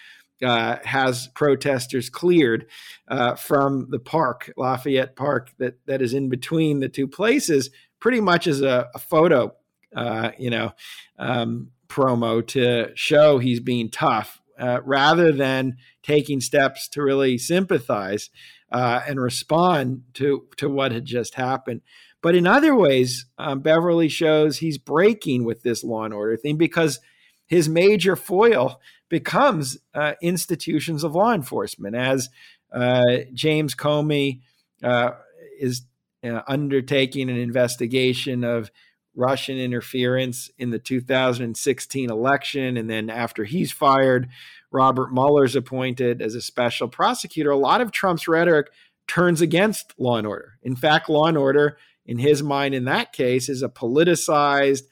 uh, 0.43 0.77
has 0.85 1.29
protesters 1.29 2.11
cleared 2.11 2.67
uh, 3.09 3.35
from 3.35 3.89
the 3.91 3.99
park, 3.99 4.53
Lafayette 4.57 5.17
Park, 5.17 5.53
that, 5.59 5.79
that 5.87 6.03
is 6.03 6.13
in 6.15 6.29
between 6.29 6.81
the 6.81 6.89
two 6.89 7.09
places, 7.09 7.71
pretty 8.01 8.21
much 8.21 8.47
as 8.47 8.61
a, 8.61 8.89
a 8.95 8.99
photo 8.99 9.55
uh, 9.95 10.31
you 10.39 10.51
know, 10.51 10.73
um, 11.19 11.71
promo 11.89 12.47
to 12.47 12.91
show 12.95 13.39
he's 13.39 13.61
being 13.61 13.91
tough 13.91 14.43
uh, 14.59 14.81
rather 14.85 15.33
than 15.33 15.77
taking 16.03 16.41
steps 16.41 16.89
to 16.89 17.03
really 17.03 17.39
sympathize 17.39 18.31
uh, 18.73 19.01
and 19.07 19.21
respond 19.21 20.03
to 20.15 20.47
to 20.57 20.69
what 20.69 20.93
had 20.93 21.05
just 21.05 21.35
happened. 21.35 21.81
But 22.23 22.35
in 22.35 22.47
other 22.47 22.75
ways, 22.75 23.27
um, 23.39 23.61
Beverly 23.61 24.09
shows 24.09 24.59
he's 24.59 24.79
breaking 24.79 25.45
with 25.45 25.63
this 25.63 25.85
law 25.85 26.05
and 26.05 26.15
order 26.15 26.37
thing 26.37 26.57
because 26.57 27.01
his 27.47 27.69
major 27.69 28.17
foil 28.17 28.81
becomes 29.09 29.79
uh, 29.95 30.15
institutions 30.23 31.05
of 31.05 31.15
law 31.15 31.33
enforcement, 31.33 31.95
as 31.95 32.29
uh, 32.73 33.19
James 33.33 33.75
Comey 33.75 34.41
uh, 34.83 35.13
is 35.59 35.83
uh, 36.25 36.43
undertaking 36.47 37.31
an 37.31 37.37
investigation 37.37 38.45
of 38.45 38.71
Russian 39.15 39.59
interference 39.59 40.51
in 40.59 40.71
the 40.71 40.79
2016 40.79 42.11
election. 42.11 42.77
And 42.77 42.89
then 42.91 43.09
after 43.09 43.45
he's 43.45 43.73
fired, 43.73 44.29
Robert 44.71 45.13
Mueller's 45.13 45.57
appointed 45.57 46.21
as 46.21 46.35
a 46.35 46.43
special 46.43 46.89
prosecutor. 46.89 47.51
A 47.51 47.57
lot 47.57 47.81
of 47.81 47.93
Trump's 47.93 48.29
rhetoric 48.29 48.69
turns 49.09 49.41
against 49.41 49.95
law 49.99 50.19
and 50.19 50.27
order. 50.27 50.59
In 50.63 50.77
fact, 50.77 51.09
law 51.09 51.27
and 51.27 51.39
order, 51.39 51.79
in 52.05 52.19
his 52.19 52.43
mind, 52.43 52.75
in 52.75 52.85
that 52.85 53.13
case, 53.13 53.49
is 53.49 53.63
a 53.63 53.69
politicized, 53.69 54.83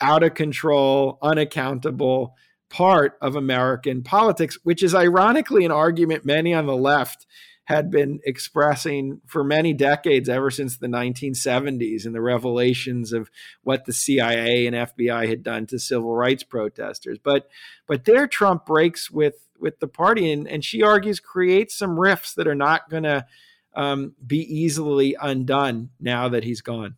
out 0.00 0.22
of 0.22 0.34
control, 0.34 1.18
unaccountable 1.22 2.34
part 2.68 3.16
of 3.20 3.36
American 3.36 4.02
politics, 4.02 4.58
which 4.62 4.82
is 4.82 4.94
ironically 4.94 5.64
an 5.64 5.70
argument 5.70 6.24
many 6.24 6.52
on 6.54 6.66
the 6.66 6.76
left 6.76 7.26
had 7.66 7.90
been 7.90 8.20
expressing 8.24 9.20
for 9.26 9.42
many 9.42 9.72
decades, 9.72 10.28
ever 10.28 10.50
since 10.50 10.76
the 10.76 10.86
1970s 10.86 12.04
and 12.04 12.14
the 12.14 12.20
revelations 12.20 13.12
of 13.12 13.30
what 13.62 13.86
the 13.86 13.92
CIA 13.92 14.66
and 14.66 14.76
FBI 14.76 15.28
had 15.28 15.42
done 15.42 15.66
to 15.66 15.78
civil 15.78 16.14
rights 16.14 16.42
protesters. 16.42 17.18
But 17.22 17.48
but 17.86 18.04
there 18.04 18.26
Trump 18.26 18.66
breaks 18.66 19.10
with 19.10 19.48
with 19.58 19.80
the 19.80 19.88
party 19.88 20.30
and, 20.30 20.46
and 20.46 20.62
she 20.62 20.82
argues 20.82 21.20
creates 21.20 21.74
some 21.74 21.98
rifts 21.98 22.34
that 22.34 22.46
are 22.46 22.54
not 22.54 22.90
to 23.04 23.26
um, 23.74 24.14
be 24.24 24.40
easily 24.40 25.16
undone 25.20 25.90
now 25.98 26.28
that 26.28 26.44
he's 26.44 26.60
gone. 26.60 26.96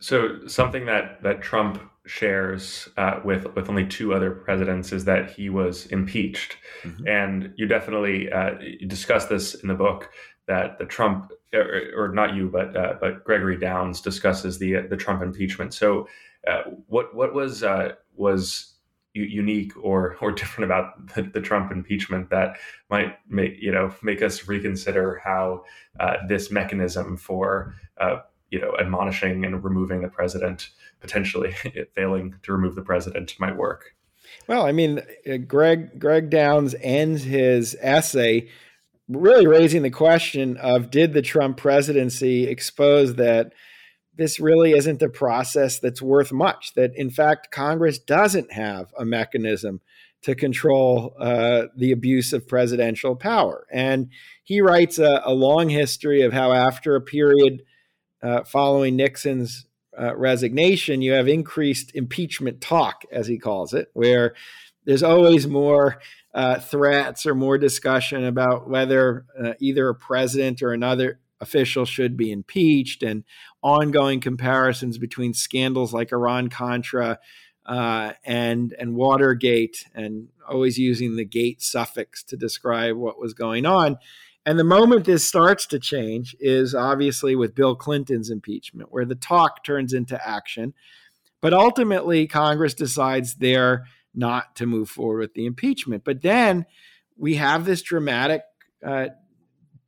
So 0.00 0.46
something 0.46 0.86
that 0.86 1.22
that 1.22 1.42
Trump 1.42 1.80
shares 2.06 2.88
uh, 2.96 3.20
with 3.24 3.54
with 3.54 3.68
only 3.68 3.86
two 3.86 4.14
other 4.14 4.30
presidents 4.30 4.92
is 4.92 5.04
that 5.04 5.30
he 5.30 5.50
was 5.50 5.86
impeached, 5.86 6.56
mm-hmm. 6.82 7.06
and 7.06 7.52
you 7.56 7.66
definitely 7.66 8.30
uh, 8.30 8.54
discuss 8.86 9.26
this 9.26 9.54
in 9.54 9.68
the 9.68 9.74
book 9.74 10.10
that 10.46 10.78
the 10.78 10.84
Trump 10.84 11.32
or, 11.52 11.82
or 11.96 12.08
not 12.08 12.34
you 12.34 12.48
but 12.48 12.76
uh, 12.76 12.94
but 13.00 13.24
Gregory 13.24 13.58
Downs 13.58 14.00
discusses 14.00 14.58
the 14.58 14.86
the 14.88 14.96
Trump 14.96 15.22
impeachment. 15.22 15.74
So 15.74 16.08
uh, 16.46 16.62
what 16.86 17.14
what 17.14 17.34
was 17.34 17.62
uh, 17.62 17.92
was 18.14 18.74
unique 19.14 19.72
or 19.82 20.16
or 20.20 20.32
different 20.32 20.70
about 20.70 21.14
the, 21.14 21.22
the, 21.22 21.40
Trump 21.40 21.72
impeachment 21.72 22.30
that 22.30 22.56
might 22.90 23.16
make 23.28 23.54
you 23.60 23.72
know 23.72 23.92
make 24.02 24.22
us 24.22 24.46
reconsider 24.46 25.20
how 25.24 25.64
uh, 26.00 26.16
this 26.28 26.50
mechanism 26.50 27.16
for 27.16 27.74
uh, 27.98 28.18
you 28.56 28.62
know 28.62 28.74
admonishing 28.80 29.44
and 29.44 29.62
removing 29.62 30.00
the 30.00 30.08
president 30.08 30.70
potentially 31.00 31.52
failing 31.94 32.34
to 32.42 32.52
remove 32.52 32.74
the 32.74 32.82
president 32.82 33.34
might 33.38 33.56
work. 33.56 33.94
Well, 34.48 34.64
I 34.64 34.72
mean, 34.72 35.02
uh, 35.30 35.36
Greg 35.36 36.00
Greg 36.00 36.30
Downs 36.30 36.74
ends 36.80 37.24
his 37.24 37.76
essay 37.80 38.48
really 39.08 39.46
raising 39.46 39.82
the 39.82 39.90
question 39.90 40.56
of 40.56 40.90
did 40.90 41.12
the 41.12 41.22
Trump 41.22 41.58
presidency 41.58 42.46
expose 42.48 43.16
that 43.16 43.52
this 44.16 44.40
really 44.40 44.72
isn't 44.72 45.02
a 45.02 45.08
process 45.10 45.78
that's 45.78 46.00
worth 46.00 46.32
much. 46.32 46.72
That 46.74 46.92
in 46.96 47.10
fact, 47.10 47.50
Congress 47.50 47.98
doesn't 47.98 48.52
have 48.52 48.92
a 48.98 49.04
mechanism 49.04 49.82
to 50.22 50.34
control 50.34 51.14
uh, 51.20 51.64
the 51.76 51.92
abuse 51.92 52.32
of 52.32 52.48
presidential 52.48 53.14
power. 53.14 53.66
And 53.70 54.08
he 54.42 54.62
writes 54.62 54.98
a, 54.98 55.20
a 55.24 55.34
long 55.34 55.68
history 55.68 56.22
of 56.22 56.32
how, 56.32 56.52
after 56.52 56.96
a 56.96 57.00
period 57.02 57.62
uh, 58.22 58.44
following 58.44 58.96
Nixon's 58.96 59.66
uh, 59.98 60.14
resignation, 60.16 61.02
you 61.02 61.12
have 61.12 61.28
increased 61.28 61.94
impeachment 61.94 62.60
talk, 62.60 63.02
as 63.10 63.26
he 63.26 63.38
calls 63.38 63.72
it, 63.72 63.88
where 63.94 64.34
there's 64.84 65.02
always 65.02 65.46
more 65.46 66.00
uh, 66.34 66.60
threats 66.60 67.26
or 67.26 67.34
more 67.34 67.58
discussion 67.58 68.24
about 68.24 68.68
whether 68.68 69.24
uh, 69.42 69.54
either 69.58 69.88
a 69.88 69.94
president 69.94 70.62
or 70.62 70.72
another 70.72 71.18
official 71.40 71.84
should 71.84 72.16
be 72.16 72.30
impeached 72.30 73.02
and 73.02 73.24
ongoing 73.62 74.20
comparisons 74.20 74.98
between 74.98 75.34
scandals 75.34 75.92
like 75.92 76.12
Iran 76.12 76.48
Contra 76.48 77.18
uh, 77.66 78.12
and 78.24 78.74
and 78.78 78.94
Watergate, 78.94 79.84
and 79.94 80.28
always 80.48 80.78
using 80.78 81.16
the 81.16 81.24
gate 81.24 81.60
suffix 81.60 82.22
to 82.24 82.36
describe 82.36 82.96
what 82.96 83.18
was 83.18 83.34
going 83.34 83.66
on. 83.66 83.98
And 84.46 84.60
the 84.60 84.64
moment 84.64 85.04
this 85.04 85.26
starts 85.26 85.66
to 85.66 85.80
change 85.80 86.36
is 86.38 86.72
obviously 86.72 87.34
with 87.34 87.56
Bill 87.56 87.74
Clinton's 87.74 88.30
impeachment, 88.30 88.92
where 88.92 89.04
the 89.04 89.16
talk 89.16 89.64
turns 89.64 89.92
into 89.92 90.24
action. 90.26 90.72
But 91.42 91.52
ultimately, 91.52 92.28
Congress 92.28 92.72
decides 92.72 93.34
they're 93.34 93.86
not 94.14 94.54
to 94.56 94.66
move 94.66 94.88
forward 94.88 95.18
with 95.18 95.34
the 95.34 95.46
impeachment. 95.46 96.04
But 96.04 96.22
then 96.22 96.64
we 97.18 97.34
have 97.34 97.64
this 97.64 97.82
dramatic, 97.82 98.42
uh, 98.84 99.08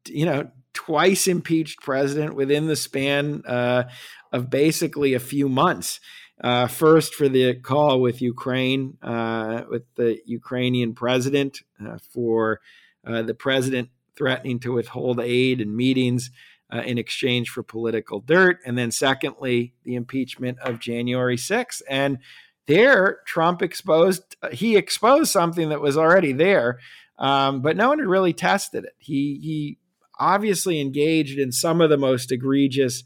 you 0.09 0.27
know, 0.27 0.51
twice 0.75 1.29
impeached 1.29 1.81
president 1.81 2.35
within 2.35 2.67
the 2.67 2.77
span 2.77 3.45
uh, 3.47 3.85
of 4.33 4.51
basically 4.51 5.15
a 5.15 5.21
few 5.21 5.49
months. 5.49 6.01
Uh, 6.43 6.67
first, 6.67 7.15
for 7.15 7.29
the 7.29 7.55
call 7.55 8.01
with 8.01 8.21
Ukraine, 8.21 8.97
uh, 9.03 9.63
with 9.71 9.85
the 9.95 10.21
Ukrainian 10.27 10.95
president, 10.95 11.63
uh, 11.85 11.99
for 12.13 12.61
uh, 13.07 13.23
the 13.23 13.35
president 13.35 13.89
threatening 14.19 14.59
to 14.61 14.73
withhold 14.73 15.21
aid 15.21 15.61
and 15.61 15.75
meetings 15.75 16.31
uh, 16.73 16.81
in 16.81 16.99
exchange 16.99 17.49
for 17.49 17.63
political 17.63 18.21
dirt. 18.21 18.59
And 18.67 18.77
then, 18.77 18.91
secondly, 18.91 19.73
the 19.85 19.95
impeachment 19.95 20.59
of 20.59 20.81
January 20.81 21.37
6th. 21.37 21.81
And 21.89 22.19
there, 22.67 23.21
Trump 23.27 23.63
exposed, 23.63 24.37
he 24.53 24.77
exposed 24.77 25.31
something 25.31 25.71
that 25.71 25.81
was 25.81 25.97
already 25.97 26.33
there, 26.33 26.81
um, 27.19 27.63
but 27.63 27.77
no 27.77 27.89
one 27.89 27.99
had 27.99 28.09
really 28.09 28.35
tested 28.35 28.85
it. 28.85 28.93
He, 28.99 29.39
he 29.43 29.79
obviously 30.19 30.81
engaged 30.81 31.39
in 31.39 31.53
some 31.53 31.81
of 31.81 31.89
the 31.89 31.97
most 31.97 32.31
egregious 32.31 33.05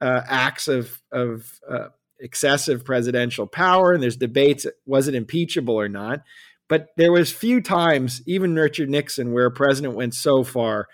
uh, 0.00 0.20
acts 0.28 0.68
of, 0.68 1.00
of 1.10 1.58
uh, 1.68 1.88
excessive 2.20 2.84
presidential 2.84 3.46
power, 3.46 3.92
and 3.92 4.02
there's 4.02 4.16
debates 4.16 4.66
was 4.86 5.08
it 5.08 5.14
impeachable 5.14 5.74
or 5.74 5.88
not. 5.88 6.20
But 6.68 6.88
there 6.96 7.12
was 7.12 7.30
few 7.30 7.60
times, 7.60 8.22
even 8.26 8.54
Richard 8.54 8.88
Nixon, 8.88 9.32
where 9.32 9.46
a 9.46 9.50
president 9.50 9.94
went 9.94 10.14
so 10.14 10.44
far 10.44 10.88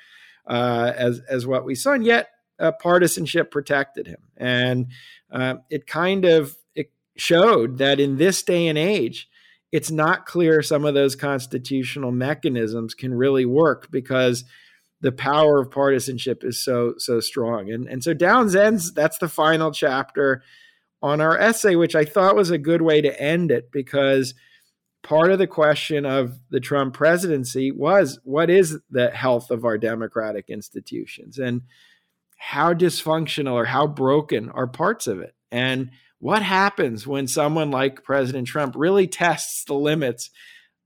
uh, 0.46 0.92
as 0.96 1.20
as 1.28 1.46
what 1.46 1.64
we 1.64 1.74
saw, 1.74 1.92
and 1.92 2.04
yet 2.04 2.28
uh, 2.58 2.72
partisanship 2.72 3.50
protected 3.50 4.06
him, 4.06 4.18
and 4.36 4.88
uh, 5.30 5.56
it 5.70 5.86
kind 5.86 6.24
of 6.24 6.56
it 6.74 6.90
showed 7.16 7.78
that 7.78 8.00
in 8.00 8.16
this 8.16 8.42
day 8.42 8.66
and 8.66 8.76
age, 8.76 9.28
it's 9.70 9.90
not 9.90 10.26
clear 10.26 10.62
some 10.62 10.84
of 10.84 10.94
those 10.94 11.14
constitutional 11.14 12.10
mechanisms 12.10 12.94
can 12.94 13.14
really 13.14 13.46
work 13.46 13.90
because 13.90 14.44
the 15.00 15.12
power 15.12 15.60
of 15.60 15.70
partisanship 15.70 16.42
is 16.44 16.62
so 16.62 16.94
so 16.98 17.20
strong. 17.20 17.70
And 17.70 17.86
and 17.86 18.02
so 18.02 18.12
Downs 18.12 18.54
ends. 18.54 18.92
That's 18.92 19.18
the 19.18 19.28
final 19.28 19.70
chapter 19.70 20.42
on 21.02 21.20
our 21.20 21.38
essay, 21.38 21.76
which 21.76 21.94
I 21.94 22.04
thought 22.04 22.36
was 22.36 22.50
a 22.50 22.58
good 22.58 22.82
way 22.82 23.00
to 23.00 23.20
end 23.20 23.50
it 23.50 23.70
because 23.72 24.34
part 25.02 25.30
of 25.30 25.38
the 25.38 25.46
question 25.46 26.04
of 26.04 26.38
the 26.50 26.60
Trump 26.60 26.94
presidency 26.94 27.70
was 27.70 28.20
what 28.24 28.50
is 28.50 28.78
the 28.90 29.10
health 29.10 29.50
of 29.50 29.64
our 29.64 29.78
democratic 29.78 30.48
institutions? 30.48 31.38
And 31.38 31.62
how 32.36 32.72
dysfunctional 32.72 33.52
or 33.52 33.66
how 33.66 33.86
broken 33.86 34.48
are 34.50 34.66
parts 34.66 35.06
of 35.06 35.20
it? 35.20 35.34
And 35.50 35.90
what 36.18 36.42
happens 36.42 37.06
when 37.06 37.26
someone 37.26 37.70
like 37.70 38.04
President 38.04 38.46
Trump 38.46 38.74
really 38.76 39.06
tests 39.06 39.64
the 39.64 39.74
limits 39.74 40.30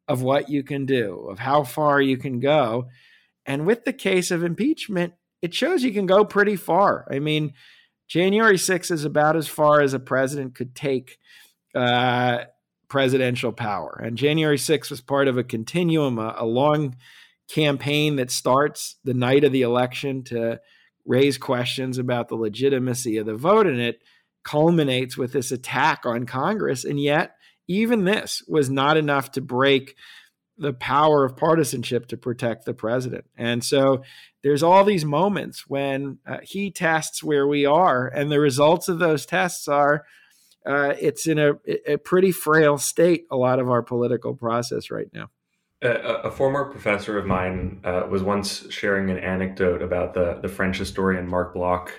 of 0.06 0.22
what 0.22 0.48
you 0.48 0.62
can 0.62 0.86
do, 0.86 1.26
of 1.28 1.40
how 1.40 1.64
far 1.64 2.00
you 2.00 2.16
can 2.16 2.40
go? 2.40 2.88
And 3.46 3.66
with 3.66 3.84
the 3.84 3.92
case 3.92 4.30
of 4.30 4.42
impeachment, 4.42 5.14
it 5.42 5.52
shows 5.52 5.82
you 5.82 5.92
can 5.92 6.06
go 6.06 6.24
pretty 6.24 6.56
far. 6.56 7.06
I 7.10 7.18
mean, 7.18 7.52
January 8.08 8.56
6th 8.56 8.90
is 8.90 9.04
about 9.04 9.36
as 9.36 9.48
far 9.48 9.80
as 9.80 9.92
a 9.92 9.98
president 9.98 10.54
could 10.54 10.74
take 10.74 11.18
uh, 11.74 12.44
presidential 12.88 13.52
power. 13.52 14.00
And 14.02 14.16
January 14.16 14.56
6th 14.56 14.90
was 14.90 15.00
part 15.00 15.28
of 15.28 15.38
a 15.38 15.44
continuum, 15.44 16.18
a, 16.18 16.34
a 16.38 16.46
long 16.46 16.96
campaign 17.48 18.16
that 18.16 18.30
starts 18.30 18.96
the 19.04 19.14
night 19.14 19.44
of 19.44 19.52
the 19.52 19.62
election 19.62 20.22
to 20.24 20.60
raise 21.06 21.36
questions 21.36 21.98
about 21.98 22.28
the 22.28 22.36
legitimacy 22.36 23.16
of 23.18 23.26
the 23.26 23.34
vote. 23.34 23.66
And 23.66 23.80
it 23.80 24.02
culminates 24.44 25.16
with 25.16 25.32
this 25.32 25.52
attack 25.52 26.06
on 26.06 26.26
Congress. 26.26 26.84
And 26.84 27.00
yet, 27.00 27.36
even 27.66 28.04
this 28.04 28.42
was 28.46 28.68
not 28.70 28.96
enough 28.96 29.32
to 29.32 29.40
break 29.40 29.96
the 30.56 30.72
power 30.72 31.24
of 31.24 31.36
partisanship 31.36 32.06
to 32.06 32.16
protect 32.16 32.64
the 32.64 32.74
president. 32.74 33.24
And 33.36 33.64
so 33.64 34.02
there's 34.42 34.62
all 34.62 34.84
these 34.84 35.04
moments 35.04 35.68
when 35.68 36.18
uh, 36.26 36.38
he 36.42 36.70
tests 36.70 37.24
where 37.24 37.46
we 37.46 37.66
are, 37.66 38.06
and 38.06 38.30
the 38.30 38.38
results 38.38 38.88
of 38.88 38.98
those 38.98 39.26
tests 39.26 39.66
are 39.66 40.04
uh, 40.66 40.94
it's 41.00 41.26
in 41.26 41.38
a, 41.38 41.52
a, 41.86 41.98
pretty 41.98 42.32
frail 42.32 42.78
state, 42.78 43.26
a 43.30 43.36
lot 43.36 43.58
of 43.58 43.68
our 43.68 43.82
political 43.82 44.34
process 44.34 44.90
right 44.90 45.08
now. 45.12 45.30
A, 45.82 45.90
a 46.24 46.30
former 46.30 46.64
professor 46.64 47.18
of 47.18 47.26
mine 47.26 47.80
uh, 47.84 48.06
was 48.08 48.22
once 48.22 48.70
sharing 48.72 49.10
an 49.10 49.18
anecdote 49.18 49.82
about 49.82 50.14
the, 50.14 50.38
the 50.40 50.48
French 50.48 50.78
historian 50.78 51.28
Marc 51.28 51.52
Bloch 51.54 51.92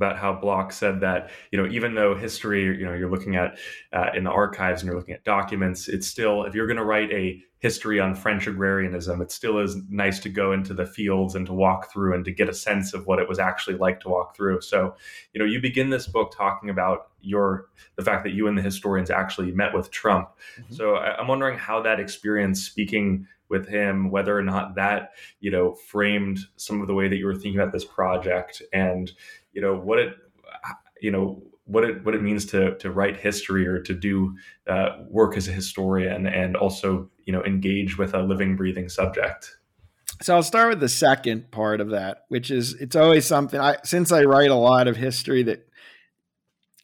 about 0.00 0.18
how 0.18 0.32
Bloch 0.32 0.72
said 0.72 1.00
that 1.00 1.30
you 1.52 1.62
know 1.62 1.70
even 1.70 1.94
though 1.94 2.14
history 2.14 2.64
you 2.64 2.86
know 2.86 2.94
you're 2.94 3.10
looking 3.10 3.36
at 3.36 3.58
uh, 3.92 4.10
in 4.14 4.24
the 4.24 4.30
archives 4.30 4.80
and 4.80 4.88
you're 4.88 4.96
looking 4.96 5.14
at 5.14 5.24
documents, 5.24 5.88
it's 5.88 6.06
still 6.06 6.44
if 6.44 6.54
you're 6.54 6.66
going 6.66 6.78
to 6.78 6.84
write 6.84 7.12
a 7.12 7.42
history 7.58 8.00
on 8.00 8.14
French 8.14 8.46
agrarianism, 8.46 9.20
it 9.20 9.30
still 9.30 9.58
is 9.58 9.76
nice 9.90 10.18
to 10.18 10.30
go 10.30 10.52
into 10.52 10.72
the 10.72 10.86
fields 10.86 11.34
and 11.34 11.44
to 11.44 11.52
walk 11.52 11.92
through 11.92 12.14
and 12.14 12.24
to 12.24 12.32
get 12.32 12.48
a 12.48 12.54
sense 12.54 12.94
of 12.94 13.06
what 13.06 13.18
it 13.18 13.28
was 13.28 13.38
actually 13.38 13.76
like 13.76 14.00
to 14.00 14.08
walk 14.08 14.34
through. 14.34 14.62
So, 14.62 14.94
you 15.34 15.38
know, 15.38 15.44
you 15.44 15.60
begin 15.60 15.90
this 15.90 16.06
book 16.06 16.32
talking 16.34 16.70
about 16.70 17.08
your 17.20 17.66
the 17.96 18.02
fact 18.02 18.24
that 18.24 18.32
you 18.32 18.48
and 18.48 18.56
the 18.56 18.62
historians 18.62 19.10
actually 19.10 19.52
met 19.52 19.74
with 19.74 19.90
Trump. 19.90 20.30
Mm-hmm. 20.58 20.74
So, 20.74 20.96
I'm 20.96 21.28
wondering 21.28 21.58
how 21.58 21.82
that 21.82 22.00
experience 22.00 22.62
speaking 22.62 23.26
with 23.50 23.68
him, 23.68 24.10
whether 24.10 24.38
or 24.38 24.42
not 24.42 24.76
that 24.76 25.10
you 25.40 25.50
know 25.50 25.74
framed 25.74 26.38
some 26.56 26.80
of 26.80 26.86
the 26.86 26.94
way 26.94 27.08
that 27.08 27.16
you 27.16 27.26
were 27.26 27.34
thinking 27.34 27.60
about 27.60 27.72
this 27.72 27.84
project, 27.84 28.62
and 28.72 29.12
you 29.52 29.60
know 29.60 29.74
what 29.74 29.98
it 29.98 30.16
you 31.00 31.10
know 31.10 31.42
what 31.64 31.84
it 31.84 32.04
what 32.04 32.14
it 32.14 32.22
means 32.22 32.44
to 32.46 32.76
to 32.78 32.90
write 32.90 33.16
history 33.16 33.66
or 33.66 33.80
to 33.80 33.94
do 33.94 34.36
uh, 34.68 34.98
work 35.08 35.36
as 35.36 35.48
a 35.48 35.52
historian 35.52 36.26
and 36.26 36.56
also 36.56 37.08
you 37.24 37.32
know 37.32 37.44
engage 37.44 37.96
with 37.98 38.14
a 38.14 38.22
living 38.22 38.56
breathing 38.56 38.88
subject. 38.88 39.56
So 40.22 40.34
i'll 40.34 40.42
start 40.42 40.68
with 40.68 40.80
the 40.80 40.88
second 40.88 41.50
part 41.50 41.80
of 41.80 41.90
that 41.90 42.24
which 42.28 42.50
is 42.50 42.74
it's 42.74 42.96
always 42.96 43.24
something 43.24 43.58
i 43.60 43.76
since 43.84 44.12
i 44.12 44.22
write 44.22 44.50
a 44.50 44.54
lot 44.56 44.86
of 44.86 44.96
history 44.96 45.42
that 45.44 45.66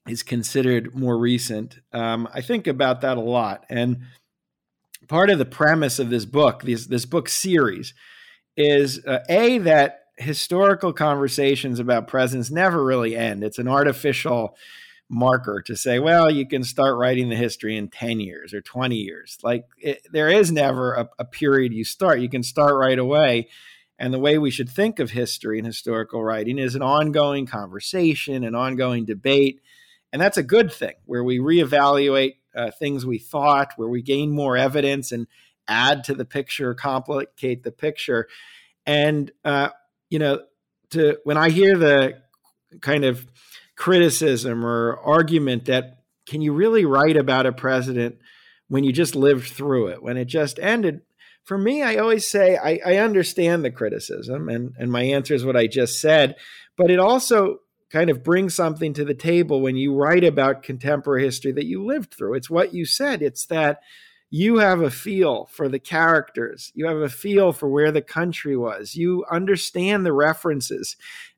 is 0.09 0.23
considered 0.23 0.95
more 0.95 1.19
recent 1.19 1.81
um, 1.93 2.29
i 2.33 2.41
think 2.41 2.67
about 2.67 3.03
that 3.03 3.19
a 3.19 3.21
lot. 3.21 3.67
And 3.69 4.03
part 5.09 5.31
of 5.31 5.39
the 5.39 5.45
premise 5.45 5.99
of 5.99 6.11
this 6.11 6.25
book 6.25 6.63
this 6.63 6.87
this 6.87 7.05
book 7.05 7.29
series 7.29 7.95
is 8.57 9.05
uh, 9.07 9.19
a 9.29 9.59
that 9.59 10.06
historical 10.17 10.93
conversations 10.93 11.79
about 11.79 12.09
presence 12.09 12.51
never 12.51 12.85
really 12.85 13.17
end. 13.17 13.45
It's 13.45 13.59
an 13.59 13.69
artificial 13.69 14.57
marker 15.09 15.63
to 15.63 15.77
say, 15.77 15.99
well, 15.99 16.31
you 16.31 16.47
can 16.47 16.65
start 16.65 16.97
writing 16.97 17.29
the 17.29 17.37
history 17.37 17.77
in 17.77 17.89
10 17.89 18.21
years 18.21 18.53
or 18.53 18.61
20 18.61 18.97
years. 18.97 19.39
Like 19.43 19.67
it, 19.79 20.07
there 20.11 20.29
is 20.29 20.51
never 20.51 20.95
a, 20.95 21.09
a 21.19 21.25
period 21.25 21.73
you 21.73 21.85
start. 21.85 22.21
You 22.21 22.29
can 22.29 22.43
start 22.43 22.75
right 22.75 22.99
away. 22.99 23.49
And 23.99 24.13
the 24.13 24.19
way 24.19 24.37
we 24.37 24.51
should 24.51 24.69
think 24.69 24.99
of 24.99 25.11
history 25.11 25.59
and 25.59 25.67
historical 25.67 26.23
writing 26.23 26.59
is 26.59 26.75
an 26.75 26.83
ongoing 26.83 27.47
conversation, 27.47 28.45
an 28.45 28.55
ongoing 28.55 29.05
debate. 29.05 29.61
And 30.13 30.21
that's 30.21 30.37
a 30.37 30.43
good 30.43 30.73
thing 30.73 30.95
where 31.05 31.25
we 31.25 31.39
reevaluate 31.39 32.37
uh, 32.55 32.71
things 32.71 33.07
we 33.07 33.19
thought, 33.19 33.73
where 33.77 33.89
we 33.89 34.03
gain 34.03 34.31
more 34.31 34.57
evidence 34.57 35.13
and 35.13 35.27
add 35.69 36.05
to 36.05 36.15
the 36.15 36.25
picture, 36.25 36.75
complicate 36.75 37.63
the 37.63 37.73
picture. 37.73 38.29
And, 38.85 39.31
uh, 39.45 39.71
you 40.11 40.19
know, 40.19 40.41
to 40.91 41.19
when 41.25 41.37
I 41.37 41.51
hear 41.51 41.77
the 41.77 42.19
kind 42.81 43.05
of 43.05 43.27
criticism 43.77 44.65
or 44.65 44.99
argument 44.99 45.67
that 45.67 45.99
can 46.29 46.41
you 46.41 46.53
really 46.53 46.85
write 46.85 47.17
about 47.17 47.47
a 47.47 47.53
president 47.53 48.17
when 48.69 48.85
you 48.85 48.93
just 48.93 49.15
lived 49.15 49.49
through 49.49 49.89
it, 49.89 50.03
when 50.03 50.17
it 50.17 50.27
just 50.27 50.59
ended? 50.59 51.03
For 51.45 51.57
me, 51.57 51.83
I 51.83 51.97
always 51.97 52.27
say 52.27 52.57
I, 52.57 52.81
I 52.85 52.97
understand 52.97 53.65
the 53.65 53.71
criticism, 53.71 54.49
and, 54.49 54.75
and 54.79 54.91
my 54.91 55.03
answer 55.03 55.35
is 55.35 55.45
what 55.45 55.57
I 55.57 55.69
just 55.69 56.01
said, 56.01 56.35
but 56.77 56.91
it 56.91 56.99
also 56.99 57.61
kind 57.91 58.11
of 58.11 58.25
brings 58.25 58.55
something 58.55 58.93
to 58.95 59.05
the 59.05 59.15
table 59.15 59.61
when 59.61 59.77
you 59.77 59.95
write 59.95 60.25
about 60.25 60.65
contemporary 60.65 61.23
history 61.23 61.53
that 61.53 61.67
you 61.67 61.85
lived 61.85 62.13
through. 62.13 62.35
It's 62.35 62.51
what 62.51 62.75
you 62.75 62.85
said. 62.85 63.23
It's 63.23 63.47
that 63.47 63.79
you 64.31 64.59
have 64.59 64.81
a 64.81 64.91
feel 64.91 65.47
for 65.47 65.69
the 65.69 65.79
characters. 65.79 66.73
You 66.75 66.87
have 66.87 66.99
a 66.99 67.09
feel 67.09 67.53
for 67.53 67.69
where 67.69 67.93
the 67.93 68.03
country 68.03 68.57
was. 68.57 68.97
You 68.97 69.25
understand 69.31 70.05
the 70.05 70.13
references 70.13 70.97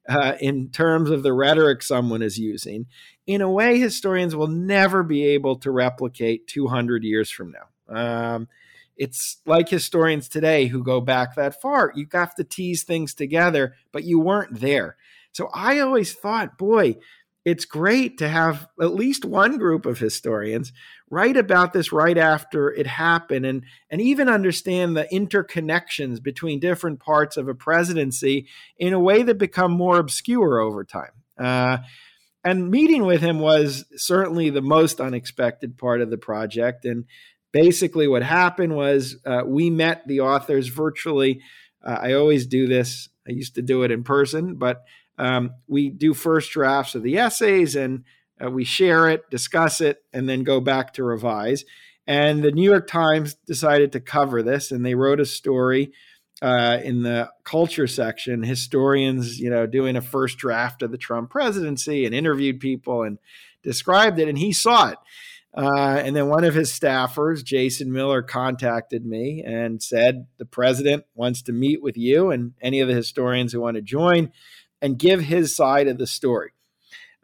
uh, 0.08 0.34
in 0.40 0.70
terms 0.70 1.10
of 1.10 1.22
the 1.22 1.34
rhetoric 1.34 1.82
someone 1.82 2.22
is 2.22 2.38
using 2.38 2.86
in 3.26 3.42
a 3.42 3.50
way 3.50 3.78
historians 3.78 4.34
will 4.34 4.48
never 4.48 5.02
be 5.02 5.26
able 5.26 5.56
to 5.56 5.70
replicate 5.70 6.46
200 6.46 7.04
years 7.04 7.30
from 7.30 7.52
now. 7.52 7.94
Um, 7.94 8.48
it's 8.96 9.36
like 9.44 9.68
historians 9.68 10.28
today 10.28 10.66
who 10.66 10.82
go 10.82 11.00
back 11.00 11.36
that 11.36 11.60
far. 11.60 11.92
You 11.94 12.06
have 12.12 12.34
to 12.36 12.44
tease 12.44 12.84
things 12.84 13.14
together, 13.14 13.74
but 13.92 14.04
you 14.04 14.18
weren't 14.18 14.60
there. 14.60 14.96
So 15.32 15.50
I 15.54 15.78
always 15.80 16.14
thought, 16.14 16.58
boy, 16.58 16.96
it's 17.48 17.64
great 17.64 18.18
to 18.18 18.28
have 18.28 18.68
at 18.78 18.94
least 18.94 19.24
one 19.24 19.56
group 19.56 19.86
of 19.86 19.98
historians 19.98 20.70
write 21.08 21.38
about 21.38 21.72
this 21.72 21.92
right 21.92 22.18
after 22.18 22.70
it 22.70 22.86
happened 22.86 23.46
and, 23.46 23.64
and 23.90 24.02
even 24.02 24.28
understand 24.28 24.94
the 24.94 25.08
interconnections 25.10 26.22
between 26.22 26.60
different 26.60 27.00
parts 27.00 27.38
of 27.38 27.48
a 27.48 27.54
presidency 27.54 28.46
in 28.76 28.92
a 28.92 29.00
way 29.00 29.22
that 29.22 29.38
become 29.38 29.72
more 29.72 29.96
obscure 29.98 30.60
over 30.60 30.84
time. 30.84 31.12
Uh, 31.38 31.78
and 32.44 32.70
meeting 32.70 33.06
with 33.06 33.22
him 33.22 33.38
was 33.38 33.86
certainly 33.96 34.50
the 34.50 34.60
most 34.60 35.00
unexpected 35.00 35.78
part 35.78 36.02
of 36.02 36.10
the 36.10 36.18
project. 36.18 36.84
And 36.84 37.06
basically, 37.50 38.06
what 38.08 38.22
happened 38.22 38.76
was 38.76 39.16
uh, 39.24 39.40
we 39.46 39.70
met 39.70 40.06
the 40.06 40.20
authors 40.20 40.68
virtually. 40.68 41.40
Uh, 41.82 41.98
I 42.02 42.12
always 42.12 42.46
do 42.46 42.66
this. 42.66 43.08
I 43.26 43.32
used 43.32 43.54
to 43.54 43.62
do 43.62 43.84
it 43.84 43.90
in 43.90 44.04
person, 44.04 44.56
but 44.56 44.82
um, 45.18 45.50
we 45.66 45.90
do 45.90 46.14
first 46.14 46.52
drafts 46.52 46.94
of 46.94 47.02
the 47.02 47.18
essays 47.18 47.76
and 47.76 48.04
uh, 48.42 48.50
we 48.50 48.64
share 48.64 49.08
it, 49.08 49.28
discuss 49.30 49.80
it, 49.80 49.98
and 50.12 50.28
then 50.28 50.44
go 50.44 50.60
back 50.60 50.94
to 50.94 51.04
revise. 51.04 51.64
And 52.06 52.42
the 52.42 52.52
New 52.52 52.68
York 52.68 52.86
Times 52.86 53.34
decided 53.34 53.92
to 53.92 54.00
cover 54.00 54.42
this, 54.42 54.70
and 54.70 54.86
they 54.86 54.94
wrote 54.94 55.20
a 55.20 55.26
story 55.26 55.92
uh, 56.40 56.78
in 56.82 57.02
the 57.02 57.30
culture 57.44 57.86
section. 57.86 58.42
Historians, 58.44 59.38
you 59.38 59.50
know, 59.50 59.66
doing 59.66 59.96
a 59.96 60.00
first 60.00 60.38
draft 60.38 60.82
of 60.82 60.90
the 60.90 60.98
Trump 60.98 61.30
presidency, 61.30 62.06
and 62.06 62.14
interviewed 62.14 62.60
people 62.60 63.02
and 63.02 63.18
described 63.62 64.18
it, 64.18 64.28
and 64.28 64.38
he 64.38 64.52
saw 64.52 64.90
it. 64.90 64.98
Uh, 65.54 66.00
and 66.04 66.14
then 66.14 66.28
one 66.28 66.44
of 66.44 66.54
his 66.54 66.70
staffers, 66.70 67.42
Jason 67.42 67.92
Miller, 67.92 68.22
contacted 68.22 69.04
me 69.04 69.42
and 69.44 69.82
said, 69.82 70.26
The 70.38 70.44
president 70.44 71.04
wants 71.14 71.42
to 71.42 71.52
meet 71.52 71.82
with 71.82 71.96
you 71.96 72.30
and 72.30 72.52
any 72.62 72.80
of 72.80 72.88
the 72.88 72.94
historians 72.94 73.52
who 73.52 73.60
want 73.60 73.74
to 73.74 73.82
join 73.82 74.30
and 74.80 74.98
give 74.98 75.20
his 75.20 75.54
side 75.54 75.88
of 75.88 75.98
the 75.98 76.06
story. 76.06 76.52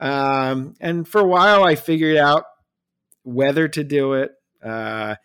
Um, 0.01 0.75
and 0.81 1.07
for 1.07 1.21
a 1.21 1.27
while, 1.27 1.65
I 1.65 1.75
figured 1.77 2.17
out 2.17 2.45
whether 3.23 3.69
to 3.69 3.85
do 3.85 4.15
it, 4.15 4.33
uh, 4.63 5.17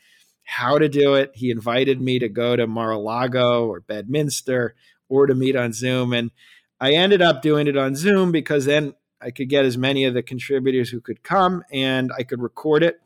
how 0.44 0.78
to 0.78 0.90
do 0.90 1.16
it. 1.16 1.32
He 1.34 1.52
invited 1.52 2.02
me 2.02 2.20
to 2.20 2.30
go 2.30 2.56
to 2.56 2.68
Mar-a-Lago 2.68 3.68
or 3.68 3.82
Bedminster 3.82 4.76
or 5.08 5.28
to 5.28 5.36
meet 5.36 5.56
on 5.56 5.74
Zoom. 5.74 6.14
And 6.14 6.32
I 6.80 6.94
ended 6.94 7.22
up 7.22 7.42
doing 7.42 7.68
it 7.68 7.78
on 7.78 7.96
Zoom 7.96 8.32
because 8.32 8.66
then 8.66 8.94
I 9.22 9.32
could 9.32 9.50
get 9.50 9.66
as 9.66 9.78
many 9.78 10.06
of 10.06 10.14
the 10.14 10.24
contributors 10.24 10.90
who 10.90 11.02
could 11.02 11.24
come 11.24 11.64
and 11.72 12.12
I 12.18 12.24
could 12.24 12.42
record 12.42 12.84
it 12.84 13.02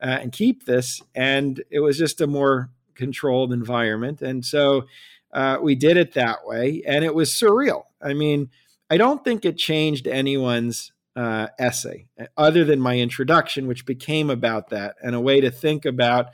uh, 0.00 0.18
and 0.20 0.32
keep 0.32 0.66
this. 0.66 1.02
And 1.14 1.62
it 1.70 1.80
was 1.80 1.98
just 1.98 2.20
a 2.20 2.26
more 2.26 2.70
controlled 2.94 3.52
environment. 3.52 4.22
And 4.22 4.44
so 4.44 4.86
uh, 5.32 5.58
we 5.60 5.74
did 5.74 5.96
it 5.96 6.14
that 6.14 6.46
way. 6.46 6.82
And 6.86 7.04
it 7.04 7.14
was 7.14 7.30
surreal. 7.30 7.84
I 8.02 8.14
mean, 8.14 8.50
I 8.90 8.96
don't 8.96 9.24
think 9.24 9.44
it 9.44 9.56
changed 9.56 10.06
anyone's 10.06 10.92
uh, 11.16 11.48
essay 11.58 12.06
other 12.36 12.64
than 12.64 12.78
my 12.78 12.98
introduction, 12.98 13.66
which 13.66 13.84
became 13.84 14.30
about 14.30 14.68
that 14.70 14.94
and 15.02 15.16
a 15.16 15.20
way 15.20 15.40
to 15.40 15.50
think 15.50 15.84
about 15.84 16.26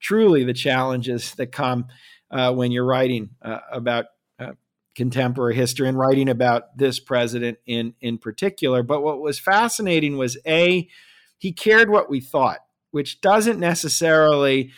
truly 0.00 0.44
the 0.44 0.54
challenges 0.54 1.34
that 1.34 1.52
come 1.52 1.86
uh, 2.30 2.52
when 2.52 2.72
you're 2.72 2.86
writing 2.86 3.30
uh, 3.42 3.58
about 3.70 4.06
uh, 4.38 4.52
contemporary 4.94 5.54
history 5.54 5.88
and 5.88 5.98
writing 5.98 6.28
about 6.28 6.76
this 6.78 6.98
president 6.98 7.58
in 7.66 7.94
in 8.00 8.16
particular. 8.16 8.82
But 8.82 9.02
what 9.02 9.20
was 9.20 9.38
fascinating 9.38 10.16
was 10.16 10.38
a 10.46 10.88
he 11.36 11.52
cared 11.52 11.90
what 11.90 12.08
we 12.08 12.20
thought, 12.20 12.60
which 12.92 13.20
doesn't 13.20 13.60
necessarily 13.60 14.72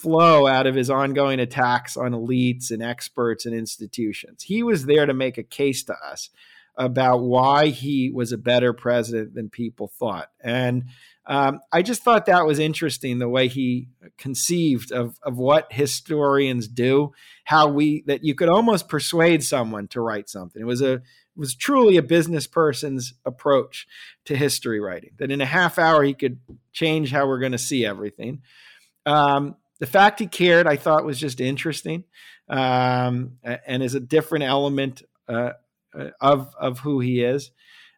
flow 0.00 0.46
out 0.46 0.66
of 0.66 0.74
his 0.74 0.90
ongoing 0.90 1.40
attacks 1.40 1.96
on 1.96 2.12
elites 2.12 2.70
and 2.70 2.82
experts 2.82 3.46
and 3.46 3.54
institutions. 3.54 4.42
He 4.42 4.62
was 4.62 4.86
there 4.86 5.06
to 5.06 5.14
make 5.14 5.38
a 5.38 5.42
case 5.42 5.84
to 5.84 5.94
us 5.94 6.30
about 6.76 7.18
why 7.18 7.68
he 7.68 8.10
was 8.10 8.32
a 8.32 8.38
better 8.38 8.72
president 8.72 9.34
than 9.34 9.50
people 9.50 9.88
thought. 9.88 10.30
And 10.42 10.84
um, 11.26 11.60
I 11.70 11.82
just 11.82 12.02
thought 12.02 12.26
that 12.26 12.46
was 12.46 12.58
interesting 12.58 13.18
the 13.18 13.28
way 13.28 13.48
he 13.48 13.88
conceived 14.16 14.90
of, 14.90 15.18
of 15.22 15.36
what 15.36 15.72
historians 15.72 16.66
do, 16.66 17.12
how 17.44 17.68
we 17.68 18.02
that 18.06 18.24
you 18.24 18.34
could 18.34 18.48
almost 18.48 18.88
persuade 18.88 19.44
someone 19.44 19.88
to 19.88 20.00
write 20.00 20.28
something. 20.28 20.62
It 20.62 20.66
was 20.66 20.80
a 20.80 20.94
it 20.94 21.02
was 21.36 21.54
truly 21.54 21.96
a 21.98 22.02
business 22.02 22.46
person's 22.46 23.14
approach 23.24 23.86
to 24.24 24.36
history 24.36 24.80
writing. 24.80 25.10
That 25.18 25.30
in 25.30 25.40
a 25.40 25.46
half 25.46 25.78
hour 25.78 26.02
he 26.02 26.14
could 26.14 26.40
change 26.72 27.12
how 27.12 27.28
we're 27.28 27.38
going 27.38 27.52
to 27.52 27.58
see 27.58 27.84
everything. 27.84 28.40
Um, 29.06 29.56
the 29.80 29.86
fact 29.86 30.20
he 30.20 30.26
cared, 30.26 30.66
I 30.66 30.76
thought, 30.76 31.04
was 31.04 31.18
just 31.18 31.40
interesting, 31.40 32.04
um, 32.48 33.38
and 33.42 33.82
is 33.82 33.94
a 33.94 34.00
different 34.00 34.44
element 34.44 35.02
uh, 35.28 35.52
uh, 35.98 36.10
of 36.20 36.54
of 36.58 36.78
who 36.78 37.00
he 37.00 37.22
is. 37.22 37.50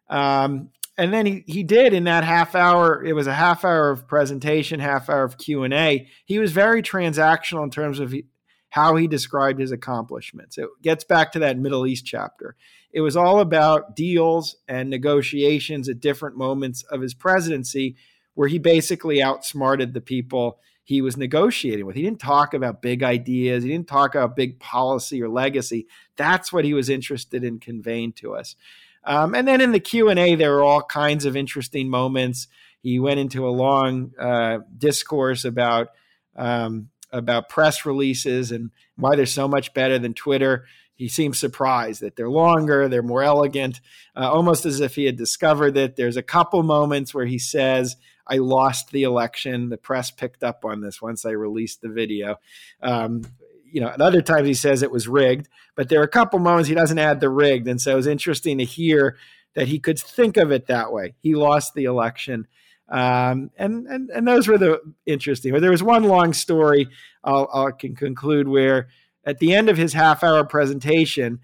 Um, 0.09 0.69
and 0.97 1.13
then 1.13 1.25
he, 1.25 1.43
he 1.47 1.63
did 1.63 1.93
in 1.93 2.05
that 2.05 2.23
half 2.23 2.55
hour. 2.55 3.03
It 3.03 3.13
was 3.13 3.27
a 3.27 3.33
half 3.33 3.65
hour 3.65 3.89
of 3.89 4.07
presentation, 4.07 4.79
half 4.79 5.09
hour 5.09 5.23
of 5.23 5.37
Q 5.37 5.63
and 5.63 5.73
A. 5.73 6.07
He 6.25 6.39
was 6.39 6.51
very 6.51 6.81
transactional 6.81 7.63
in 7.63 7.69
terms 7.69 7.99
of 7.99 8.13
how 8.69 8.95
he 8.95 9.07
described 9.07 9.59
his 9.59 9.71
accomplishments. 9.71 10.57
It 10.57 10.67
gets 10.81 11.03
back 11.03 11.31
to 11.33 11.39
that 11.39 11.59
Middle 11.59 11.85
East 11.85 12.05
chapter. 12.05 12.55
It 12.91 13.01
was 13.01 13.17
all 13.17 13.39
about 13.39 13.95
deals 13.95 14.55
and 14.67 14.89
negotiations 14.89 15.89
at 15.89 15.99
different 15.99 16.37
moments 16.37 16.83
of 16.83 17.01
his 17.01 17.13
presidency, 17.13 17.95
where 18.35 18.47
he 18.47 18.59
basically 18.59 19.21
outsmarted 19.21 19.93
the 19.93 20.01
people 20.01 20.59
he 20.83 21.01
was 21.01 21.17
negotiating 21.17 21.85
with. 21.85 21.95
He 21.95 22.01
didn't 22.01 22.19
talk 22.19 22.53
about 22.53 22.81
big 22.81 23.03
ideas, 23.03 23.63
he 23.63 23.69
didn't 23.69 23.87
talk 23.87 24.15
about 24.15 24.35
big 24.35 24.59
policy 24.59 25.21
or 25.21 25.29
legacy. 25.29 25.87
That's 26.15 26.51
what 26.51 26.65
he 26.65 26.73
was 26.73 26.89
interested 26.89 27.43
in 27.43 27.59
conveying 27.59 28.13
to 28.13 28.35
us. 28.35 28.55
Um, 29.05 29.35
and 29.35 29.47
then 29.47 29.61
in 29.61 29.71
the 29.71 29.79
Q 29.79 30.09
and 30.09 30.19
A, 30.19 30.35
there 30.35 30.51
were 30.51 30.63
all 30.63 30.81
kinds 30.81 31.25
of 31.25 31.35
interesting 31.35 31.89
moments. 31.89 32.47
He 32.81 32.99
went 32.99 33.19
into 33.19 33.47
a 33.47 33.51
long 33.51 34.11
uh, 34.19 34.59
discourse 34.77 35.45
about 35.45 35.89
um, 36.35 36.89
about 37.11 37.47
press 37.47 37.85
releases 37.85 38.51
and 38.51 38.71
why 38.95 39.15
they're 39.15 39.25
so 39.25 39.47
much 39.47 39.73
better 39.73 39.99
than 39.99 40.13
Twitter. 40.13 40.65
He 40.95 41.07
seems 41.07 41.39
surprised 41.39 42.01
that 42.01 42.15
they're 42.15 42.29
longer, 42.29 42.87
they're 42.87 43.03
more 43.03 43.23
elegant, 43.23 43.81
uh, 44.15 44.31
almost 44.31 44.65
as 44.65 44.79
if 44.79 44.95
he 44.95 45.05
had 45.05 45.17
discovered 45.17 45.77
it. 45.77 45.95
There's 45.95 46.17
a 46.17 46.23
couple 46.23 46.63
moments 46.63 47.13
where 47.13 47.25
he 47.25 47.39
says, 47.39 47.95
I 48.27 48.37
lost 48.37 48.91
the 48.91 49.03
election. 49.03 49.69
The 49.69 49.77
press 49.77 50.11
picked 50.11 50.43
up 50.43 50.65
on 50.65 50.81
this 50.81 51.01
once 51.01 51.25
I 51.25 51.31
released 51.31 51.81
the 51.81 51.89
video. 51.89 52.37
Um, 52.81 53.23
you 53.71 53.81
know, 53.81 53.87
at 53.87 54.01
other 54.01 54.21
times 54.21 54.47
he 54.47 54.53
says 54.53 54.83
it 54.83 54.91
was 54.91 55.07
rigged, 55.07 55.49
but 55.75 55.89
there 55.89 55.99
are 55.99 56.05
a 56.05 56.09
couple 56.09 56.39
moments 56.39 56.69
he 56.69 56.75
doesn't 56.75 56.99
add 56.99 57.19
the 57.19 57.29
rigged. 57.29 57.67
And 57.67 57.81
so 57.81 57.93
it 57.93 57.95
was 57.95 58.07
interesting 58.07 58.59
to 58.59 58.63
hear 58.63 59.17
that 59.55 59.67
he 59.67 59.79
could 59.79 59.99
think 59.99 60.37
of 60.37 60.51
it 60.51 60.67
that 60.67 60.91
way. 60.93 61.15
He 61.19 61.35
lost 61.35 61.73
the 61.73 61.85
election. 61.85 62.47
Um, 62.89 63.49
and, 63.57 63.87
and, 63.87 64.09
and 64.11 64.27
those 64.27 64.47
were 64.47 64.57
the 64.57 64.79
interesting. 65.05 65.51
But 65.51 65.61
there 65.61 65.71
was 65.71 65.81
one 65.81 66.03
long 66.03 66.33
story 66.33 66.87
I'll, 67.23 67.49
I 67.51 67.71
can 67.71 67.95
conclude 67.95 68.47
where 68.47 68.89
at 69.25 69.39
the 69.39 69.53
end 69.53 69.69
of 69.69 69.77
his 69.77 69.93
half 69.93 70.23
hour 70.23 70.43
presentation, 70.43 71.39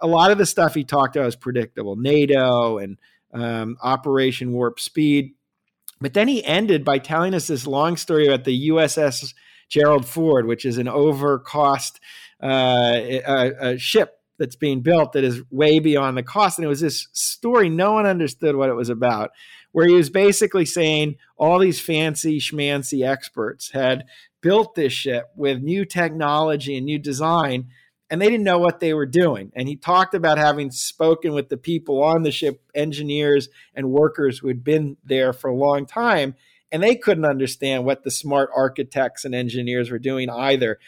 a 0.00 0.06
lot 0.06 0.30
of 0.30 0.38
the 0.38 0.46
stuff 0.46 0.74
he 0.74 0.84
talked 0.84 1.16
about 1.16 1.26
was 1.26 1.36
predictable 1.36 1.96
NATO 1.96 2.78
and 2.78 2.98
um, 3.32 3.76
Operation 3.82 4.52
Warp 4.52 4.78
Speed 4.78 5.34
But 6.02 6.14
then 6.14 6.28
he 6.28 6.44
ended 6.44 6.84
by 6.84 6.98
telling 6.98 7.34
us 7.34 7.46
this 7.46 7.66
long 7.66 7.96
story 7.96 8.26
about 8.26 8.44
the 8.44 8.68
USS 8.68 9.32
Gerald 9.68 10.06
Ford, 10.06 10.46
which 10.46 10.64
is 10.64 10.78
an 10.78 10.86
overcost 10.86 12.00
uh, 12.42 12.92
a, 13.26 13.52
a 13.60 13.78
ship 13.78 14.18
that's 14.38 14.56
being 14.56 14.80
built 14.80 15.12
that 15.12 15.24
is 15.24 15.42
way 15.50 15.78
beyond 15.78 16.16
the 16.16 16.22
cost. 16.22 16.58
And 16.58 16.64
it 16.64 16.68
was 16.68 16.80
this 16.80 17.08
story, 17.12 17.68
no 17.68 17.92
one 17.92 18.06
understood 18.06 18.56
what 18.56 18.68
it 18.68 18.74
was 18.74 18.88
about, 18.88 19.30
where 19.70 19.86
he 19.86 19.94
was 19.94 20.10
basically 20.10 20.64
saying 20.64 21.16
all 21.36 21.58
these 21.58 21.80
fancy 21.80 22.40
schmancy 22.40 23.06
experts 23.06 23.70
had 23.70 24.04
built 24.40 24.74
this 24.74 24.92
ship 24.92 25.30
with 25.36 25.62
new 25.62 25.84
technology 25.84 26.76
and 26.76 26.84
new 26.84 26.98
design, 26.98 27.68
and 28.12 28.20
they 28.20 28.28
didn't 28.28 28.44
know 28.44 28.58
what 28.58 28.78
they 28.78 28.92
were 28.92 29.06
doing. 29.06 29.50
And 29.56 29.66
he 29.66 29.74
talked 29.74 30.12
about 30.12 30.36
having 30.36 30.70
spoken 30.70 31.32
with 31.32 31.48
the 31.48 31.56
people 31.56 32.02
on 32.04 32.24
the 32.24 32.30
ship, 32.30 32.60
engineers 32.74 33.48
and 33.74 33.90
workers 33.90 34.38
who 34.38 34.48
had 34.48 34.62
been 34.62 34.98
there 35.02 35.32
for 35.32 35.48
a 35.48 35.56
long 35.56 35.86
time, 35.86 36.34
and 36.70 36.82
they 36.82 36.94
couldn't 36.94 37.24
understand 37.24 37.86
what 37.86 38.02
the 38.02 38.10
smart 38.10 38.50
architects 38.54 39.24
and 39.24 39.34
engineers 39.34 39.90
were 39.90 39.98
doing 39.98 40.28
either. 40.28 40.78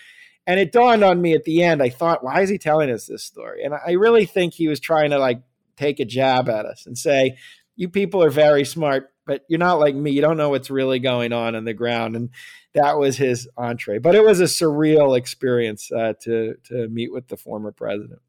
And 0.47 0.61
it 0.61 0.71
dawned 0.71 1.03
on 1.03 1.23
me 1.23 1.33
at 1.33 1.45
the 1.45 1.63
end, 1.63 1.83
I 1.83 1.89
thought, 1.89 2.23
why 2.23 2.43
is 2.43 2.51
he 2.51 2.59
telling 2.59 2.91
us 2.91 3.07
this 3.07 3.25
story? 3.25 3.65
And 3.65 3.73
I 3.73 3.93
really 3.93 4.27
think 4.27 4.53
he 4.53 4.69
was 4.69 4.79
trying 4.79 5.09
to 5.09 5.19
like 5.19 5.41
take 5.79 6.01
a 6.01 6.05
jab 6.05 6.51
at 6.51 6.67
us 6.67 6.85
and 6.85 6.99
say, 6.99 7.39
you 7.75 7.89
people 7.89 8.23
are 8.23 8.29
very 8.29 8.67
smart, 8.67 9.14
but 9.27 9.45
you're 9.49 9.59
not 9.59 9.81
like 9.81 9.95
me. 9.95 10.11
You 10.11 10.21
don't 10.21 10.37
know 10.37 10.51
what's 10.51 10.71
really 10.71 10.99
going 10.99 11.33
on 11.33 11.55
on 11.55 11.65
the 11.65 11.75
ground. 11.75 12.17
And 12.17 12.31
that 12.75 12.99
was 12.99 13.17
his 13.17 13.49
entree. 13.57 13.99
But 13.99 14.15
it 14.15 14.25
was 14.25 14.41
a 14.41 14.45
surreal 14.45 15.17
experience 15.17 15.91
uh, 15.93 16.15
to 16.23 16.57
to 16.65 16.89
meet 16.89 17.13
with 17.13 17.29
the 17.29 17.37
former 17.37 17.73
president 17.73 18.21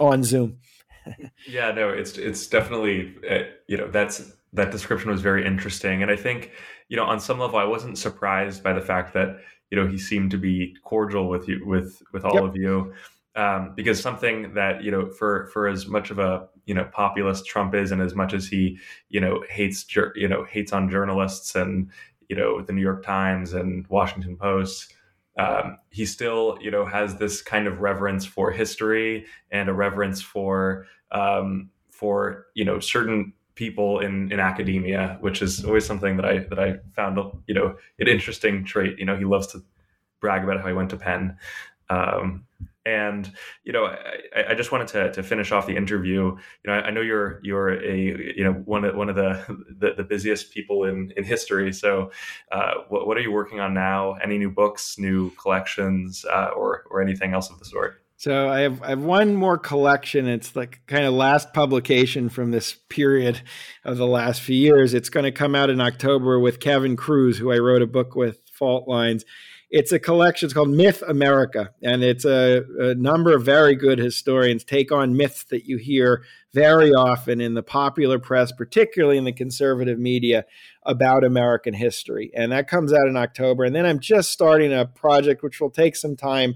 on 0.00 0.24
Zoom. 0.24 0.58
yeah, 1.48 1.70
no, 1.72 1.88
it's 1.88 2.18
it's 2.18 2.46
definitely 2.46 3.14
uh, 3.28 3.44
you 3.66 3.76
know 3.76 3.88
that's 3.88 4.32
that 4.52 4.70
description 4.70 5.10
was 5.10 5.22
very 5.22 5.46
interesting, 5.46 6.02
and 6.02 6.10
I 6.10 6.16
think 6.16 6.52
you 6.88 6.96
know 6.96 7.04
on 7.04 7.20
some 7.20 7.38
level 7.38 7.58
I 7.58 7.64
wasn't 7.64 7.98
surprised 7.98 8.62
by 8.62 8.72
the 8.72 8.80
fact 8.80 9.14
that 9.14 9.38
you 9.70 9.78
know 9.78 9.86
he 9.86 9.98
seemed 9.98 10.30
to 10.32 10.38
be 10.38 10.74
cordial 10.84 11.28
with 11.28 11.48
you 11.48 11.64
with 11.64 12.02
with 12.12 12.24
all 12.24 12.34
yep. 12.34 12.44
of 12.44 12.56
you 12.56 12.92
um, 13.36 13.74
because 13.76 14.00
something 14.00 14.54
that 14.54 14.82
you 14.82 14.90
know 14.90 15.10
for 15.10 15.46
for 15.52 15.68
as 15.68 15.86
much 15.86 16.10
of 16.10 16.18
a 16.18 16.48
you 16.66 16.74
know 16.74 16.84
populist 16.92 17.46
Trump 17.46 17.74
is 17.74 17.90
and 17.90 18.02
as 18.02 18.14
much 18.14 18.34
as 18.34 18.46
he 18.46 18.78
you 19.08 19.20
know 19.20 19.42
hates 19.48 19.86
you 20.14 20.28
know 20.28 20.44
hates 20.44 20.72
on 20.72 20.90
journalists 20.90 21.54
and 21.54 21.90
you 22.28 22.36
know 22.36 22.60
the 22.60 22.72
New 22.72 22.82
York 22.82 23.04
Times 23.04 23.54
and 23.54 23.86
Washington 23.88 24.36
Post 24.36 24.92
um, 25.38 25.78
he 25.90 26.06
still 26.06 26.58
you 26.60 26.70
know 26.70 26.84
has 26.84 27.16
this 27.16 27.42
kind 27.42 27.66
of 27.66 27.80
reverence 27.80 28.24
for 28.24 28.50
history 28.50 29.26
and 29.50 29.68
a 29.68 29.72
reverence 29.72 30.20
for 30.20 30.86
um, 31.12 31.70
for 31.90 32.46
you 32.54 32.64
know 32.64 32.80
certain 32.80 33.32
people 33.54 34.00
in 34.00 34.30
in 34.32 34.40
academia, 34.40 35.18
which 35.20 35.42
is 35.42 35.64
always 35.64 35.84
something 35.84 36.16
that 36.16 36.24
I 36.24 36.38
that 36.38 36.58
I 36.58 36.76
found 36.94 37.18
you 37.46 37.54
know 37.54 37.76
an 37.98 38.08
interesting 38.08 38.64
trait. 38.64 38.98
You 38.98 39.04
know, 39.04 39.16
he 39.16 39.24
loves 39.24 39.48
to 39.48 39.62
brag 40.20 40.44
about 40.44 40.60
how 40.60 40.68
he 40.68 40.74
went 40.74 40.90
to 40.90 40.96
Penn. 40.96 41.36
Um, 41.90 42.46
and 42.86 43.30
you 43.64 43.72
know, 43.72 43.84
I, 43.84 44.52
I, 44.52 44.54
just 44.54 44.70
wanted 44.70 44.88
to, 44.88 45.12
to 45.12 45.22
finish 45.22 45.50
off 45.50 45.66
the 45.66 45.76
interview. 45.76 46.22
You 46.22 46.38
know, 46.66 46.72
I, 46.72 46.82
I, 46.82 46.90
know 46.90 47.00
you're 47.00 47.40
you're 47.42 47.70
a 47.70 47.96
you 47.96 48.44
know 48.44 48.52
one 48.52 48.84
of 48.84 48.94
one 48.94 49.10
of 49.10 49.16
the 49.16 49.44
the, 49.78 49.94
the 49.96 50.04
busiest 50.04 50.52
people 50.52 50.84
in 50.84 51.12
in 51.16 51.24
history. 51.24 51.72
So, 51.72 52.12
uh, 52.52 52.74
what, 52.88 53.06
what 53.06 53.16
are 53.16 53.20
you 53.20 53.32
working 53.32 53.60
on 53.60 53.74
now? 53.74 54.14
Any 54.14 54.38
new 54.38 54.50
books, 54.50 54.98
new 54.98 55.30
collections, 55.32 56.24
uh, 56.24 56.50
or 56.56 56.84
or 56.88 57.02
anything 57.02 57.34
else 57.34 57.50
of 57.50 57.58
the 57.58 57.64
sort? 57.64 58.02
So 58.18 58.48
I 58.48 58.60
have 58.60 58.82
I 58.82 58.90
have 58.90 59.02
one 59.02 59.34
more 59.34 59.58
collection. 59.58 60.26
It's 60.26 60.54
like 60.54 60.80
kind 60.86 61.04
of 61.04 61.12
last 61.12 61.52
publication 61.52 62.28
from 62.28 62.50
this 62.50 62.74
period 62.88 63.42
of 63.84 63.98
the 63.98 64.06
last 64.06 64.40
few 64.40 64.56
years. 64.56 64.94
It's 64.94 65.10
going 65.10 65.24
to 65.24 65.32
come 65.32 65.54
out 65.54 65.70
in 65.70 65.80
October 65.80 66.38
with 66.38 66.60
Kevin 66.60 66.96
Kruse, 66.96 67.36
who 67.36 67.52
I 67.52 67.58
wrote 67.58 67.82
a 67.82 67.86
book 67.86 68.14
with, 68.14 68.40
Fault 68.52 68.88
Lines. 68.88 69.24
It's 69.76 69.92
a 69.92 69.98
collection. 69.98 70.46
It's 70.46 70.54
called 70.54 70.70
Myth 70.70 71.02
America, 71.06 71.70
and 71.82 72.02
it's 72.02 72.24
a, 72.24 72.64
a 72.80 72.94
number 72.94 73.36
of 73.36 73.44
very 73.44 73.74
good 73.74 73.98
historians 73.98 74.64
take 74.64 74.90
on 74.90 75.18
myths 75.18 75.44
that 75.50 75.66
you 75.66 75.76
hear 75.76 76.24
very 76.54 76.94
often 76.94 77.42
in 77.42 77.52
the 77.52 77.62
popular 77.62 78.18
press, 78.18 78.52
particularly 78.52 79.18
in 79.18 79.24
the 79.24 79.34
conservative 79.34 79.98
media, 79.98 80.46
about 80.84 81.24
American 81.24 81.74
history. 81.74 82.30
And 82.34 82.52
that 82.52 82.68
comes 82.68 82.90
out 82.90 83.06
in 83.06 83.18
October. 83.18 83.64
And 83.64 83.76
then 83.76 83.84
I'm 83.84 84.00
just 84.00 84.30
starting 84.30 84.72
a 84.72 84.86
project 84.86 85.42
which 85.42 85.60
will 85.60 85.68
take 85.68 85.94
some 85.94 86.16
time 86.16 86.54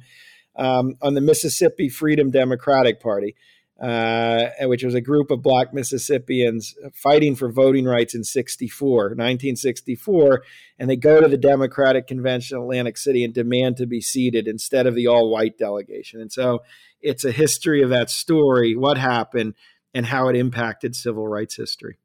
um, 0.57 0.95
on 1.03 1.13
the 1.13 1.21
Mississippi 1.21 1.91
Freedom 1.91 2.31
Democratic 2.31 3.03
Party, 3.03 3.37
uh, 3.81 4.51
which 4.63 4.85
was 4.85 4.95
a 4.95 5.01
group 5.01 5.31
of 5.31 5.43
black 5.43 5.73
Mississippians 5.73 6.75
fighting 6.93 7.35
for 7.35 7.51
voting 7.51 7.87
rights 7.87 8.15
in 8.15 8.25
64, 8.25 8.99
1964. 9.17 10.43
And 10.79 10.91
they 10.91 10.97
go 10.97 11.21
to 11.21 11.29
the 11.29 11.39
Democratic 11.39 12.07
Convention 12.07 12.59
in 12.59 12.63
Atlantic 12.63 12.99
City 12.99 13.25
and 13.25 13.33
demand 13.33 13.79
to 13.79 13.87
be 13.87 14.01
seated 14.01 14.47
instead 14.47 14.87
of 14.87 14.95
the 14.95 15.07
all 15.07 15.31
white 15.31 15.57
delegation. 15.57 16.21
And 16.21 16.31
so 16.31 16.63
it's 17.01 17.25
a 17.25 17.33
history 17.33 17.83
of 17.83 17.89
that 17.91 18.11
story, 18.11 18.77
what 18.77 18.99
happened, 18.99 19.55
and 19.95 20.07
how 20.07 20.29
it 20.29 20.37
impacted 20.37 20.95
civil 20.95 21.27
rights 21.27 21.57
history. 21.57 21.97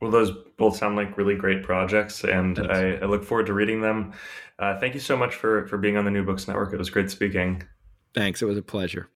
Well, 0.00 0.10
those 0.10 0.32
both 0.56 0.76
sound 0.76 0.96
like 0.96 1.16
really 1.16 1.36
great 1.36 1.62
projects, 1.62 2.24
and 2.24 2.58
I, 2.58 2.94
I, 2.94 3.04
look 3.04 3.22
forward 3.22 3.46
to 3.46 3.54
reading 3.54 3.82
them. 3.82 4.12
Uh, 4.58 4.76
thank 4.80 4.94
you 4.94 5.00
so 5.00 5.16
much 5.16 5.36
for 5.36 5.68
for 5.68 5.78
being 5.78 5.96
on 5.96 6.04
the 6.04 6.10
New 6.10 6.24
Books 6.24 6.48
Network. 6.48 6.72
It 6.72 6.78
was 6.78 6.90
great 6.90 7.08
speaking. 7.08 7.62
Thanks. 8.12 8.42
It 8.42 8.46
was 8.46 8.58
a 8.58 8.62
pleasure. 8.62 9.08